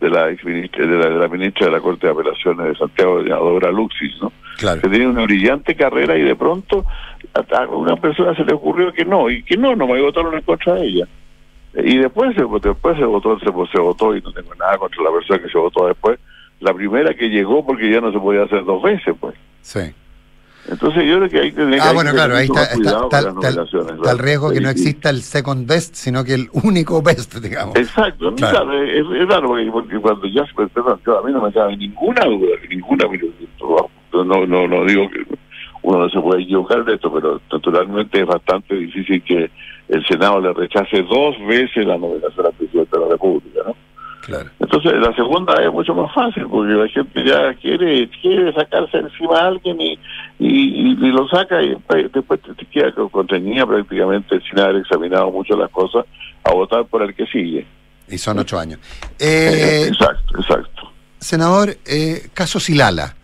de 0.01 0.09
la, 0.09 0.31
exministra- 0.31 0.87
de 0.87 0.97
la, 0.97 1.11
de 1.11 1.19
la 1.19 1.29
ministra 1.29 1.67
de 1.67 1.73
la 1.73 1.81
Corte 1.81 2.07
de 2.07 2.13
Apelaciones 2.15 2.69
de 2.69 2.75
Santiago, 2.77 3.23
de 3.23 3.33
Adora 3.33 3.71
Luxis, 3.71 4.15
¿no? 4.23 4.33
Claro. 4.59 4.81
que 4.81 4.89
tenía 4.89 5.09
una 5.09 5.25
brillante 5.25 5.75
carrera 5.75 6.17
y 6.17 6.23
de 6.23 6.37
pronto 6.37 6.87
a, 7.35 7.57
a 7.63 7.67
una 7.69 7.97
persona 7.97 8.35
se 8.35 8.45
le 8.45 8.55
ocurrió 8.55 8.93
que 8.93 9.05
no, 9.05 9.29
y 9.29 9.43
que 9.43 9.57
no, 9.59 9.75
no 9.77 9.87
me 9.87 10.01
votaron 10.01 10.35
en 10.35 10.41
contra 10.43 10.75
de 10.77 10.87
ella. 10.87 11.09
Y 11.75 11.99
después 11.99 12.35
se, 12.35 12.43
después 12.67 12.97
se 12.97 13.05
votó, 13.05 13.39
se, 13.41 13.45
se 13.47 13.79
votó, 13.81 14.17
y 14.17 14.23
no 14.23 14.33
tengo 14.33 14.55
nada 14.55 14.79
contra 14.79 15.03
la 15.03 15.11
persona 15.11 15.43
que 15.43 15.49
se 15.51 15.59
votó 15.59 15.87
después, 15.89 16.19
la 16.61 16.73
primera 16.73 17.13
que 17.15 17.29
llegó 17.29 17.67
porque 17.67 17.91
ya 17.91 18.01
no 18.01 18.11
se 18.13 18.19
podía 18.19 18.45
hacer 18.45 18.65
dos 18.65 18.83
veces, 18.83 19.15
pues. 19.19 19.35
sí. 19.63 19.81
Entonces 20.69 21.05
yo 21.07 21.17
creo 21.17 21.29
que 21.29 21.39
hay 21.41 21.51
que 21.51 21.57
tener 21.57 21.81
Ah, 21.81 21.93
bueno, 21.93 22.13
claro, 22.13 22.37
ahí 22.37 22.47
está, 22.47 22.65
está, 22.65 24.15
riesgo 24.15 24.51
que 24.51 24.61
no 24.61 24.69
exista 24.69 25.11
el 25.11 25.23
second 25.23 25.67
best, 25.67 25.95
sino 25.95 26.25
que 26.25 26.35
el 26.35 26.49
único 26.65 27.03
best, 27.03 27.35
digamos. 27.37 27.77
Exacto, 27.77 28.35
Claro. 28.35 28.65
claro, 28.67 28.83
es, 28.83 29.23
es 29.23 29.29
raro 29.29 29.49
porque, 29.49 29.71
porque 29.71 29.99
cuando 29.99 30.27
ya 30.27 30.45
se 30.47 30.55
perdón, 30.69 31.01
yo 31.05 31.19
a 31.19 31.23
mí 31.23 31.33
no 31.33 31.43
me 31.43 31.53
cabe 31.53 31.77
ninguna 31.77 32.25
duda, 32.25 32.57
ninguna 32.69 33.07
no, 34.13 34.25
no, 34.25 34.47
no, 34.47 34.67
no 34.69 34.85
digo 34.85 35.09
que 35.11 35.25
uno 35.83 35.99
no 35.99 36.11
se 36.11 36.21
puede 36.21 36.43
equivocar 36.43 36.85
de 36.85 36.95
esto, 36.95 37.13
pero 37.13 37.41
naturalmente 37.51 38.21
es 38.21 38.27
bastante 38.27 38.75
difícil 38.75 39.23
que 39.23 39.51
el 39.89 40.07
Senado 40.07 40.41
le 40.41 40.53
rechace 40.53 41.03
dos 41.03 41.37
veces 41.47 41.87
la 41.87 41.97
nominación 41.97 42.47
al 42.47 42.53
presidente 42.53 42.99
de 42.99 43.05
la 43.05 43.11
República, 43.13 43.61
¿no? 43.67 43.77
Claro. 44.31 44.51
Entonces 44.61 44.93
la 44.95 45.15
segunda 45.15 45.55
es 45.63 45.73
mucho 45.73 45.95
más 45.95 46.13
fácil 46.15 46.47
porque 46.49 46.73
la 46.73 46.89
gente 46.89 47.25
ya 47.25 47.53
quiere 47.55 48.09
quiere 48.23 48.53
sacarse 48.53 48.99
encima 48.99 49.39
a 49.41 49.47
alguien 49.49 49.81
y, 49.81 49.93
y, 50.39 50.49
y- 50.49 50.99
y 51.07 51.11
lo 51.13 51.29
saca 51.29 51.61
y 51.63 51.71
después, 51.71 52.13
después 52.13 52.41
te, 52.43 52.55
te 52.55 52.65
queda 52.67 52.93
con- 52.93 53.09
contenida 53.09 53.67
prácticamente 53.67 54.41
sin 54.49 54.59
haber 54.61 54.77
examinado 54.77 55.31
mucho 55.31 55.57
las 55.57 55.71
cosas 55.71 56.05
a 56.45 56.53
votar 56.53 56.85
por 56.87 57.03
el 57.03 57.15
que 57.15 57.27
sigue. 57.27 57.67
Y 58.09 58.19
son 58.19 58.39
ocho 58.39 58.59
años. 58.59 58.81
Eh, 59.19 59.87
exacto, 59.89 60.39
exacto. 60.41 60.93
Senador, 61.19 61.77
eh, 61.87 62.29
caso 62.33 62.59
Silala. 62.59 63.15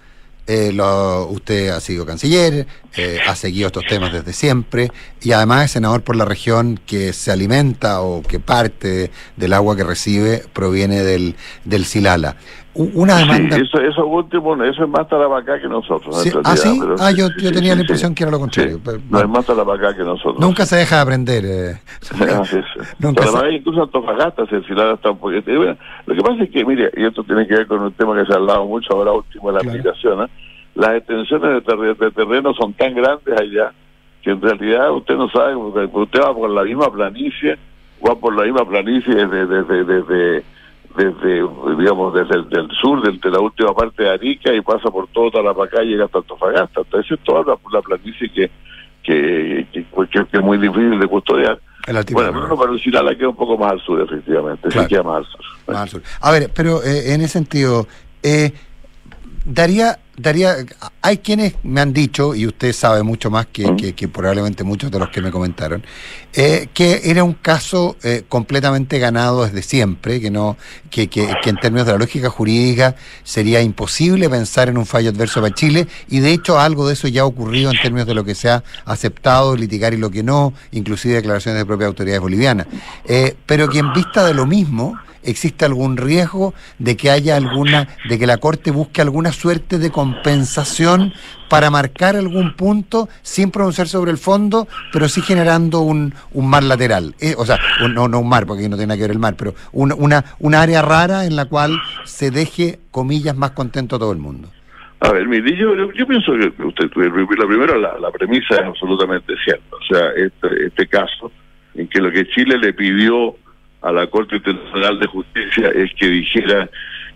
Eh, 0.49 0.70
lo- 0.72 1.26
usted 1.26 1.70
ha 1.70 1.80
sido 1.80 2.07
canciller, 2.07 2.68
eh, 2.97 3.18
ha 3.26 3.34
seguido 3.34 3.66
estos 3.66 3.84
temas 3.88 4.12
desde 4.12 4.32
siempre 4.32 4.92
y 5.20 5.32
además 5.32 5.64
es 5.64 5.70
senador 5.72 6.03
por 6.05 6.14
la 6.14 6.24
región 6.24 6.78
que 6.86 7.12
se 7.12 7.32
alimenta 7.32 8.01
o 8.01 8.22
que 8.22 8.38
parte 8.38 9.11
del 9.36 9.53
agua 9.53 9.74
que 9.76 9.82
recibe 9.82 10.44
proviene 10.53 11.03
del, 11.03 11.34
del 11.64 11.84
Silala. 11.84 12.36
Una 12.78 13.16
demanda... 13.18 13.56
Sí, 13.56 13.62
eso, 13.62 13.80
eso 13.80 14.06
último, 14.06 14.54
eso 14.62 14.84
es 14.84 14.88
más 14.90 15.08
Tarapacá 15.08 15.58
que 15.60 15.66
nosotros. 15.68 16.20
Sí, 16.22 16.30
¿Ah, 16.44 16.56
sí? 16.56 16.76
pero 16.80 16.96
Ah, 16.98 17.10
yo, 17.10 17.28
yo 17.38 17.50
tenía 17.52 17.74
la 17.74 17.80
impresión 17.80 18.14
que 18.14 18.24
era 18.24 18.30
lo 18.30 18.38
contrario. 18.38 18.78
pero, 18.84 18.98
No, 19.08 19.20
es 19.20 19.28
más 19.28 19.46
Tarapacá 19.46 19.96
que 19.96 20.02
nosotros. 20.04 20.38
nunca 20.38 20.66
se 20.66 20.76
deja 20.76 20.96
de 20.96 21.02
aprender. 21.02 21.44
eh. 21.46 21.80
Nunca 22.98 23.22
se- 23.26 23.52
incluso 23.52 23.82
Antofagasta, 23.82 24.44
se 24.46 24.56
hasta 24.56 25.10
un 25.10 25.18
poquito. 25.18 25.50
Y 25.50 25.56
bueno, 25.56 25.76
Lo 26.06 26.14
que 26.14 26.20
pasa 26.22 26.42
es 26.42 26.50
que, 26.50 26.64
mire, 26.64 26.90
y 26.96 27.04
esto 27.04 27.24
tiene 27.24 27.46
que 27.46 27.54
ver 27.54 27.66
con 27.66 27.80
un 27.80 27.92
tema 27.92 28.14
que 28.14 28.26
se 28.26 28.32
ha 28.32 28.36
hablado 28.36 28.66
mucho 28.66 28.92
ahora 28.92 29.12
último 29.12 29.48
de 29.48 29.54
la 29.54 29.60
Claro. 29.60 29.78
aplicación, 29.78 30.22
¿eh? 30.24 30.28
las 30.74 30.90
extensiones 30.96 31.50
de, 31.54 31.60
terre- 31.62 31.94
de 31.94 32.10
terreno 32.10 32.52
son 32.54 32.74
tan 32.74 32.94
grandes 32.94 33.40
allá 33.40 33.72
que 34.22 34.30
en 34.32 34.42
realidad 34.42 34.90
usted 34.92 35.14
no 35.16 35.30
sabe, 35.30 35.54
porque 35.54 35.88
usted 35.98 36.20
va 36.20 36.34
por 36.34 36.50
la 36.50 36.64
misma 36.64 36.92
planicie, 36.92 37.56
va 38.06 38.14
por 38.16 38.36
la 38.36 38.42
misma 38.44 38.68
planicie 38.68 39.14
desde, 39.14 39.46
desde, 39.64 40.44
desde, 40.97 41.47
digamos, 41.78 42.14
desde 42.14 42.36
el 42.36 42.49
del 42.49 42.68
sur, 42.80 43.03
desde 43.03 43.30
la 43.30 43.40
última 43.40 43.74
parte 43.74 44.03
de 44.03 44.11
Arica 44.11 44.53
y 44.53 44.61
pasa 44.61 44.90
por 44.90 45.09
todo 45.09 45.30
Tarapacá 45.30 45.82
y 45.82 45.88
llega 45.88 46.07
hasta 46.07 46.18
Antofagasta. 46.18 46.80
Entonces 46.80 47.12
es 47.12 47.24
toda 47.24 47.42
la, 47.44 47.59
la 47.72 47.82
planicie 47.82 48.30
que, 48.32 48.51
que, 49.03 49.66
que, 49.72 50.26
es 50.32 50.42
muy 50.42 50.59
difícil 50.59 50.99
de 50.99 51.07
custodiar. 51.07 51.61
El. 51.86 51.94
Bueno, 52.11 52.32
pero 52.32 52.49
no, 52.49 52.57
pero 52.59 53.03
la 53.03 53.14
queda 53.14 53.28
un 53.28 53.36
poco 53.36 53.57
más 53.57 53.72
al 53.72 53.80
sur, 53.80 54.01
efectivamente, 54.01 54.68
Claro. 54.68 54.88
sí 54.88 54.94
queda 54.94 55.03
más 55.05 55.18
al 55.18 55.26
sur. 55.26 55.40
Más 55.68 55.76
al 55.82 55.88
sur. 55.88 56.03
A 56.20 56.32
ver, 56.32 56.51
pero 56.53 56.82
eh, 56.82 57.14
en 57.14 57.20
ese 57.20 57.34
sentido, 57.34 57.86
eh, 58.22 58.53
daría, 59.44 60.01
daría, 60.16 60.56
hay 61.02 61.18
quienes 61.18 61.54
me 61.62 61.80
han 61.80 61.92
dicho, 61.92 62.34
y 62.34 62.46
usted 62.46 62.72
sabe 62.72 63.02
mucho 63.02 63.30
más 63.30 63.46
que, 63.46 63.76
que- 63.76 63.94
que 63.94 64.08
probablemente 64.08 64.64
muchos 64.64 64.90
de 64.90 64.98
los 64.98 65.08
que 65.10 65.20
me 65.20 65.30
comentaron, 65.30 65.84
eh, 66.32 66.68
que 66.74 67.02
era 67.04 67.22
un 67.24 67.34
caso 67.34 67.96
eh, 68.02 68.24
completamente 68.28 68.98
ganado 68.98 69.44
desde 69.44 69.62
siempre, 69.62 70.20
que 70.20 70.30
no, 70.30 70.56
que, 70.90 71.08
que, 71.08 71.28
que 71.42 71.50
en 71.50 71.56
términos 71.56 71.86
de 71.86 71.92
la 71.92 71.98
lógica 71.98 72.28
jurídica 72.30 72.96
sería 73.24 73.60
imposible 73.62 74.28
pensar 74.28 74.68
en 74.68 74.78
un 74.78 74.86
fallo 74.86 75.10
adverso 75.10 75.40
para 75.40 75.54
Chile, 75.54 75.86
y 76.08 76.20
de 76.20 76.32
hecho 76.32 76.58
algo 76.58 76.86
de 76.86 76.94
eso 76.94 77.08
ya 77.08 77.22
ha 77.22 77.26
ocurrido 77.26 77.70
en 77.70 77.80
términos 77.80 78.06
de 78.06 78.14
lo 78.14 78.24
que 78.24 78.34
se 78.34 78.48
ha 78.50 78.62
aceptado 78.84 79.56
litigar 79.56 79.94
y 79.94 79.96
lo 79.98 80.10
que 80.10 80.22
no, 80.22 80.52
inclusive 80.72 81.14
declaraciones 81.16 81.60
de 81.60 81.66
propias 81.66 81.88
autoridades 81.88 82.20
bolivianas. 82.20 82.66
Eh, 83.04 83.34
pero 83.46 83.68
que 83.68 83.78
en 83.78 83.92
vista 83.92 84.24
de 84.24 84.34
lo 84.34 84.46
mismo, 84.46 84.98
existe 85.26 85.64
algún 85.64 85.96
riesgo 85.96 86.54
de 86.78 86.96
que 86.96 87.10
haya 87.10 87.36
alguna, 87.36 87.88
de 88.08 88.18
que 88.18 88.26
la 88.26 88.38
Corte 88.38 88.70
busque 88.70 89.00
alguna 89.02 89.32
suerte 89.32 89.78
de 89.78 89.90
compensación 89.90 91.12
para 91.48 91.70
marcar 91.70 92.16
algún 92.16 92.54
punto 92.54 93.08
sin 93.22 93.50
pronunciar 93.50 93.86
sobre 93.88 94.10
el 94.10 94.18
fondo, 94.18 94.66
pero 94.92 95.08
sí 95.08 95.20
generando 95.22 95.80
un, 95.80 96.12
un 96.32 96.48
mar 96.48 96.62
lateral. 96.64 97.14
Eh, 97.20 97.34
o 97.38 97.46
sea, 97.46 97.58
un- 97.84 97.94
no, 97.94 98.08
no 98.08 98.18
un 98.20 98.28
mar, 98.28 98.46
porque 98.46 98.68
no 98.68 98.76
tiene 98.76 98.88
nada 98.88 98.96
que 98.96 99.02
ver 99.02 99.10
el 99.12 99.18
mar, 99.18 99.34
pero 99.36 99.54
una, 99.72 99.94
una, 99.94 100.24
una 100.40 100.60
área 100.62 100.82
rara 100.82 101.24
en 101.24 101.36
la 101.36 101.44
cual 101.44 101.78
se 102.04 102.30
deje, 102.30 102.80
comillas, 102.90 103.36
más 103.36 103.52
contento 103.52 103.96
a 103.96 103.98
todo 103.98 104.12
el 104.12 104.18
mundo. 104.18 104.48
A 105.00 105.12
ver, 105.12 105.28
mire, 105.28 105.56
yo, 105.56 105.76
yo, 105.76 105.92
yo 105.92 106.06
pienso 106.06 106.32
que 106.32 106.62
usted, 106.64 106.90
la 106.96 107.46
primera, 107.46 107.76
la, 107.76 107.98
la 107.98 108.10
premisa 108.10 108.54
es 108.56 108.64
absolutamente 108.64 109.34
cierta. 109.44 109.76
O 109.76 109.94
sea, 109.94 110.06
este, 110.16 110.66
este 110.66 110.86
caso 110.88 111.30
en 111.74 111.86
que 111.88 112.00
lo 112.00 112.10
que 112.10 112.26
Chile 112.28 112.56
le 112.58 112.72
pidió 112.72 113.36
a 113.89 113.93
la 113.93 114.07
Corte 114.09 114.37
Internacional 114.37 114.99
de 114.99 115.07
Justicia 115.07 115.68
es 115.74 115.91
que 115.95 116.09
dijera 116.09 116.68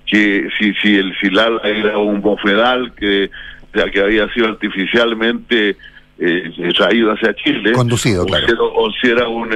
que 0.06 0.48
si, 0.58 0.72
si 0.74 0.96
el 0.96 1.14
Silal 1.20 1.60
era 1.64 1.98
un 1.98 2.20
bofedal 2.20 2.92
que, 2.94 3.30
ya 3.74 3.90
que 3.90 4.00
había 4.00 4.28
sido 4.32 4.48
artificialmente 4.48 5.76
eh, 6.18 6.52
traído 6.76 7.12
hacia 7.12 7.34
Chile. 7.34 7.72
Conducido, 7.72 8.24
o 8.24 8.26
claro. 8.26 8.44
Si 8.46 8.52
era, 8.52 8.62
o 8.62 8.90
si 8.92 9.08
era 9.08 9.28
un, 9.28 9.52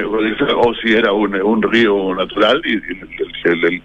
o 0.57 0.73
si 0.81 0.93
era 0.93 1.11
un, 1.13 1.35
un 1.41 1.61
río 1.61 2.15
natural 2.15 2.61
y, 2.65 2.71
y 2.73 2.73
el- 2.75 3.09
el- 3.53 3.65
el- 3.65 3.81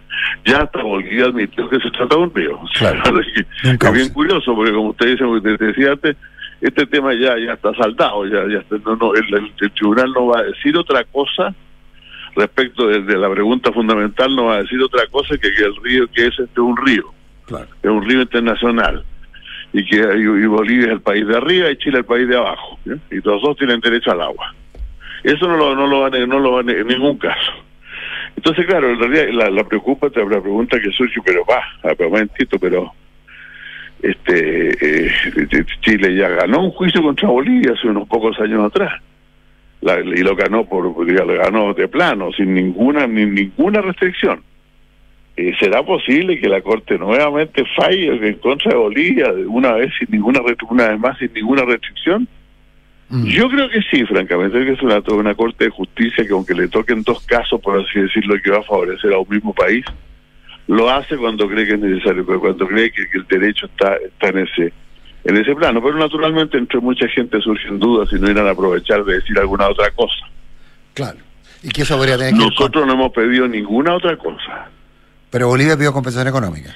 ya 0.46 0.62
hasta 0.62 0.82
Bolivia 0.82 1.26
admitió 1.26 1.68
que 1.68 1.78
se 1.80 1.90
trata 1.90 2.16
de 2.16 2.22
un 2.22 2.34
río. 2.34 2.58
Claro. 2.78 3.20
Es 3.20 3.92
bien 3.92 4.08
curioso 4.12 4.54
porque 4.54 4.72
como 4.72 4.90
usted 4.90 5.06
dice, 5.08 5.24
como 5.24 5.40
decía 5.40 5.92
antes, 5.92 6.16
este 6.62 6.86
tema 6.86 7.12
ya 7.14 7.36
ya 7.38 7.52
está 7.54 7.74
saldado, 7.74 8.26
ya 8.26 8.46
ya 8.50 8.58
está- 8.60 8.76
no, 8.84 8.96
no, 8.96 9.12
el 9.14 9.72
tribunal 9.72 10.12
no 10.12 10.26
va 10.28 10.40
a 10.40 10.42
decir 10.44 10.76
otra 10.76 11.04
cosa 11.04 11.54
respecto 12.36 12.86
de, 12.86 13.02
de 13.02 13.16
la 13.18 13.30
pregunta 13.30 13.72
fundamental, 13.72 14.34
no 14.34 14.46
va 14.46 14.56
a 14.56 14.62
decir 14.62 14.80
otra 14.82 15.06
cosa 15.06 15.36
que 15.36 15.52
que 15.52 15.64
el 15.64 15.76
río 15.82 16.06
que 16.08 16.26
es 16.26 16.38
este 16.38 16.60
un 16.60 16.76
río. 16.76 17.12
Claro. 17.46 17.66
es 17.82 17.90
un 17.90 18.08
río 18.08 18.22
internacional. 18.22 19.04
Y 19.72 19.84
que 19.84 19.96
y, 19.96 20.46
Bolivia 20.46 20.86
es 20.86 20.92
el 20.92 21.00
país 21.00 21.26
de 21.26 21.36
arriba 21.36 21.70
y 21.70 21.76
Chile 21.76 21.98
el 21.98 22.04
país 22.04 22.28
de 22.28 22.36
abajo 22.36 22.78
y 22.84 23.16
los 23.22 23.42
dos 23.42 23.56
tienen 23.56 23.80
derecho 23.80 24.10
al 24.12 24.20
agua. 24.20 24.54
Eso 25.22 25.46
no 25.46 25.56
lo 25.56 25.74
no 25.76 25.86
lo 25.86 26.00
van 26.00 26.14
a- 26.14 26.26
no 26.26 26.38
lo 26.38 26.52
van 26.52 26.70
en 26.70 26.86
ningún 26.86 27.18
caso. 27.18 27.52
Entonces 28.36 28.66
claro 28.66 28.90
en 28.90 28.98
realidad 28.98 29.28
la, 29.32 29.50
la 29.50 29.64
preocupa 29.64 30.06
la 30.08 30.40
pregunta 30.40 30.80
que 30.80 30.90
surge 30.92 31.20
pero 31.24 31.44
va 31.44 31.60
a 31.88 31.92
un 31.98 32.10
momentito 32.10 32.58
pero 32.58 32.92
este 34.02 35.06
eh, 35.06 35.12
Chile 35.82 36.14
ya 36.16 36.28
ganó 36.28 36.64
un 36.64 36.70
juicio 36.70 37.02
contra 37.02 37.28
Bolivia 37.28 37.72
hace 37.76 37.86
unos 37.88 38.08
pocos 38.08 38.38
años 38.40 38.64
atrás 38.64 39.00
La- 39.80 40.00
y 40.00 40.22
lo 40.22 40.36
ganó 40.36 40.66
por 40.66 40.84
lo 40.84 41.26
ganó 41.26 41.72
de 41.74 41.88
plano 41.88 42.32
sin 42.32 42.54
ninguna 42.54 43.06
ni 43.06 43.24
ninguna 43.24 43.80
restricción 43.80 44.42
eh, 45.36 45.54
¿será 45.58 45.82
posible 45.82 46.38
que 46.38 46.48
la 46.48 46.60
Corte 46.60 46.98
nuevamente 46.98 47.64
falle 47.76 48.08
en 48.08 48.34
contra 48.34 48.72
de 48.72 48.76
Bolivia 48.76 49.32
una 49.46 49.72
vez 49.72 49.90
sin 49.98 50.08
ninguna 50.10 50.40
una 50.68 50.88
vez 50.88 50.98
más 50.98 51.18
sin 51.18 51.32
ninguna 51.32 51.64
restricción? 51.64 52.28
Mm. 53.08 53.24
Yo 53.24 53.48
creo 53.48 53.70
que 53.70 53.80
sí, 53.90 54.04
francamente, 54.04 54.64
que 54.64 54.72
es 54.72 54.82
una, 54.82 55.02
una 55.08 55.34
Corte 55.34 55.64
de 55.64 55.70
Justicia 55.70 56.26
que 56.26 56.32
aunque 56.32 56.54
le 56.54 56.68
toquen 56.68 57.02
dos 57.02 57.24
casos, 57.26 57.60
por 57.60 57.80
así 57.80 58.00
decirlo, 58.00 58.36
que 58.42 58.50
va 58.50 58.58
a 58.58 58.62
favorecer 58.62 59.12
a 59.12 59.18
un 59.18 59.28
mismo 59.28 59.54
país, 59.54 59.84
lo 60.66 60.90
hace 60.90 61.16
cuando 61.16 61.48
cree 61.48 61.66
que 61.66 61.74
es 61.74 61.80
necesario, 61.80 62.24
cuando 62.24 62.66
cree 62.68 62.92
que, 62.92 63.08
que 63.08 63.18
el 63.18 63.26
derecho 63.26 63.66
está, 63.66 63.96
está 63.96 64.28
en 64.28 64.38
ese 64.46 64.72
en 65.24 65.36
ese 65.36 65.54
plano. 65.54 65.82
Pero 65.82 65.98
naturalmente 65.98 66.58
entre 66.58 66.80
mucha 66.80 67.06
gente 67.08 67.40
surgen 67.40 67.78
dudas 67.78 68.08
y 68.12 68.16
no 68.16 68.30
irán 68.30 68.46
a 68.46 68.50
aprovechar 68.50 69.04
de 69.04 69.14
decir 69.14 69.38
alguna 69.38 69.68
otra 69.68 69.90
cosa. 69.92 70.26
Claro. 70.94 71.18
Y 71.62 71.68
que 71.68 71.82
eso 71.82 71.96
podría 71.96 72.16
tener 72.16 72.32
que 72.34 72.38
Nosotros 72.38 72.86
no 72.86 72.94
hemos 72.94 73.12
pedido 73.12 73.46
ninguna 73.46 73.94
otra 73.94 74.16
cosa. 74.16 74.68
Pero 75.30 75.48
Bolivia 75.48 75.76
pidió 75.76 75.92
compensación 75.92 76.28
económica. 76.28 76.74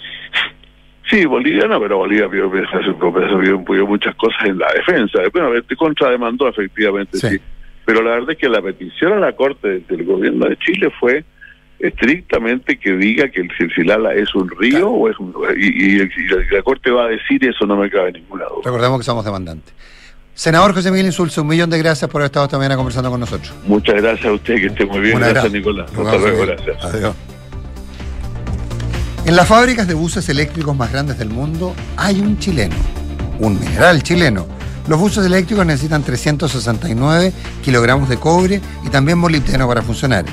Sí, 1.10 1.24
Bolivia 1.26 1.66
no, 1.66 1.80
pero 1.80 1.98
Bolivia 1.98 2.28
pidió, 2.28 2.50
pidió, 2.50 2.66
pidió- 3.12 3.64
pidió 3.64 3.86
muchas 3.86 4.14
cosas 4.16 4.44
en 4.46 4.58
la 4.58 4.72
defensa. 4.72 5.18
Bueno, 5.32 5.50
contrademandó 5.76 6.48
efectivamente, 6.48 7.18
sí. 7.18 7.28
Sí. 7.28 7.38
Pero 7.84 8.02
la 8.02 8.12
verdad 8.12 8.30
es 8.30 8.38
que 8.38 8.48
la 8.48 8.62
petición 8.62 9.12
a 9.12 9.16
la 9.20 9.32
Corte 9.32 9.80
del 9.88 10.04
gobierno 10.04 10.46
de 10.48 10.56
Chile 10.56 10.90
fue 10.98 11.22
estrictamente 11.78 12.78
que 12.78 12.96
diga 12.96 13.28
que 13.30 13.40
el 13.42 13.48
Silsilala 13.56 14.14
es 14.14 14.34
un 14.34 14.48
río 14.48 14.70
Claro. 14.70 14.90
o 14.92 15.10
es 15.10 15.18
un, 15.18 15.34
y, 15.56 15.66
y- 15.66 16.02
y 16.02 16.54
la, 16.54 16.62
Corte 16.62 16.90
va 16.90 17.04
a 17.04 17.08
decir 17.08 17.44
eso, 17.44 17.66
no 17.66 17.76
me 17.76 17.90
cabe 17.90 18.12
ninguna 18.12 18.44
duda. 18.44 18.60
Recordemos 18.64 18.98
que 19.00 19.04
somos 19.04 19.24
demandantes. 19.24 19.72
Senador 20.34 20.74
José 20.74 20.90
Miguel 20.90 21.06
Insulza, 21.06 21.42
un 21.42 21.46
millón 21.48 21.70
de 21.70 21.78
gracias 21.78 22.10
por 22.10 22.20
haber 22.20 22.26
estado 22.26 22.46
esta 22.46 22.58
mañana 22.58 22.76
conversando 22.76 23.10
con 23.10 23.20
nosotros. 23.20 23.52
Muchas 23.66 23.96
gracias 24.02 24.26
a 24.26 24.32
usted, 24.32 24.56
que 24.56 24.66
esté 24.66 24.84
muy 24.84 25.00
bien. 25.00 25.18
Gracias. 25.20 25.52
Nicolás. 25.52 25.92
Nos 25.92 26.06
Hasta 26.06 26.18
luego, 26.18 26.46
gracias. 26.46 26.84
Adiós. 26.84 27.14
En 29.26 29.36
las 29.36 29.46
fábricas 29.48 29.86
de 29.88 29.94
buses 29.94 30.28
eléctricos 30.28 30.76
más 30.76 30.92
grandes 30.92 31.18
del 31.18 31.28
mundo 31.30 31.74
hay 31.96 32.20
un 32.20 32.38
chileno, 32.38 32.74
un 33.38 33.58
mineral 33.60 34.02
chileno. 34.02 34.46
Los 34.86 34.98
buses 35.00 35.24
eléctricos 35.24 35.64
necesitan 35.64 36.02
369 36.02 37.32
kilogramos 37.62 38.08
de 38.08 38.18
cobre 38.18 38.60
y 38.84 38.90
también 38.90 39.16
molibdeno 39.18 39.66
para 39.66 39.80
funcionar. 39.82 40.24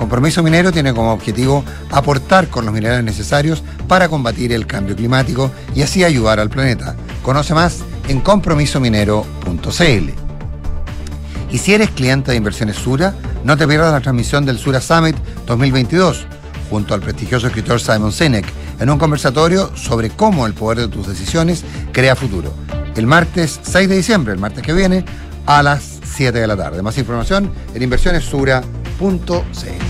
Compromiso 0.00 0.42
Minero 0.42 0.72
tiene 0.72 0.94
como 0.94 1.12
objetivo 1.12 1.62
aportar 1.90 2.48
con 2.48 2.64
los 2.64 2.72
minerales 2.72 3.04
necesarios 3.04 3.62
para 3.86 4.08
combatir 4.08 4.50
el 4.50 4.66
cambio 4.66 4.96
climático 4.96 5.52
y 5.74 5.82
así 5.82 6.04
ayudar 6.04 6.40
al 6.40 6.48
planeta. 6.48 6.96
Conoce 7.22 7.52
más 7.52 7.80
en 8.08 8.22
compromisominero.cl. 8.22 10.10
Y 11.50 11.58
si 11.58 11.74
eres 11.74 11.90
cliente 11.90 12.30
de 12.30 12.38
Inversiones 12.38 12.76
Sura, 12.76 13.14
no 13.44 13.58
te 13.58 13.68
pierdas 13.68 13.92
la 13.92 14.00
transmisión 14.00 14.46
del 14.46 14.58
Sura 14.58 14.80
Summit 14.80 15.16
2022 15.46 16.24
junto 16.70 16.94
al 16.94 17.02
prestigioso 17.02 17.48
escritor 17.48 17.78
Simon 17.78 18.10
Sinek 18.10 18.46
en 18.80 18.88
un 18.88 18.98
conversatorio 18.98 19.70
sobre 19.76 20.08
cómo 20.08 20.46
el 20.46 20.54
poder 20.54 20.78
de 20.78 20.88
tus 20.88 21.08
decisiones 21.08 21.62
crea 21.92 22.16
futuro. 22.16 22.54
El 22.96 23.06
martes 23.06 23.60
6 23.64 23.86
de 23.86 23.96
diciembre, 23.96 24.32
el 24.32 24.40
martes 24.40 24.64
que 24.64 24.72
viene, 24.72 25.04
a 25.44 25.62
las 25.62 26.00
7 26.04 26.40
de 26.40 26.46
la 26.46 26.56
tarde. 26.56 26.80
Más 26.80 26.96
información 26.96 27.52
en 27.74 27.82
inversionessura.cl. 27.82 29.89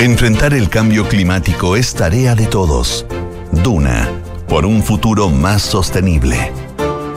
Enfrentar 0.00 0.52
el 0.52 0.68
cambio 0.68 1.08
climático 1.08 1.74
es 1.74 1.94
tarea 1.94 2.34
de 2.34 2.44
todos. 2.44 3.06
Duna, 3.50 4.10
por 4.46 4.66
un 4.66 4.82
futuro 4.82 5.30
más 5.30 5.62
sostenible. 5.62 6.52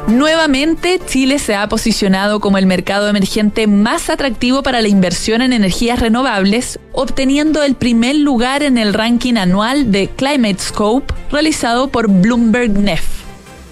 Nuevamente, 0.07 0.97
Chile 1.05 1.39
se 1.39 1.55
ha 1.55 1.67
posicionado 1.67 2.39
como 2.39 2.57
el 2.57 2.65
mercado 2.65 3.09
emergente 3.09 3.67
más 3.67 4.09
atractivo 4.09 4.63
para 4.63 4.81
la 4.81 4.87
inversión 4.87 5.41
en 5.41 5.51
energías 5.51 5.99
renovables, 5.99 6.79
obteniendo 6.93 7.63
el 7.63 7.75
primer 7.75 8.15
lugar 8.15 8.63
en 8.63 8.77
el 8.77 8.93
ranking 8.93 9.35
anual 9.35 9.91
de 9.91 10.07
Climate 10.07 10.59
Scope 10.59 11.13
realizado 11.29 11.89
por 11.89 12.07
Bloomberg 12.07 12.71
NEF. 12.71 13.28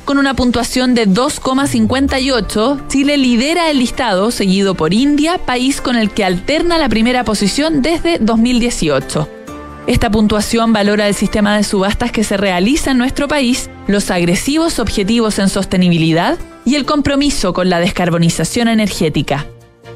Con 0.08 0.20
una 0.20 0.36
puntuación 0.36 0.96
de 0.96 1.06
2,58, 1.06 2.88
Chile 2.88 3.18
lidera 3.18 3.70
el 3.70 3.80
listado, 3.80 4.32
seguido 4.32 4.74
por 4.74 4.94
India, 4.94 5.38
país 5.38 5.82
con 5.82 5.98
el 5.98 6.12
que 6.12 6.24
alterna 6.24 6.78
la 6.78 6.88
primera 6.88 7.26
posición 7.26 7.82
desde 7.82 8.18
2018. 8.18 9.28
Esta 9.86 10.10
puntuación 10.10 10.72
valora 10.72 11.10
el 11.10 11.14
sistema 11.14 11.58
de 11.58 11.66
subastas 11.66 12.14
que 12.14 12.24
se 12.24 12.38
realiza 12.38 12.92
en 12.92 13.00
nuestro 13.00 13.28
país, 13.28 13.70
los 13.88 14.10
agresivos 14.10 14.80
objetivos 14.80 15.40
en 15.40 15.50
sostenibilidad 15.50 16.38
y 16.64 16.76
el 16.76 16.86
compromiso 16.86 17.52
con 17.52 17.70
la 17.70 17.82
descarbonización 17.82 18.70
energética. 18.70 19.46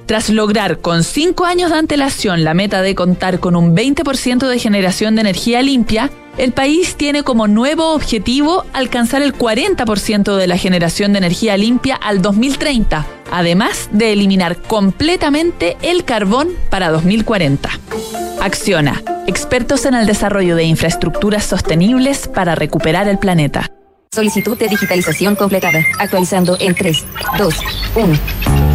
Tras 0.07 0.29
lograr 0.29 0.79
con 0.79 1.05
cinco 1.05 1.45
años 1.45 1.71
de 1.71 1.77
antelación 1.77 2.43
la 2.43 2.53
meta 2.53 2.81
de 2.81 2.95
contar 2.95 3.39
con 3.39 3.55
un 3.55 3.73
20% 3.77 4.49
de 4.49 4.59
generación 4.59 5.15
de 5.15 5.21
energía 5.21 5.61
limpia, 5.61 6.11
el 6.37 6.53
país 6.53 6.95
tiene 6.95 7.23
como 7.23 7.47
nuevo 7.47 7.93
objetivo 7.93 8.65
alcanzar 8.73 9.21
el 9.21 9.33
40% 9.33 10.35
de 10.35 10.47
la 10.47 10.57
generación 10.57 11.13
de 11.13 11.19
energía 11.19 11.57
limpia 11.57 11.95
al 11.95 12.21
2030, 12.21 13.05
además 13.31 13.89
de 13.91 14.13
eliminar 14.13 14.57
completamente 14.57 15.77
el 15.81 16.05
carbón 16.05 16.49
para 16.69 16.89
2040. 16.89 17.69
Acciona, 18.41 19.01
expertos 19.27 19.85
en 19.85 19.93
el 19.93 20.07
desarrollo 20.07 20.55
de 20.55 20.63
infraestructuras 20.63 21.45
sostenibles 21.45 22.27
para 22.27 22.55
recuperar 22.55 23.07
el 23.07 23.19
planeta. 23.19 23.69
Solicitud 24.13 24.57
de 24.57 24.67
digitalización 24.67 25.37
completada. 25.37 25.85
Actualizando 25.97 26.57
en 26.59 26.75
3, 26.75 27.05
2, 27.37 27.55
1. 27.95 28.19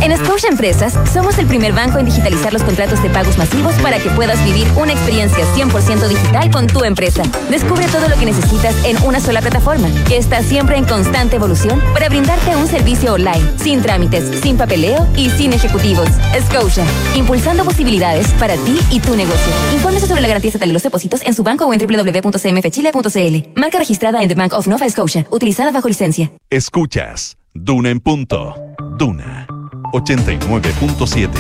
En 0.01 0.17
Scotia 0.17 0.49
Empresas 0.49 0.95
somos 1.13 1.37
el 1.37 1.47
primer 1.47 1.75
banco 1.75 1.99
en 1.99 2.07
digitalizar 2.07 2.55
los 2.55 2.63
contratos 2.63 3.03
de 3.03 3.11
pagos 3.11 3.37
masivos 3.37 3.75
para 3.83 3.99
que 3.99 4.09
puedas 4.11 4.43
vivir 4.47 4.67
una 4.77 4.93
experiencia 4.93 5.45
100% 5.55 6.09
digital 6.09 6.51
con 6.51 6.67
tu 6.67 6.85
empresa. 6.85 7.23
Descubre 7.51 7.87
todo 7.89 8.09
lo 8.09 8.17
que 8.17 8.25
necesitas 8.25 8.75
en 8.87 8.97
una 9.03 9.21
sola 9.21 9.43
plataforma, 9.43 9.89
que 10.09 10.17
está 10.17 10.43
siempre 10.43 10.79
en 10.79 10.87
constante 10.87 11.37
evolución 11.37 11.83
para 11.93 12.09
brindarte 12.09 12.57
un 12.57 12.67
servicio 12.67 13.13
online, 13.13 13.59
sin 13.59 13.83
trámites, 13.83 14.41
sin 14.41 14.57
papeleo 14.57 15.07
y 15.17 15.29
sin 15.29 15.53
ejecutivos. 15.53 16.09
Scotia, 16.49 16.85
impulsando 17.15 17.63
posibilidades 17.63 18.29
para 18.41 18.55
ti 18.55 18.79
y 18.91 19.01
tu 19.01 19.15
negocio. 19.15 19.53
Infórmese 19.75 20.07
sobre 20.07 20.23
la 20.23 20.29
garantía 20.29 20.49
estatal 20.49 20.71
de 20.71 20.75
los 20.75 20.83
depósitos 20.83 21.21
en 21.27 21.35
su 21.35 21.43
banco 21.43 21.67
o 21.67 21.75
en 21.75 21.81
www.cmfchile.cl. 21.81 23.61
Marca 23.61 23.79
registrada 23.79 24.23
en 24.23 24.29
The 24.29 24.35
Bank 24.35 24.55
of 24.55 24.67
Nova 24.67 24.89
Scotia 24.89 25.26
utilizada 25.31 25.73
bajo 25.73 25.89
licencia. 25.89 26.33
Escuchas 26.51 27.37
Duna 27.55 27.91
en 27.91 28.01
punto. 28.01 28.55
Duna 28.99 29.47
89.7. 29.93 31.31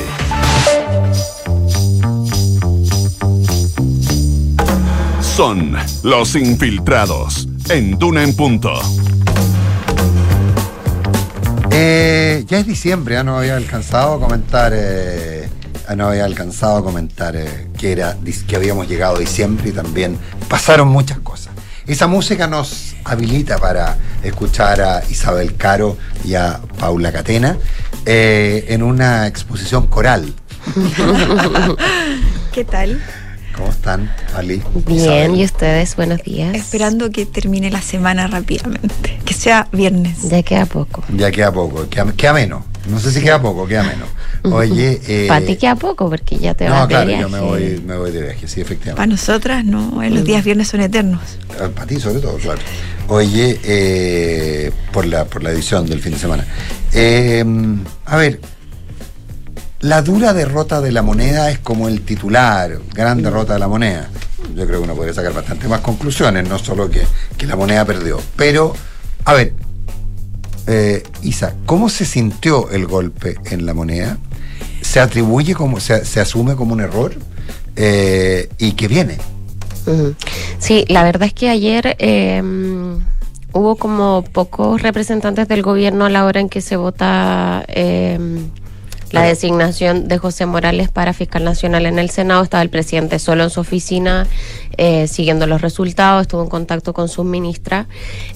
Son 5.20 5.76
los 6.02 6.34
infiltrados 6.36 7.46
en 7.68 7.98
Duna 7.98 8.22
en 8.22 8.34
punto. 8.34 8.72
Eh, 11.70 12.44
ya 12.46 12.58
es 12.58 12.66
diciembre, 12.66 13.16
ya 13.16 13.22
no 13.22 13.38
había 13.38 13.56
alcanzado 13.56 14.14
a 14.14 14.20
comentar, 14.20 14.72
eh, 14.74 15.46
ya 15.86 15.94
no 15.94 16.06
había 16.06 16.24
alcanzado 16.24 16.78
a 16.78 16.82
comentar 16.82 17.36
eh, 17.36 17.68
que 17.76 17.92
era 17.92 18.16
que 18.48 18.56
habíamos 18.56 18.88
llegado 18.88 19.16
a 19.16 19.18
diciembre 19.18 19.68
y 19.68 19.72
también 19.72 20.16
pasaron 20.48 20.88
muchas 20.88 21.18
cosas. 21.18 21.52
Esa 21.86 22.06
música 22.06 22.46
nos 22.46 22.85
habilita 23.06 23.58
para 23.58 23.96
escuchar 24.22 24.80
a 24.80 25.02
Isabel 25.08 25.56
Caro 25.56 25.96
y 26.24 26.34
a 26.34 26.60
Paula 26.78 27.12
Catena 27.12 27.56
eh, 28.04 28.66
en 28.68 28.82
una 28.82 29.26
exposición 29.26 29.86
coral. 29.86 30.34
¿Qué 32.52 32.64
tal? 32.64 33.00
¿Cómo 33.54 33.70
están, 33.70 34.12
Ali? 34.34 34.62
Bien, 34.86 35.00
Isabel? 35.00 35.36
¿y 35.36 35.44
ustedes? 35.44 35.96
Buenos 35.96 36.22
días. 36.22 36.54
Esperando 36.54 37.10
que 37.10 37.24
termine 37.24 37.70
la 37.70 37.80
semana 37.80 38.26
rápidamente, 38.26 39.18
que 39.24 39.34
sea 39.34 39.68
viernes. 39.72 40.28
Ya 40.28 40.42
queda 40.42 40.66
poco. 40.66 41.04
Ya 41.16 41.30
queda 41.30 41.52
poco, 41.52 41.88
queda, 41.88 42.12
queda 42.12 42.32
menos. 42.34 42.64
No 42.88 43.00
sé 43.00 43.10
si 43.10 43.20
queda 43.20 43.40
poco, 43.40 43.66
queda 43.66 43.82
menos. 43.82 44.08
Oye, 44.44 45.00
eh, 45.06 45.26
Para 45.28 45.44
ti 45.44 45.56
queda 45.56 45.74
poco 45.74 46.08
porque 46.08 46.38
ya 46.38 46.54
te 46.54 46.68
vas 46.68 46.74
no, 46.80 46.86
de 46.86 46.88
claro, 46.88 47.06
viaje. 47.06 47.22
yo 47.22 47.28
me 47.28 47.40
voy, 47.40 47.82
me 47.84 47.96
voy 47.96 48.10
de 48.12 48.22
viaje, 48.22 48.46
sí, 48.48 48.60
efectivamente. 48.60 48.96
Para 48.96 49.06
nosotras, 49.06 49.64
no, 49.64 50.02
eh, 50.02 50.10
los 50.10 50.24
días 50.24 50.44
viernes 50.44 50.68
son 50.68 50.80
eternos. 50.80 51.20
Eh, 51.60 51.68
Para 51.74 51.86
ti 51.86 51.98
sobre 52.00 52.20
todo, 52.20 52.36
claro. 52.36 52.60
Oye, 53.08 53.60
eh, 53.64 54.72
por, 54.92 55.06
la, 55.06 55.24
por 55.24 55.42
la 55.42 55.50
edición 55.50 55.86
del 55.86 56.00
fin 56.00 56.12
de 56.12 56.18
semana. 56.18 56.46
Eh, 56.92 57.44
a 58.04 58.16
ver, 58.16 58.40
la 59.80 60.02
dura 60.02 60.32
derrota 60.32 60.80
de 60.80 60.90
la 60.92 61.02
moneda 61.02 61.50
es 61.50 61.58
como 61.58 61.88
el 61.88 62.02
titular, 62.02 62.78
gran 62.94 63.22
derrota 63.22 63.54
de 63.54 63.58
la 63.58 63.68
moneda. 63.68 64.08
Yo 64.54 64.66
creo 64.66 64.78
que 64.78 64.84
uno 64.84 64.94
podría 64.94 65.12
sacar 65.14 65.32
bastante 65.34 65.68
más 65.68 65.80
conclusiones, 65.80 66.48
no 66.48 66.58
solo 66.58 66.88
que, 66.90 67.02
que 67.36 67.46
la 67.46 67.56
moneda 67.56 67.84
perdió. 67.84 68.20
Pero, 68.36 68.72
a 69.24 69.34
ver, 69.34 69.54
eh, 70.66 71.02
Isa, 71.22 71.54
¿cómo 71.66 71.88
se 71.88 72.04
sintió 72.04 72.70
el 72.70 72.86
golpe 72.86 73.36
en 73.50 73.66
la 73.66 73.74
moneda? 73.74 74.18
¿Se 74.80 75.00
atribuye 75.00 75.54
como, 75.54 75.80
se, 75.80 76.20
asume 76.20 76.56
como 76.56 76.72
un 76.72 76.80
error? 76.80 77.14
Eh, 77.76 78.48
¿Y 78.58 78.72
qué 78.72 78.88
viene? 78.88 79.18
Sí, 80.58 80.84
la 80.88 81.04
verdad 81.04 81.28
es 81.28 81.34
que 81.34 81.48
ayer 81.48 81.96
eh, 82.00 82.42
hubo 83.52 83.76
como 83.76 84.24
pocos 84.32 84.82
representantes 84.82 85.46
del 85.46 85.62
gobierno 85.62 86.06
a 86.06 86.10
la 86.10 86.24
hora 86.24 86.40
en 86.40 86.48
que 86.48 86.60
se 86.60 86.76
vota 86.76 87.64
la 89.16 89.22
designación 89.22 90.08
de 90.08 90.18
José 90.18 90.44
Morales 90.44 90.90
para 90.90 91.14
fiscal 91.14 91.42
nacional 91.42 91.86
en 91.86 91.98
el 91.98 92.10
Senado. 92.10 92.42
Estaba 92.42 92.62
el 92.62 92.68
presidente 92.68 93.18
solo 93.18 93.44
en 93.44 93.50
su 93.50 93.60
oficina 93.60 94.26
eh, 94.76 95.06
siguiendo 95.06 95.46
los 95.46 95.62
resultados, 95.62 96.22
estuvo 96.22 96.42
en 96.42 96.50
contacto 96.50 96.92
con 96.92 97.08
sus 97.08 97.24
ministras. 97.24 97.86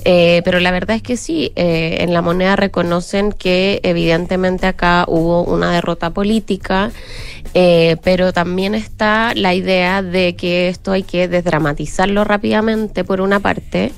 Eh, 0.06 0.40
pero 0.42 0.58
la 0.58 0.70
verdad 0.70 0.96
es 0.96 1.02
que 1.02 1.18
sí, 1.18 1.52
eh, 1.54 1.98
en 2.00 2.14
la 2.14 2.22
moneda 2.22 2.56
reconocen 2.56 3.32
que 3.32 3.80
evidentemente 3.82 4.66
acá 4.66 5.04
hubo 5.06 5.44
una 5.44 5.70
derrota 5.70 6.10
política. 6.10 6.90
Eh, 7.52 7.96
pero 8.04 8.32
también 8.32 8.74
está 8.74 9.34
la 9.34 9.54
idea 9.54 10.02
de 10.02 10.36
que 10.36 10.68
esto 10.68 10.92
hay 10.92 11.02
que 11.02 11.26
desdramatizarlo 11.26 12.22
rápidamente 12.22 13.02
por 13.02 13.20
una 13.20 13.40
parte 13.40 13.92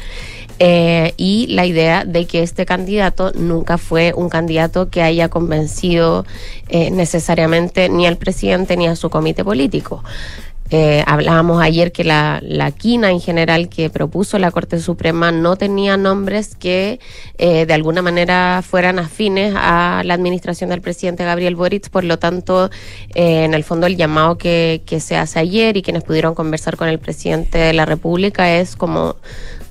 eh, 0.64 1.14
y 1.16 1.48
la 1.48 1.66
idea 1.66 2.04
de 2.04 2.24
que 2.24 2.44
este 2.44 2.66
candidato 2.66 3.32
nunca 3.32 3.78
fue 3.78 4.12
un 4.14 4.28
candidato 4.28 4.90
que 4.90 5.02
haya 5.02 5.28
convencido 5.28 6.24
eh, 6.68 6.92
necesariamente 6.92 7.88
ni 7.88 8.06
al 8.06 8.16
presidente 8.16 8.76
ni 8.76 8.86
a 8.86 8.94
su 8.94 9.10
comité 9.10 9.42
político. 9.42 10.04
Eh, 10.70 11.02
hablábamos 11.04 11.60
ayer 11.60 11.90
que 11.90 12.04
la, 12.04 12.38
la 12.42 12.70
quina 12.70 13.10
en 13.10 13.20
general 13.20 13.68
que 13.68 13.90
propuso 13.90 14.38
la 14.38 14.52
Corte 14.52 14.78
Suprema 14.78 15.32
no 15.32 15.56
tenía 15.56 15.96
nombres 15.96 16.54
que 16.54 17.00
eh, 17.38 17.66
de 17.66 17.74
alguna 17.74 18.00
manera 18.00 18.62
fueran 18.62 19.00
afines 19.00 19.52
a 19.56 20.02
la 20.04 20.14
administración 20.14 20.70
del 20.70 20.80
presidente 20.80 21.24
Gabriel 21.24 21.56
Boric, 21.56 21.90
por 21.90 22.04
lo 22.04 22.20
tanto, 22.20 22.70
eh, 23.16 23.44
en 23.44 23.52
el 23.52 23.64
fondo 23.64 23.88
el 23.88 23.96
llamado 23.96 24.38
que, 24.38 24.82
que 24.86 25.00
se 25.00 25.16
hace 25.16 25.40
ayer 25.40 25.76
y 25.76 25.82
quienes 25.82 26.04
pudieron 26.04 26.36
conversar 26.36 26.76
con 26.76 26.88
el 26.88 27.00
presidente 27.00 27.58
de 27.58 27.72
la 27.72 27.84
República 27.84 28.56
es 28.56 28.76
como 28.76 29.16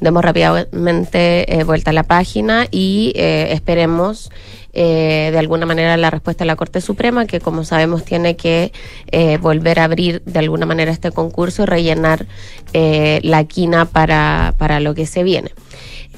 demos 0.02 0.24
rápidamente 0.24 1.60
eh, 1.60 1.64
vuelta 1.64 1.92
a 1.92 1.94
la 1.94 2.04
página 2.04 2.68
y 2.70 3.14
eh, 3.16 3.54
esperemos 3.54 4.30
eh, 4.74 5.30
de 5.32 5.38
alguna 5.38 5.66
manera 5.66 5.98
la 5.98 6.10
respuesta 6.10 6.44
de 6.44 6.48
la 6.48 6.56
Corte 6.56 6.82
Suprema, 6.82 7.26
que 7.26 7.40
como 7.40 7.64
sabemos 7.64 8.04
tiene 8.04 8.36
que 8.36 8.72
eh, 9.12 9.38
volver 9.38 9.80
a 9.80 9.86
abrir 9.86 10.22
de 10.26 10.40
alguna 10.40 10.66
manera 10.66 10.92
este 10.92 11.12
concurso 11.12 11.64
y 11.64 11.66
rellenar 11.66 12.26
eh, 12.74 13.20
la 13.24 13.44
quina 13.44 13.86
para, 13.86 14.56
para 14.58 14.80
lo 14.80 14.94
que 14.94 15.06
se 15.06 15.24
viene. 15.24 15.52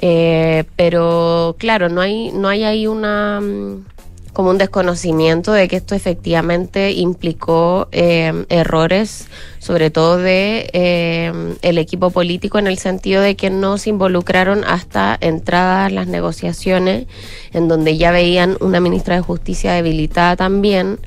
Eh, 0.01 0.65
pero 0.75 1.55
claro, 1.57 1.89
no 1.89 2.01
hay, 2.01 2.31
no 2.31 2.47
hay 2.47 2.63
ahí 2.63 2.87
una 2.87 3.39
mm, 3.41 3.85
como 4.33 4.49
un 4.49 4.57
desconocimiento 4.57 5.53
de 5.53 5.67
que 5.67 5.77
esto 5.77 5.95
efectivamente 5.95 6.91
implicó 6.91 7.87
eh, 7.91 8.45
errores, 8.49 9.27
sobre 9.59 9.91
todo 9.91 10.17
de 10.17 10.69
eh, 10.73 11.31
el 11.61 11.77
equipo 11.77 12.09
político, 12.09 12.57
en 12.57 12.67
el 12.67 12.79
sentido 12.79 13.21
de 13.21 13.35
que 13.35 13.49
no 13.49 13.77
se 13.77 13.91
involucraron 13.91 14.63
hasta 14.65 15.17
entradas 15.21 15.91
las 15.91 16.07
negociaciones, 16.07 17.05
en 17.53 17.67
donde 17.67 17.97
ya 17.97 18.11
veían 18.11 18.57
una 18.59 18.79
ministra 18.79 19.15
de 19.15 19.21
Justicia 19.21 19.73
debilitada 19.73 20.35
también. 20.35 20.99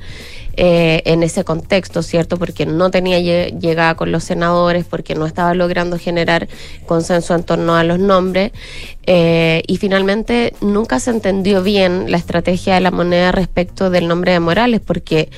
Eh, 0.59 1.03
en 1.05 1.21
ese 1.23 1.43
contexto, 1.43 2.01
¿cierto? 2.01 2.37
Porque 2.37 2.65
no 2.65 2.89
tenía 2.91 3.19
lle- 3.19 3.57
llegada 3.59 3.95
con 3.95 4.11
los 4.11 4.23
senadores, 4.23 4.85
porque 4.85 5.13
no 5.15 5.25
estaba 5.27 5.53
logrando 5.53 5.97
generar 5.99 6.47
consenso 6.87 7.35
en 7.35 7.43
torno 7.43 7.75
a 7.75 7.83
los 7.83 7.99
nombres. 7.99 8.51
eh, 9.05 9.61
y 9.67 9.77
finalmente 9.77 10.53
nunca 10.59 10.99
se 10.99 11.11
entendió 11.11 11.63
bien 11.63 12.11
la 12.11 12.17
estrategia 12.17 12.73
de 12.75 12.81
la 12.81 12.91
moneda 12.91 13.31
respecto 13.31 13.89
del 13.89 14.07
nombre 14.07 14.31
de 14.33 14.39
Morales, 14.41 14.81
porque 14.83 15.29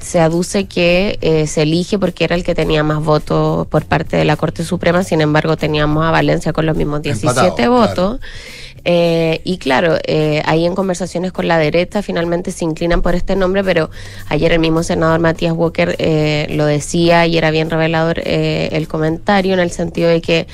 se 0.00 0.20
aduce 0.20 0.66
que 0.66 1.18
eh, 1.22 1.46
se 1.46 1.62
elige 1.62 1.98
porque 1.98 2.24
era 2.24 2.34
el 2.36 2.42
que 2.44 2.54
tenía 2.54 2.82
más 2.82 3.02
votos 3.02 3.66
por 3.68 3.86
parte 3.86 4.16
de 4.18 4.24
la 4.24 4.36
Corte 4.36 4.64
Suprema, 4.64 5.02
sin 5.04 5.20
embargo 5.20 5.56
teníamos 5.56 6.04
a 6.04 6.10
Valencia 6.10 6.52
con 6.52 6.66
los 6.66 6.76
mismos 6.76 7.00
17 7.02 7.30
Empatado, 7.62 7.70
votos. 7.72 8.20
Eh, 8.84 9.40
y 9.44 9.58
claro, 9.58 9.96
eh, 10.06 10.42
ahí 10.44 10.66
en 10.66 10.74
conversaciones 10.74 11.32
con 11.32 11.48
la 11.48 11.58
derecha 11.58 12.02
finalmente 12.02 12.52
se 12.52 12.64
inclinan 12.64 13.00
por 13.00 13.14
este 13.14 13.34
nombre, 13.34 13.64
pero 13.64 13.90
ayer 14.28 14.52
el 14.52 14.58
mismo 14.58 14.82
senador 14.82 15.20
Matías 15.20 15.54
Walker 15.54 15.96
eh, 15.98 16.46
lo 16.50 16.66
decía 16.66 17.26
y 17.26 17.38
era 17.38 17.50
bien 17.50 17.70
revelador 17.70 18.20
eh, 18.24 18.68
el 18.72 18.86
comentario 18.86 19.54
en 19.54 19.60
el 19.60 19.70
sentido 19.70 20.10
de 20.10 20.20
que 20.20 20.46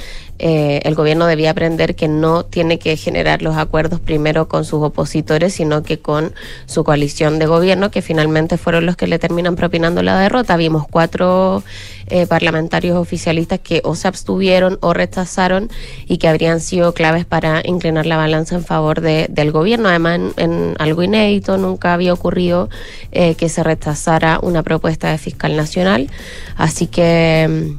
eh, 0.43 0.81
el 0.85 0.95
gobierno 0.95 1.27
debía 1.27 1.51
aprender 1.51 1.95
que 1.95 2.09
no 2.09 2.47
tiene 2.47 2.79
que 2.79 2.97
generar 2.97 3.43
los 3.43 3.59
acuerdos 3.59 4.01
primero 4.01 4.49
con 4.49 4.65
sus 4.65 4.83
opositores, 4.83 5.53
sino 5.53 5.83
que 5.83 5.99
con 5.99 6.33
su 6.65 6.83
coalición 6.83 7.39
de 7.39 7.45
gobierno, 7.45 7.91
que 7.91 8.01
finalmente 8.01 8.57
fueron 8.57 8.87
los 8.87 8.97
que 8.97 9.07
le 9.07 9.19
terminan 9.19 9.55
propinando 9.55 10.03
la 10.03 10.19
derrota. 10.19 10.57
Vimos 10.57 10.87
cuatro 10.91 11.63
eh, 12.11 12.27
parlamentarios 12.27 12.97
oficialistas 12.97 13.59
que 13.61 13.81
o 13.85 13.95
se 13.95 14.09
abstuvieron 14.09 14.79
o 14.83 14.93
rechazaron 14.93 15.71
y 16.07 16.19
que 16.19 16.29
habrían 16.29 16.61
sido 16.61 16.93
claves 16.95 17.25
para 17.25 17.63
inclinar 17.65 18.07
la 18.07 18.17
balanza 18.17 18.57
en 18.57 18.65
favor 18.65 19.01
de- 19.01 19.27
del 19.31 19.53
gobierno. 19.53 19.89
Además, 19.89 20.21
en, 20.21 20.33
en 20.37 20.75
algo 20.79 21.03
inédito, 21.03 21.57
nunca 21.57 21.95
había 21.95 22.13
ocurrido 22.13 22.69
eh, 23.13 23.35
que 23.37 23.49
se 23.49 23.63
rechazara 23.63 24.39
una 24.43 24.63
propuesta 24.63 25.11
de 25.11 25.19
fiscal 25.19 25.57
nacional. 25.57 26.11
Así 26.57 26.87
que. 26.87 27.75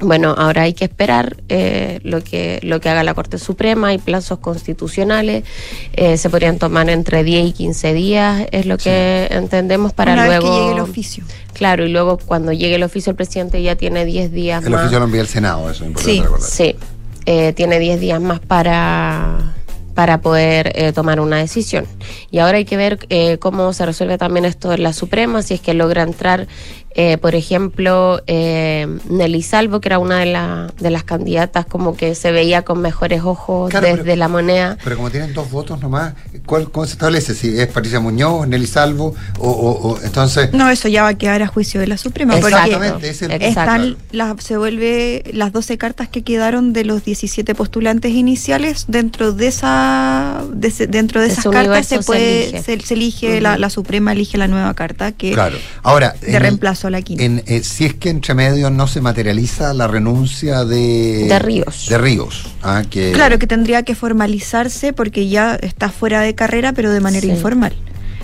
Bueno, 0.00 0.34
ahora 0.36 0.62
hay 0.62 0.72
que 0.72 0.84
esperar 0.84 1.36
eh, 1.48 2.00
lo 2.02 2.22
que 2.24 2.58
lo 2.62 2.80
que 2.80 2.88
haga 2.88 3.02
la 3.04 3.14
Corte 3.14 3.38
Suprema, 3.38 3.88
hay 3.88 3.98
plazos 3.98 4.38
constitucionales, 4.38 5.44
eh, 5.92 6.16
se 6.16 6.30
podrían 6.30 6.58
tomar 6.58 6.88
entre 6.90 7.22
10 7.24 7.48
y 7.48 7.52
15 7.52 7.92
días, 7.92 8.46
es 8.50 8.66
lo 8.66 8.78
que 8.78 9.28
entendemos 9.30 9.92
para 9.92 10.14
Una 10.14 10.28
vez 10.28 10.38
que 10.40 10.46
luego... 10.46 10.58
llegue 10.60 10.72
el 10.74 10.80
oficio. 10.80 11.24
Claro, 11.52 11.84
y 11.84 11.90
luego 11.90 12.16
cuando 12.18 12.52
llegue 12.52 12.76
el 12.76 12.82
oficio 12.82 13.10
el 13.10 13.16
presidente 13.16 13.62
ya 13.62 13.76
tiene 13.76 14.04
10 14.04 14.32
días 14.32 14.64
El 14.64 14.70
más. 14.70 14.80
oficio 14.82 14.98
lo 14.98 15.04
envía 15.06 15.20
al 15.20 15.28
Senado, 15.28 15.70
eso 15.70 15.84
es 15.84 15.88
importante 15.88 16.12
Sí, 16.12 16.20
recordar. 16.22 16.48
sí. 16.48 16.76
Eh, 17.26 17.52
tiene 17.52 17.78
10 17.78 18.00
días 18.00 18.20
más 18.20 18.40
para, 18.40 19.54
para 19.94 20.20
poder 20.22 20.72
eh, 20.74 20.92
tomar 20.92 21.20
una 21.20 21.36
decisión. 21.36 21.84
Y 22.30 22.38
ahora 22.38 22.56
hay 22.56 22.64
que 22.64 22.76
ver 22.78 22.98
eh, 23.10 23.36
cómo 23.38 23.72
se 23.74 23.84
resuelve 23.84 24.16
también 24.16 24.46
esto 24.46 24.72
en 24.72 24.82
la 24.82 24.92
Suprema, 24.94 25.42
si 25.42 25.54
es 25.54 25.60
que 25.60 25.74
logra 25.74 26.02
entrar, 26.02 26.46
eh, 26.94 27.18
por 27.18 27.34
ejemplo, 27.34 28.20
eh, 28.26 28.86
Nelly 29.08 29.42
Salvo, 29.42 29.80
que 29.80 29.88
era 29.88 29.98
una 29.98 30.18
de, 30.18 30.26
la- 30.26 30.72
de 30.80 30.90
las 30.90 31.04
candidatas 31.04 31.64
como 31.66 31.96
que 31.96 32.14
se 32.14 32.32
veía 32.32 32.62
con 32.62 32.80
mejores 32.80 33.22
ojos 33.22 33.70
Claro, 33.70 33.86
desde 33.86 34.02
pero- 34.02 34.16
la 34.16 34.28
moneda. 34.28 34.76
Pero 34.82 34.96
como 34.96 35.10
tienen 35.10 35.32
dos 35.32 35.50
votos 35.50 35.80
nomás, 35.80 36.14
¿cuál, 36.46 36.70
¿cómo 36.70 36.86
se 36.86 36.92
establece? 36.92 37.34
Si 37.34 37.58
es 37.60 37.68
Patricia 37.68 38.00
Muñoz, 38.00 38.48
Nelly 38.48 38.66
Salvo, 38.66 39.14
o, 39.38 39.48
o- 39.50 39.88
o- 39.90 40.00
entonces... 40.02 40.52
No, 40.52 40.68
eso 40.68 40.88
ya 40.88 41.02
va 41.04 41.10
a 41.10 41.14
quedar 41.14 41.42
a 41.42 41.46
juicio 41.46 41.80
de 41.80 41.86
la 41.86 41.96
Suprema. 41.96 42.36
Exactamente, 42.36 42.90
porque 42.92 43.10
es 43.10 43.22
el- 43.22 43.30
están 43.42 43.96
las- 44.10 44.42
se 44.42 44.56
vuelve 44.56 45.22
las 45.32 45.52
12 45.52 45.78
cartas 45.78 46.08
que 46.08 46.22
quedaron 46.22 46.72
de 46.72 46.84
los 46.84 47.04
17 47.04 47.54
postulantes 47.54 48.12
iniciales 48.12 48.86
dentro 48.88 49.32
de 49.32 49.46
esa 49.48 50.42
de 50.52 50.68
ese- 50.68 50.86
dentro 50.86 51.20
de 51.20 51.28
Ese 51.28 51.40
esas 51.40 51.52
cartas 51.52 51.86
se 51.86 51.98
se 51.98 52.02
puede 52.04 52.48
elige. 52.48 52.62
se, 52.62 52.80
se 52.80 52.94
elige 52.94 53.40
la, 53.40 53.58
la 53.58 53.70
Suprema 53.70 54.12
elige 54.12 54.38
la 54.38 54.48
nueva 54.48 54.74
carta 54.74 55.12
que 55.12 55.32
Claro. 55.32 55.56
Ahora, 55.82 56.14
de 56.20 56.38
reemplazo 56.38 56.79
a 56.86 56.90
la 56.90 57.02
quinta. 57.02 57.22
en, 57.24 57.42
eh, 57.46 57.62
si 57.62 57.84
es 57.84 57.94
que 57.94 58.10
entre 58.10 58.34
medio 58.34 58.70
no 58.70 58.86
se 58.86 59.00
materializa 59.00 59.74
la 59.74 59.86
renuncia 59.88 60.64
de... 60.64 61.26
De 61.28 61.38
Ríos. 61.38 61.86
De 61.88 61.98
Ríos. 61.98 62.46
ah, 62.62 62.82
que, 62.88 63.12
Claro 63.12 63.38
que 63.38 63.46
tendría 63.46 63.82
que 63.82 63.94
formalizarse 63.94 64.92
porque 64.92 65.28
ya 65.28 65.54
está 65.56 65.88
fuera 65.90 66.20
de 66.22 66.34
carrera, 66.34 66.72
pero 66.72 66.90
de 66.92 67.00
manera 67.00 67.22
Sí. 67.26 67.30
informal. 67.30 67.74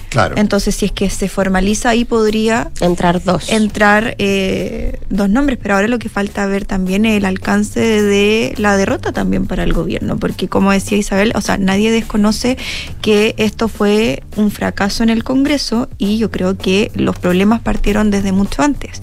Claro. 0.09 0.37
Entonces, 0.39 0.75
si 0.75 0.87
es 0.87 0.93
que 0.93 1.11
se 1.11 1.29
formaliza, 1.29 1.91
ahí 1.91 2.05
podría 2.05 2.71
entrar 2.81 3.23
dos. 3.23 3.51
Entrar 3.51 4.15
eh, 4.19 4.99
dos 5.11 5.29
nombres, 5.29 5.59
pero 5.61 5.75
ahora 5.75 5.89
lo 5.89 5.99
que 5.99 6.09
falta 6.09 6.47
ver 6.47 6.65
también 6.65 7.05
es 7.07 7.17
el 7.17 7.25
alcance 7.25 7.81
de 7.81 8.55
la 8.57 8.77
derrota 8.77 9.13
también 9.13 9.47
para 9.47 9.65
el 9.65 9.73
gobierno, 9.73 10.19
porque 10.19 10.49
como 10.49 10.73
decía 10.73 10.99
Isabel, 10.99 11.33
o 11.35 11.41
sea, 11.41 11.59
nadie 11.59 11.91
desconoce 11.91 12.57
que 13.03 13.35
esto 13.39 13.69
fue 13.69 14.23
un 14.37 14.51
fracaso 14.51 15.03
en 15.03 15.11
el 15.11 15.25
Congreso 15.25 15.89
y 15.99 16.19
yo 16.19 16.31
creo 16.31 16.57
que 16.57 16.91
los 16.95 17.19
problemas 17.19 17.61
partieron 17.61 18.11
desde 18.11 18.33
mucho 18.33 18.63
antes. 18.63 19.01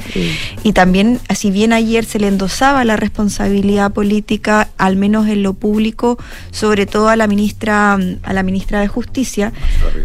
Y 0.64 0.74
también, 0.74 1.20
si 1.36 1.51
bien 1.51 1.74
ayer 1.74 2.06
se 2.06 2.20
le 2.20 2.28
endosaba 2.28 2.84
la 2.86 2.95
responsabilidad 2.95 3.91
política, 3.91 4.70
al 4.78 4.95
menos 4.95 5.28
en 5.28 5.43
lo 5.43 5.54
público, 5.54 6.18
sobre 6.51 6.86
todo 6.86 7.10
a 7.10 7.16
la 7.16 7.28
ministra, 7.28 7.93
a 7.93 8.34
la 8.34 8.43
ministra 8.43 8.82
de 8.82 8.88
Justicia, 8.88 9.54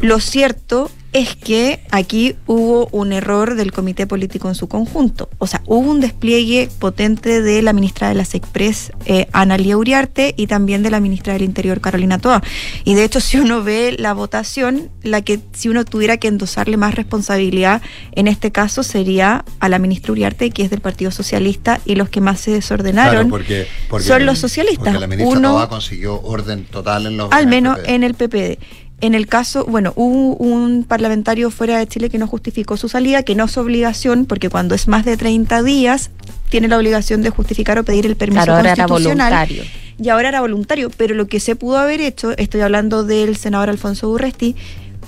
lo 0.03 0.21
cierto 0.21 0.91
es 1.21 1.37
que 1.37 1.81
aquí 1.91 2.37
hubo 2.47 2.89
un 2.93 3.13
error 3.13 3.55
del 3.55 3.73
comité 3.73 4.07
político 4.07 4.49
en 4.49 4.55
su 4.55 4.69
conjunto. 4.69 5.29
O 5.39 5.47
sea, 5.47 5.63
hubo 5.67 5.91
un 5.91 6.01
despliegue 6.01 6.69
potente 6.79 7.43
de 7.43 7.63
la 7.63 7.73
ministra 7.73 8.09
de 8.09 8.15
las 8.15 8.35
Express, 8.35 8.93
eh, 9.07 9.27
Analia 9.33 9.77
Uriarte, 9.77 10.35
y 10.37 10.47
también 10.47 10.83
de 10.83 10.91
la 10.91 11.01
ministra 11.01 11.33
del 11.33 11.43
Interior, 11.43 11.81
Carolina 11.81 12.19
Toa. 12.19 12.43
Y 12.85 12.95
de 12.95 13.05
hecho, 13.05 13.21
si 13.29 13.39
uno 13.39 13.63
ve 13.63 13.97
la 13.99 14.13
votación, 14.13 14.91
la 15.03 15.23
que 15.23 15.41
si 15.53 15.69
uno 15.69 15.85
tuviera 15.85 16.17
que 16.17 16.29
endosarle 16.29 16.77
más 16.77 16.95
responsabilidad, 16.95 17.83
en 18.13 18.29
este 18.29 18.53
caso 18.53 18.83
sería 18.83 19.45
a 19.61 19.69
la 19.69 19.79
ministra 19.79 20.13
Uriarte, 20.13 20.51
que 20.51 20.63
es 20.63 20.71
del 20.71 20.81
Partido 20.81 21.11
Socialista, 21.11 21.81
y 21.85 21.95
los 21.95 22.09
que 22.09 22.21
más 22.21 22.41
se 22.41 22.51
desordenaron 22.51 23.13
Claro, 23.13 23.29
porque, 23.29 23.67
porque- 23.89 24.07
son 24.07 24.27
los 24.27 24.39
socialistas. 24.39 24.85
Porque 24.85 24.99
la 25.01 25.07
ministra 25.07 25.39
Uno- 25.39 25.53
Toa 25.53 25.69
consiguió 25.69 26.21
orden 26.23 26.65
total 26.65 27.07
en 27.07 27.17
los... 27.17 27.33
al 27.33 27.47
menos 27.47 27.79
en 27.85 28.03
el 28.05 28.15
PPD. 28.15 28.59
En 29.01 29.15
el 29.15 29.29
caso, 29.29 29.65
bueno, 29.65 29.93
hubo 29.95 30.35
un 30.37 30.83
parlamentario 30.83 31.51
fuera 31.51 31.79
de 31.79 31.87
Chile 31.87 32.11
que 32.11 32.19
no 32.19 32.27
justificó 32.27 32.77
su 32.77 32.89
salida, 32.89 33.23
que 33.23 33.37
no 33.37 33.45
es 33.45 33.57
obligación, 33.57 34.27
porque 34.27 34.51
cuando 34.51 34.75
es 34.75 34.89
más 34.89 35.05
de 35.05 35.17
30 35.17 35.63
días, 35.63 36.11
tiene 36.49 36.67
la 36.67 36.77
obligación 36.79 37.23
de 37.23 37.31
justificar 37.31 37.79
o 37.79 37.85
pedir 37.85 38.07
el 38.07 38.17
permiso 38.17 38.45
Claro, 38.45 38.57
ahora 38.57 38.73
era 38.73 38.87
constitucional. 38.87 39.33
voluntario. 39.33 39.63
Y 40.01 40.09
ahora 40.09 40.29
era 40.29 40.41
voluntario, 40.41 40.91
pero 40.97 41.15
lo 41.15 41.27
que 41.27 41.39
se 41.41 41.55
pudo 41.57 41.79
haber 41.79 42.01
hecho, 42.01 42.37
estoy 42.37 42.61
hablando 42.61 43.05
del 43.05 43.37
senador 43.37 43.69
Alfonso 43.71 44.09
Urresti, 44.11 44.57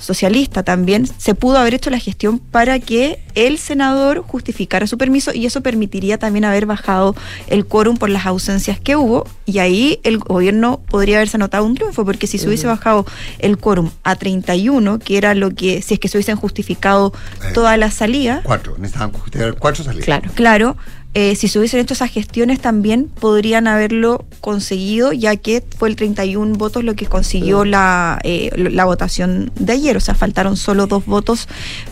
socialista 0.00 0.62
también, 0.62 1.06
se 1.18 1.34
pudo 1.34 1.58
haber 1.58 1.74
hecho 1.74 1.90
la 1.90 1.98
gestión 1.98 2.38
para 2.38 2.78
que 2.80 3.22
el 3.34 3.58
senador 3.58 4.24
justificara 4.26 4.86
su 4.86 4.98
permiso 4.98 5.32
y 5.32 5.46
eso 5.46 5.60
permitiría 5.60 6.18
también 6.18 6.44
haber 6.44 6.66
bajado 6.66 7.14
el 7.46 7.66
quórum 7.66 7.96
por 7.96 8.10
las 8.10 8.26
ausencias 8.26 8.80
que 8.80 8.96
hubo. 8.96 9.26
Y 9.46 9.58
ahí 9.58 10.00
el 10.02 10.18
gobierno 10.18 10.80
podría 10.88 11.16
haberse 11.16 11.36
anotado 11.36 11.64
un 11.64 11.74
triunfo 11.74 12.04
porque 12.04 12.26
si 12.26 12.38
se 12.38 12.46
hubiese 12.48 12.66
bajado 12.66 13.06
el 13.38 13.58
quórum 13.58 13.90
a 14.02 14.16
31, 14.16 14.98
que 14.98 15.16
era 15.16 15.34
lo 15.34 15.50
que, 15.50 15.82
si 15.82 15.94
es 15.94 16.00
que 16.00 16.08
se 16.08 16.18
hubiesen 16.18 16.36
justificado 16.36 17.12
Eh, 17.42 17.52
toda 17.54 17.76
la 17.76 17.90
salida, 17.90 18.40
Cuatro, 18.44 18.76
necesitaban 18.78 19.12
justificar 19.12 19.54
cuatro 19.54 19.84
salidas. 19.84 20.04
Claro. 20.04 20.30
Claro, 20.34 20.76
eh, 21.12 21.34
si 21.34 21.48
se 21.48 21.58
hubiesen 21.58 21.80
hecho 21.80 21.94
esas 21.94 22.10
gestiones 22.10 22.60
también 22.60 23.08
podrían 23.08 23.66
haberlo 23.66 24.24
conseguido, 24.40 25.12
ya 25.12 25.34
que 25.36 25.64
fue 25.76 25.88
el 25.88 25.96
31 25.96 26.54
votos 26.54 26.84
lo 26.84 26.94
que 26.94 27.06
consiguió 27.06 27.64
la, 27.64 28.20
eh, 28.22 28.50
la 28.56 28.84
votación 28.84 29.50
de 29.56 29.72
ayer. 29.72 29.96
O 29.96 30.00
sea, 30.00 30.14
faltaron 30.14 30.56
solo 30.56 30.86
dos 30.86 31.06
votos 31.06 31.48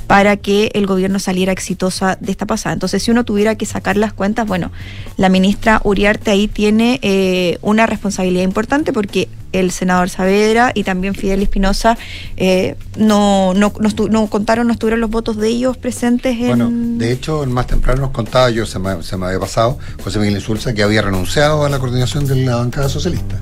para 0.06 0.36
que 0.36 0.70
el 0.74 0.86
gobierno 0.86 1.18
saliera 1.18 1.50
exitosa 1.50 2.16
de 2.20 2.30
esta 2.30 2.46
pasada. 2.46 2.74
Entonces, 2.74 3.02
si 3.02 3.10
uno 3.10 3.24
tuviera 3.24 3.56
que 3.56 3.66
sacar 3.66 3.96
las 3.96 4.12
cuentas, 4.12 4.46
bueno, 4.46 4.70
la 5.16 5.28
ministra 5.28 5.80
Uriarte 5.82 6.30
ahí 6.30 6.46
tiene 6.46 7.00
eh, 7.02 7.58
una 7.60 7.86
responsabilidad 7.86 8.44
importante 8.44 8.92
porque 8.92 9.28
el 9.52 9.70
senador 9.70 10.10
Saavedra 10.10 10.72
y 10.74 10.84
también 10.84 11.14
Fidel 11.14 11.42
Espinosa 11.42 11.96
eh, 12.36 12.76
no, 12.96 13.54
no, 13.54 13.72
no, 14.10 14.26
contaron, 14.26 14.66
no 14.66 14.72
estuvieron 14.72 15.00
los 15.00 15.10
votos 15.10 15.36
de 15.36 15.48
ellos 15.48 15.76
presentes 15.76 16.38
en... 16.38 16.46
Bueno, 16.48 16.70
de 16.72 17.12
hecho, 17.12 17.44
más 17.46 17.66
temprano 17.66 18.02
nos 18.02 18.10
contaba, 18.10 18.50
yo 18.50 18.66
se 18.66 18.78
me, 18.78 19.02
se 19.08 19.16
me 19.16 19.24
había 19.24 19.40
pasado, 19.40 19.78
José 20.04 20.18
Miguel 20.18 20.34
Insulza, 20.34 20.74
que 20.74 20.82
había 20.82 21.00
renunciado 21.00 21.64
a 21.64 21.70
la 21.70 21.78
coordinación 21.78 22.26
de 22.26 22.36
la 22.44 22.56
bancada 22.56 22.90
socialista. 22.90 23.38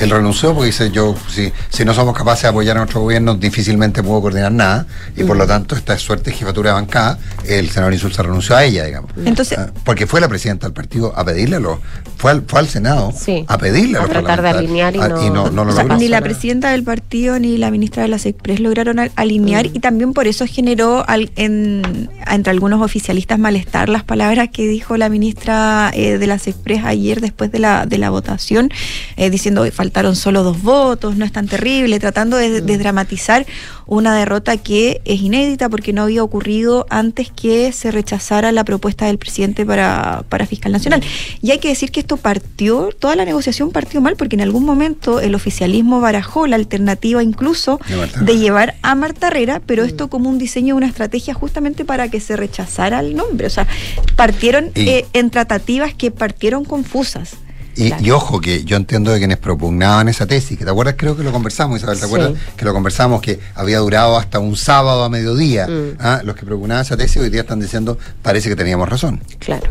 Él 0.00 0.10
renunció 0.10 0.52
porque 0.54 0.66
dice, 0.66 0.90
yo, 0.90 1.14
si, 1.28 1.52
si 1.68 1.84
no 1.84 1.92
somos 1.94 2.16
capaces 2.16 2.42
de 2.44 2.48
apoyar 2.48 2.76
a 2.76 2.80
nuestro 2.80 3.00
gobierno, 3.02 3.34
difícilmente 3.34 4.02
puedo 4.02 4.20
coordinar 4.22 4.50
nada, 4.52 4.86
y 5.16 5.24
por 5.24 5.36
lo 5.36 5.46
tanto, 5.46 5.76
esta 5.76 5.96
suerte 5.98 6.30
de 6.30 6.36
jefatura 6.36 6.70
de 6.70 6.74
bancada, 6.74 7.18
el 7.46 7.68
senador 7.70 7.92
Insulza 7.92 8.22
renunció 8.22 8.56
a 8.56 8.64
ella, 8.64 8.84
digamos. 8.84 9.10
Entonces- 9.24 9.58
Ah, 9.58 9.70
porque 9.84 10.06
fue 10.06 10.20
la 10.20 10.28
presidenta 10.28 10.66
del 10.66 10.72
partido 10.72 11.12
a 11.16 11.24
pedirle 11.24 11.56
a 11.56 11.60
los, 11.60 11.78
fue 12.16 12.30
al, 12.30 12.42
fue 12.46 12.60
al 12.60 12.68
Senado 12.68 13.12
Sí. 13.16 13.44
a 13.46 13.58
pedirle 13.58 13.98
a 13.98 14.00
A 14.00 14.02
los 14.04 14.10
tratar 14.10 14.40
de 14.42 14.48
alinear 14.48 14.96
y 14.96 15.00
Ah, 15.00 15.08
no- 15.08 15.50
no, 15.50 15.64
lo 15.64 15.70
O 15.70 15.74
sea, 15.74 15.82
logró. 15.84 15.98
ni 15.98 16.08
la 16.08 16.20
presidenta 16.22 16.70
del 16.70 16.82
partido 16.82 17.38
ni 17.38 17.58
la 17.58 17.70
ministra 17.70 18.02
de 18.02 18.08
las 18.08 18.24
Express 18.26 18.60
lograron 18.60 18.98
al- 18.98 19.12
alinear 19.16 19.66
Mm. 19.66 19.76
y 19.76 19.80
también 19.80 20.12
por 20.14 20.26
eso 20.26 20.46
generó 20.46 21.04
al- 21.08 21.30
en- 21.36 22.08
entre 22.30 22.50
algunos 22.50 22.80
oficialistas 22.82 23.38
malestar 23.38 23.88
las 23.88 24.04
palabras 24.04 24.48
que 24.52 24.66
dijo 24.66 24.96
la 24.96 25.08
ministra 25.08 25.90
eh, 25.94 26.18
de 26.18 26.26
las 26.26 26.46
Express 26.46 26.84
ayer 26.84 27.20
después 27.20 27.52
de 27.52 27.58
la, 27.58 27.86
de 27.86 27.98
la 27.98 28.10
votación, 28.10 28.70
eh, 29.16 29.28
diciendo 29.30 29.64
que 29.64 29.70
faltaron 29.90 30.14
solo 30.14 30.44
dos 30.44 30.62
votos, 30.62 31.16
no 31.16 31.24
es 31.24 31.32
tan 31.32 31.48
terrible, 31.48 31.98
tratando 31.98 32.36
Mm. 32.36 32.40
de, 32.40 32.60
de 32.60 32.78
dramatizar 32.78 33.44
una 33.86 34.14
derrota 34.14 34.56
que 34.56 35.00
es 35.04 35.20
inédita 35.20 35.68
porque 35.68 35.92
no 35.92 36.02
había 36.02 36.22
ocurrido 36.22 36.86
antes 36.90 37.32
que 37.32 37.72
se 37.72 37.90
rechazara 37.90 38.52
la 38.52 38.62
propuesta 38.62 39.06
del 39.06 39.18
presidente 39.18 39.66
para, 39.66 40.22
para 40.28 40.46
fiscal 40.46 40.70
nacional. 40.70 41.02
Y 41.42 41.50
hay 41.50 41.58
que 41.58 41.66
decir 41.66 41.90
que 41.90 41.98
esto 41.98 42.16
partió, 42.16 42.90
toda 42.96 43.16
la 43.16 43.24
negociación 43.24 43.72
partió 43.72 44.00
mal 44.00 44.14
porque 44.14 44.36
en 44.36 44.42
algún 44.42 44.64
momento 44.64 45.18
el 45.18 45.34
oficialismo 45.34 46.00
barajó 46.00 46.46
la 46.46 46.54
alternativa 46.54 47.20
incluso 47.20 47.80
De 47.88 48.26
de 48.26 48.38
llevar 48.38 48.76
a 48.82 48.94
Marta 48.94 49.26
Herrera, 49.26 49.60
pero 49.66 49.82
esto 49.82 50.08
como 50.08 50.30
un 50.30 50.38
diseño, 50.38 50.76
una 50.76 50.86
estrategia 50.86 51.34
justamente 51.34 51.84
para 51.84 52.08
que 52.08 52.20
se 52.20 52.36
rechazara 52.36 53.00
el 53.00 53.16
nombre. 53.16 53.48
O 53.48 53.50
sea, 53.50 53.66
partieron 54.14 54.70
eh, 54.76 55.04
en 55.14 55.30
tratativas 55.30 55.94
que 55.94 56.12
partieron 56.12 56.64
confusas. 56.64 57.32
Y, 57.80 57.88
Claro. 57.88 58.04
y 58.04 58.10
ojo 58.10 58.40
que 58.40 58.62
yo 58.64 58.76
entiendo 58.76 59.10
de 59.10 59.18
quienes 59.18 59.38
propugnaban 59.38 60.08
esa 60.08 60.26
tesis, 60.26 60.58
que 60.58 60.64
te 60.64 60.70
acuerdas, 60.70 60.96
creo 60.98 61.16
que 61.16 61.22
lo 61.22 61.32
conversamos, 61.32 61.78
Isabel, 61.78 61.96
¿te 61.96 62.00
Sí. 62.00 62.06
acuerdas? 62.06 62.32
Que 62.56 62.64
lo 62.66 62.72
conversamos, 62.74 63.22
que 63.22 63.40
había 63.54 63.78
durado 63.78 64.18
hasta 64.18 64.38
un 64.38 64.54
sábado 64.56 65.02
a 65.04 65.08
mediodía. 65.08 65.66
Mm. 65.66 65.96
¿ah? 65.98 66.20
Los 66.24 66.36
que 66.36 66.44
propugnaban 66.44 66.82
esa 66.84 66.96
tesis 66.96 67.16
hoy 67.22 67.30
día 67.30 67.40
están 67.40 67.58
diciendo, 67.60 67.96
parece 68.22 68.48
que 68.50 68.56
teníamos 68.56 68.88
razón. 68.88 69.22
Claro. 69.38 69.70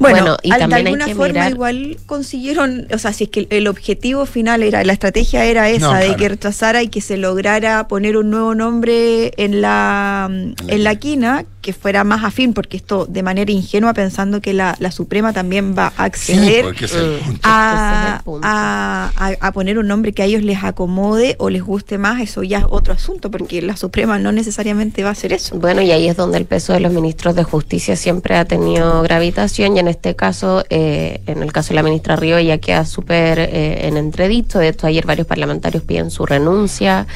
Bueno, 0.00 0.16
Bueno, 0.20 0.36
y 0.42 0.50
al- 0.50 0.56
de 0.56 0.60
también 0.62 0.78
hay 0.80 0.86
alguna 0.94 1.04
que 1.06 1.14
forma 1.14 1.32
mirar- 1.34 1.52
igual 1.52 1.96
consiguieron, 2.06 2.86
o 2.92 2.98
sea, 2.98 3.12
si 3.12 3.24
es 3.24 3.30
que 3.30 3.40
el, 3.40 3.46
el 3.50 3.68
objetivo 3.68 4.24
final 4.24 4.62
era, 4.62 4.82
la 4.82 4.94
estrategia 4.94 5.44
era 5.44 5.68
esa, 5.68 5.88
No, 5.92 5.94
de 5.94 6.00
claro. 6.06 6.16
que 6.16 6.28
rechazara 6.30 6.82
y 6.82 6.88
que 6.88 7.00
se 7.02 7.18
lograra 7.18 7.86
poner 7.86 8.16
un 8.16 8.30
nuevo 8.30 8.54
nombre 8.54 9.32
en 9.36 9.60
la, 9.60 10.28
en 10.30 10.84
la 10.84 10.94
quina, 10.96 11.44
que 11.60 11.74
fuera 11.74 12.02
más 12.04 12.24
afín, 12.24 12.54
porque 12.54 12.78
esto 12.78 13.04
de 13.04 13.22
manera 13.22 13.52
ingenua 13.52 13.92
pensando 13.92 14.40
que 14.40 14.54
la, 14.54 14.74
la 14.78 14.90
Suprema 14.90 15.34
también 15.34 15.74
va 15.76 15.92
a 15.94 16.04
acceder 16.04 16.64
porque 16.64 16.86
ese 16.86 16.96
es 16.96 17.02
el 17.02 17.10
Mm. 17.20 17.24
punto. 17.26 17.40
a, 17.42 17.74
Ese 18.00 18.08
es 18.08 18.16
el 18.16 18.24
punto. 18.24 18.40
a- 18.48 19.12
a- 19.16 19.46
a 19.46 19.52
poner 19.52 19.78
un 19.78 19.86
nombre 19.86 20.12
que 20.12 20.22
a 20.22 20.24
ellos 20.24 20.42
les 20.42 20.64
acomode 20.64 21.36
o 21.38 21.50
les 21.50 21.62
guste 21.62 21.98
más, 21.98 22.22
eso 22.22 22.42
ya 22.42 22.60
es 22.60 22.64
otro 22.70 22.94
asunto, 22.94 23.30
porque 23.30 23.60
la 23.60 23.76
Suprema 23.76 24.18
no 24.18 24.32
necesariamente 24.32 25.02
va 25.02 25.10
a 25.10 25.12
hacer 25.12 25.34
eso. 25.34 25.58
Bueno, 25.58 25.82
y 25.82 25.90
ahí 25.90 26.08
es 26.08 26.16
donde 26.16 26.38
el 26.38 26.46
peso 26.46 26.72
de 26.72 26.80
los 26.80 26.92
ministros 26.94 27.34
de 27.34 27.44
justicia 27.44 27.94
siempre 27.96 28.36
ha 28.36 28.46
tenido 28.46 29.02
gravitación 29.02 29.76
y 29.76 29.80
en 29.80 29.88
este 29.90 30.16
caso, 30.16 30.64
eh, 30.70 31.20
en 31.26 31.42
el 31.42 31.52
caso 31.52 31.68
de 31.70 31.74
la 31.76 31.82
ministra 31.82 32.16
Río, 32.16 32.36
ella 32.38 32.58
queda 32.58 32.84
súper 32.86 33.38
eh, 33.38 33.86
en 33.86 33.96
entredicho. 33.96 34.58
De 34.58 34.68
hecho, 34.68 34.86
ayer 34.86 35.04
varios 35.06 35.26
parlamentarios 35.26 35.82
piden 35.82 36.10
su 36.10 36.24
renuncia. 36.26 37.06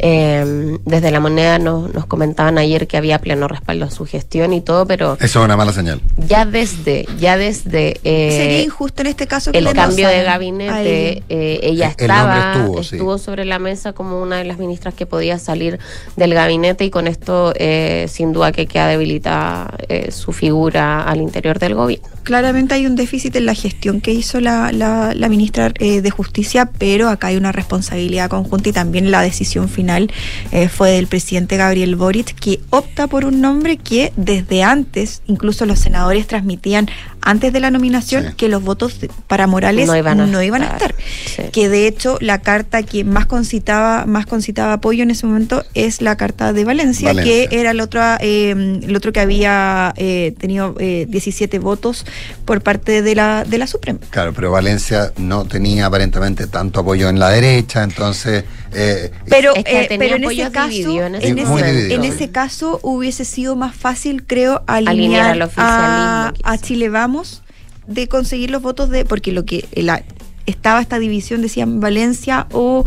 Eh, 0.00 0.78
desde 0.84 1.10
la 1.10 1.18
moneda 1.20 1.58
nos, 1.58 1.92
nos 1.92 2.06
comentaban 2.06 2.56
ayer 2.58 2.86
que 2.86 2.96
había 2.96 3.18
pleno 3.18 3.48
respaldo 3.48 3.86
a 3.86 3.90
su 3.90 4.06
gestión 4.06 4.52
y 4.52 4.60
todo, 4.60 4.86
pero 4.86 5.14
Eso 5.20 5.40
es 5.40 5.44
una 5.44 5.56
mala 5.56 5.72
señal. 5.72 6.00
ya 6.28 6.44
desde, 6.44 7.06
ya 7.18 7.36
desde 7.36 7.98
eh, 8.04 8.30
Sería 8.38 8.62
injusto 8.62 9.02
en 9.02 9.08
este 9.08 9.26
caso 9.26 9.50
que 9.50 9.58
el 9.58 9.72
cambio 9.72 10.08
de 10.08 10.22
gabinete, 10.22 11.22
eh, 11.28 11.60
ella 11.62 11.94
El- 11.98 12.04
el 12.04 12.08
nombre 12.08 12.38
estaba, 12.38 12.52
estuvo, 12.52 12.80
estuvo, 12.80 13.18
sí. 13.18 13.24
sobre 13.24 13.44
la 13.44 13.58
mesa 13.58 13.92
como 13.92 14.22
una 14.22 14.36
de 14.38 14.44
las 14.44 14.58
ministras 14.58 14.94
que 14.94 15.04
podía 15.06 15.38
salir 15.38 15.80
del 16.16 16.32
gabinete 16.34 16.84
y 16.84 16.90
con 16.90 17.08
esto 17.08 17.52
eh, 17.56 18.06
sin 18.08 18.32
duda 18.32 18.52
que 18.52 18.66
queda 18.66 18.86
debilitada 18.86 19.74
eh, 19.88 20.12
su 20.12 20.32
figura 20.32 21.02
al 21.02 21.20
interior 21.20 21.58
del 21.58 21.74
gobierno. 21.74 22.06
Claramente 22.28 22.74
hay 22.74 22.84
un 22.84 22.94
déficit 22.94 23.34
en 23.36 23.46
la 23.46 23.54
gestión 23.54 24.02
que 24.02 24.12
hizo 24.12 24.38
la, 24.38 24.70
la- 24.70 25.28
ministra 25.30 25.72
eh, 25.78 26.02
de 26.02 26.10
Justicia, 26.10 26.70
pero 26.76 27.08
acá 27.08 27.28
hay 27.28 27.38
una 27.38 27.52
responsabilidad 27.52 28.28
conjunta 28.28 28.68
y 28.68 28.72
también 28.74 29.10
la 29.10 29.22
decisión 29.22 29.70
final 29.70 30.12
eh, 30.52 30.68
fue 30.68 30.90
del 30.90 31.06
presidente 31.06 31.56
Gabriel 31.56 31.96
Boric, 31.96 32.34
que 32.38 32.60
opta 32.68 33.06
por 33.06 33.24
un 33.24 33.40
nombre 33.40 33.78
que 33.78 34.12
desde 34.16 34.62
antes, 34.62 35.22
incluso 35.26 35.64
los 35.64 35.78
senadores 35.78 36.26
transmitían 36.26 36.90
antes 37.22 37.52
de 37.52 37.60
la 37.60 37.70
nominación, 37.70 38.24
Sí. 38.28 38.34
que 38.36 38.48
los 38.48 38.62
votos 38.62 38.98
para 39.26 39.46
Morales 39.46 39.86
No 39.86 39.96
iban 39.96 40.20
a 40.20 40.26
no 40.26 40.42
iban 40.42 40.62
a 40.62 40.66
estar. 40.66 40.92
estar. 40.92 41.04
Sí. 41.46 41.50
Que 41.52 41.68
de 41.68 41.86
hecho 41.86 42.16
la 42.20 42.40
carta 42.40 42.82
que 42.82 43.04
más 43.04 43.26
concitaba, 43.26 44.04
más 44.06 44.26
concitaba 44.26 44.74
apoyo 44.74 45.02
en 45.02 45.10
ese 45.10 45.26
momento 45.26 45.64
es 45.74 46.00
la 46.02 46.16
carta 46.16 46.52
de 46.52 46.64
Valencia, 46.64 47.08
Valencia. 47.08 47.48
que 47.48 47.60
era 47.60 47.70
el 47.72 47.80
otro, 47.80 48.00
eh, 48.20 48.50
el 48.82 48.96
otro 48.96 49.12
que 49.12 49.20
había 49.20 49.92
eh, 49.96 50.34
tenido 50.38 50.74
eh, 50.78 51.06
17 51.08 51.58
votos 51.58 52.04
por 52.44 52.62
parte 52.62 53.02
de 53.02 53.14
la, 53.14 53.44
de 53.44 53.58
la 53.58 53.66
Suprema. 53.66 53.98
Claro, 54.10 54.32
pero 54.32 54.50
Valencia 54.50 55.12
no 55.16 55.44
tenía 55.44 55.86
aparentemente 55.86 56.46
tanto 56.46 56.80
apoyo 56.80 57.08
en 57.08 57.18
la 57.18 57.30
derecha, 57.30 57.82
entonces... 57.82 58.44
eh, 58.72 59.10
Pero, 59.28 59.54
Es 59.54 59.64
que 59.64 59.80
eh, 59.82 59.86
pero 59.98 60.16
en 60.16 60.24
ese 60.24 60.50
caso, 60.50 61.00
en 61.02 61.14
ese 61.38 61.94
en 61.94 62.04
ese 62.04 62.30
caso 62.30 62.80
hubiese 62.82 63.24
sido 63.24 63.56
más 63.56 63.74
fácil, 63.74 64.24
creo, 64.26 64.62
Alinear 64.66 65.30
alinear, 65.30 65.42
al 65.42 65.50
a, 65.56 66.32
a. 66.44 66.58
Chile 66.58 66.88
Vamos 66.88 67.42
de 67.86 68.06
conseguir 68.08 68.50
los 68.50 68.60
votos 68.62 68.90
de, 68.90 69.04
porque 69.04 69.32
lo 69.32 69.44
que 69.44 69.66
la- 69.74 70.02
estaba 70.46 70.80
esta 70.80 70.98
división, 70.98 71.42
decían 71.42 71.80
Valencia 71.80 72.46
o, 72.52 72.84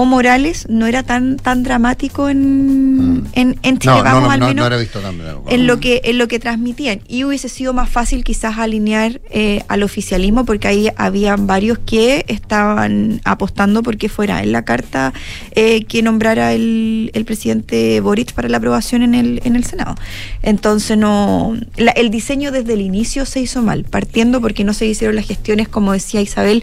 o 0.00 0.04
Morales, 0.06 0.66
no 0.70 0.86
era 0.86 1.02
tan 1.02 1.36
tan 1.36 1.62
dramático 1.62 2.28
en, 2.28 3.24
en, 3.34 3.58
en 3.62 3.78
Chile 3.78 3.92
Mm. 3.92 3.96
no, 3.96 4.04
no, 4.04 4.04
Vamos 4.04 4.22
no, 4.28 4.30
al 4.32 4.40
no, 4.40 4.46
menos. 4.48 4.60
no 4.62 4.66
era 4.66 4.76
visto 4.78 5.00
tan 5.00 5.18
bravo. 5.18 5.44
en 5.48 5.66
lo 5.66 5.78
que 5.80 6.00
en 6.04 6.16
lo 6.18 6.26
que 6.28 6.38
transmitían 6.38 7.00
y 7.08 7.24
hubiese 7.24 7.48
sido 7.48 7.72
más 7.72 7.88
fácil 7.90 8.24
quizás 8.24 8.58
alinear 8.58 9.20
eh, 9.30 9.62
al 9.68 9.82
oficialismo 9.82 10.44
porque 10.44 10.68
ahí 10.68 10.88
había 10.96 11.36
varios 11.36 11.78
que 11.78 12.24
estaban 12.28 13.20
apostando 13.24 13.82
porque 13.82 14.08
fuera 14.08 14.42
en 14.42 14.52
la 14.52 14.64
carta 14.64 15.12
eh, 15.52 15.84
que 15.84 16.02
nombrara 16.02 16.52
el, 16.52 17.10
el 17.14 17.24
presidente 17.24 18.00
Boric 18.00 18.32
para 18.32 18.48
la 18.48 18.56
aprobación 18.58 19.02
en 19.02 19.14
el 19.14 19.40
en 19.44 19.56
el 19.56 19.64
Senado 19.64 19.94
entonces 20.42 20.96
no 20.96 21.56
la- 21.76 21.92
el 21.92 22.10
diseño 22.10 22.52
desde 22.52 22.72
el 22.74 22.80
inicio 22.80 23.26
se 23.26 23.40
hizo 23.40 23.62
mal 23.62 23.84
partiendo 23.84 24.40
porque 24.40 24.64
no 24.64 24.72
se 24.72 24.86
hicieron 24.86 25.16
las 25.16 25.26
gestiones 25.26 25.68
como 25.68 25.92
decía 25.92 26.20
Isabel 26.20 26.62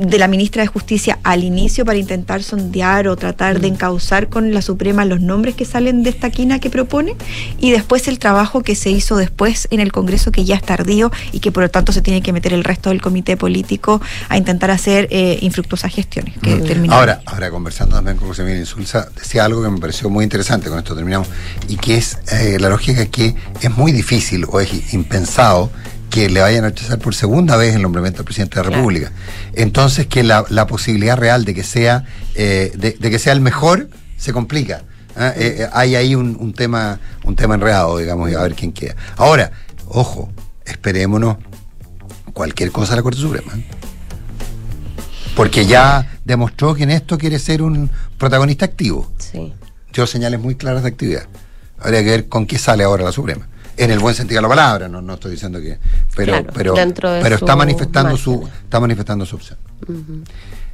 de 0.00 0.18
la 0.18 0.28
ministra 0.28 0.62
de 0.62 0.66
Justicia 0.66 1.18
al 1.22 1.44
inicio 1.44 1.84
para 1.84 1.98
intentar 1.98 2.42
sondear 2.42 3.06
o 3.06 3.16
tratar 3.16 3.60
de 3.60 3.68
encauzar 3.68 4.28
con 4.28 4.54
la 4.54 4.62
Suprema 4.62 5.04
los 5.04 5.20
nombres 5.20 5.54
que 5.54 5.64
salen 5.64 6.02
de 6.02 6.10
esta 6.10 6.30
quina 6.30 6.58
que 6.58 6.70
propone 6.70 7.16
y 7.58 7.70
después 7.70 8.08
el 8.08 8.18
trabajo 8.18 8.62
que 8.62 8.74
se 8.74 8.90
hizo 8.90 9.16
después 9.16 9.68
en 9.70 9.80
el 9.80 9.92
Congreso 9.92 10.32
que 10.32 10.44
ya 10.44 10.56
es 10.56 10.62
tardío 10.62 11.10
y 11.32 11.40
que 11.40 11.52
por 11.52 11.62
lo 11.62 11.70
tanto 11.70 11.92
se 11.92 12.00
tiene 12.00 12.22
que 12.22 12.32
meter 12.32 12.54
el 12.54 12.64
resto 12.64 12.88
del 12.88 13.02
comité 13.02 13.36
político 13.36 14.00
a 14.28 14.38
intentar 14.38 14.70
hacer 14.70 15.06
eh, 15.10 15.38
infructuosas 15.42 15.92
gestiones 15.92 16.34
que 16.38 16.56
terminaron. 16.56 16.98
Ahora, 16.98 17.20
ahora 17.26 17.50
conversando 17.50 17.96
también 17.96 18.16
con 18.16 18.28
José 18.28 18.42
Miguel 18.42 18.60
Insulza, 18.60 19.08
decía 19.14 19.44
algo 19.44 19.62
que 19.62 19.68
me 19.68 19.78
pareció 19.78 20.08
muy 20.08 20.24
interesante, 20.24 20.70
con 20.70 20.78
esto 20.78 20.94
terminamos, 20.94 21.28
y 21.68 21.76
que 21.76 21.96
es 21.96 22.18
eh, 22.32 22.58
la 22.58 22.70
lógica 22.70 23.04
que 23.06 23.34
es 23.60 23.76
muy 23.76 23.92
difícil 23.92 24.46
o 24.48 24.60
es 24.60 24.94
impensado 24.94 25.70
que 26.10 26.28
le 26.28 26.40
vayan 26.40 26.64
a 26.64 26.68
rechazar 26.68 26.98
por 26.98 27.14
segunda 27.14 27.56
vez 27.56 27.74
el 27.74 27.82
nombramiento 27.82 28.18
del 28.18 28.24
presidente 28.26 28.58
de 28.60 28.64
la 28.68 28.76
República. 28.76 29.12
Entonces 29.54 30.06
que 30.06 30.22
la, 30.22 30.44
la 30.50 30.66
posibilidad 30.66 31.16
real 31.16 31.44
de 31.44 31.54
que 31.54 31.62
sea, 31.64 32.04
eh, 32.34 32.72
de, 32.76 32.96
de 32.98 33.10
que 33.10 33.18
sea 33.18 33.32
el 33.32 33.40
mejor 33.40 33.88
se 34.16 34.32
complica. 34.32 34.82
¿ah? 35.16 35.32
Eh, 35.36 35.56
eh, 35.60 35.68
hay 35.72 35.94
ahí 35.94 36.14
un, 36.14 36.36
un 36.38 36.52
tema, 36.52 37.00
un 37.24 37.36
tema 37.36 37.54
enredado, 37.54 37.96
digamos, 37.98 38.30
y 38.30 38.34
a 38.34 38.42
ver 38.42 38.54
quién 38.54 38.72
queda. 38.72 38.96
Ahora, 39.16 39.52
ojo, 39.86 40.30
esperémonos 40.66 41.38
cualquier 42.34 42.70
cosa 42.70 42.92
a 42.92 42.96
la 42.96 43.02
Corte 43.02 43.20
Suprema. 43.20 43.52
¿eh? 43.56 43.64
Porque 45.36 45.64
ya 45.64 46.18
demostró 46.24 46.74
que 46.74 46.82
en 46.82 46.90
esto 46.90 47.16
quiere 47.16 47.38
ser 47.38 47.62
un 47.62 47.90
protagonista 48.18 48.64
activo. 48.64 49.10
Sí. 49.18 49.52
Dio 49.92 50.06
señales 50.06 50.40
muy 50.40 50.54
claras 50.56 50.82
de 50.82 50.88
actividad. 50.88 51.22
Habría 51.78 52.02
que 52.02 52.10
ver 52.10 52.28
con 52.28 52.46
qué 52.46 52.58
sale 52.58 52.84
ahora 52.84 53.04
la 53.04 53.12
Suprema. 53.12 53.48
En 53.82 53.90
el 53.90 53.98
buen 53.98 54.14
sentido 54.14 54.38
de 54.38 54.42
la 54.42 54.48
palabra, 54.48 54.88
no, 54.88 55.00
no 55.00 55.14
estoy 55.14 55.30
diciendo 55.32 55.58
que. 55.58 55.78
Pero, 56.14 56.32
Claro, 56.32 56.52
pero, 56.54 56.74
dentro 56.74 57.10
de 57.10 57.22
pero 57.22 57.36
está 57.36 57.56
manifestando 57.56 58.14
su, 58.16 58.46
está 58.64 58.78
manifestando 58.78 59.24
su 59.24 59.36
opción. 59.36 59.58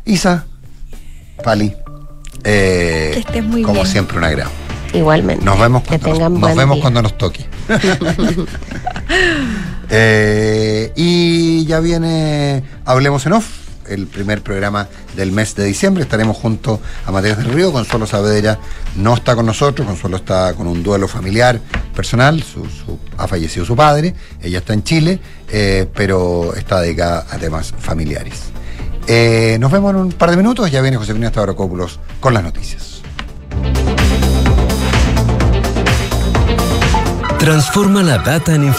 Isa, 0.05 0.45
Pali, 1.45 1.73
eh, 2.43 3.11
Que 3.15 3.21
estés 3.21 3.45
muy 3.45 3.63
como 3.63 3.83
bien. 3.83 3.87
siempre 3.87 4.19
un 4.19 4.25
agrado. 4.25 4.51
Igualmente. 4.93 5.45
Nos 5.45 5.59
vemos 5.59 5.83
cuando, 5.85 6.29
nos, 6.31 6.41
nos 6.41 6.57
vemos 6.57 6.75
día. 6.77 6.83
cuando 6.83 7.03
nos 7.03 7.17
toque. 7.17 7.47
Eh, 9.89 10.93
y 10.97 11.65
ya 11.67 11.79
viene 11.79 12.65
Hablemos 12.85 13.25
en 13.27 13.35
Off, 13.35 13.47
el 13.89 14.07
primer 14.07 14.43
programa 14.43 14.89
del 15.15 15.33
mes 15.33 15.55
de 15.55 15.65
diciembre. 15.65 16.03
Estaremos 16.03 16.37
junto 16.37 16.81
a 17.05 17.13
Matías 17.13 17.39
del 17.39 17.53
Río. 17.53 17.73
Consuelo 17.73 18.07
Saavedra 18.07 18.59
no 18.97 19.15
está 19.15 19.35
con 19.35 19.47
nosotros. 19.47 19.87
Consuelo 19.87 20.17
está 20.17 20.55
con 20.55 20.67
un 20.67 20.83
duelo 20.83 21.09
familiar 21.09 21.61
personal. 21.95 22.43
Su, 22.43 22.67
ha 23.17 23.27
fallecido 23.27 23.65
su 23.65 23.77
padre. 23.77 24.15
Ella 24.43 24.59
está 24.59 24.73
en 24.75 24.83
Chile, 24.83 25.21
eh, 25.51 25.89
pero 25.95 26.55
está 26.55 26.81
dedicada 26.81 27.27
a 27.31 27.39
temas 27.39 27.73
familiares. 27.79 28.45
Eh, 29.07 29.57
nos 29.61 29.71
vemos 29.71 29.95
en 29.95 30.01
un 30.01 30.13
par 30.13 30.31
de 30.31 30.37
minutos. 30.37 30.71
Ya 30.71 30.81
viene 30.81 30.97
Josefina 30.97 31.29
Stavrakopoulos 31.29 32.01
con 32.21 32.35
las 32.35 32.43
noticias. 32.43 33.03
Transforma 37.39 38.03
la 38.03 38.19
data 38.19 38.55
en 38.55 38.65
información. 38.65 38.77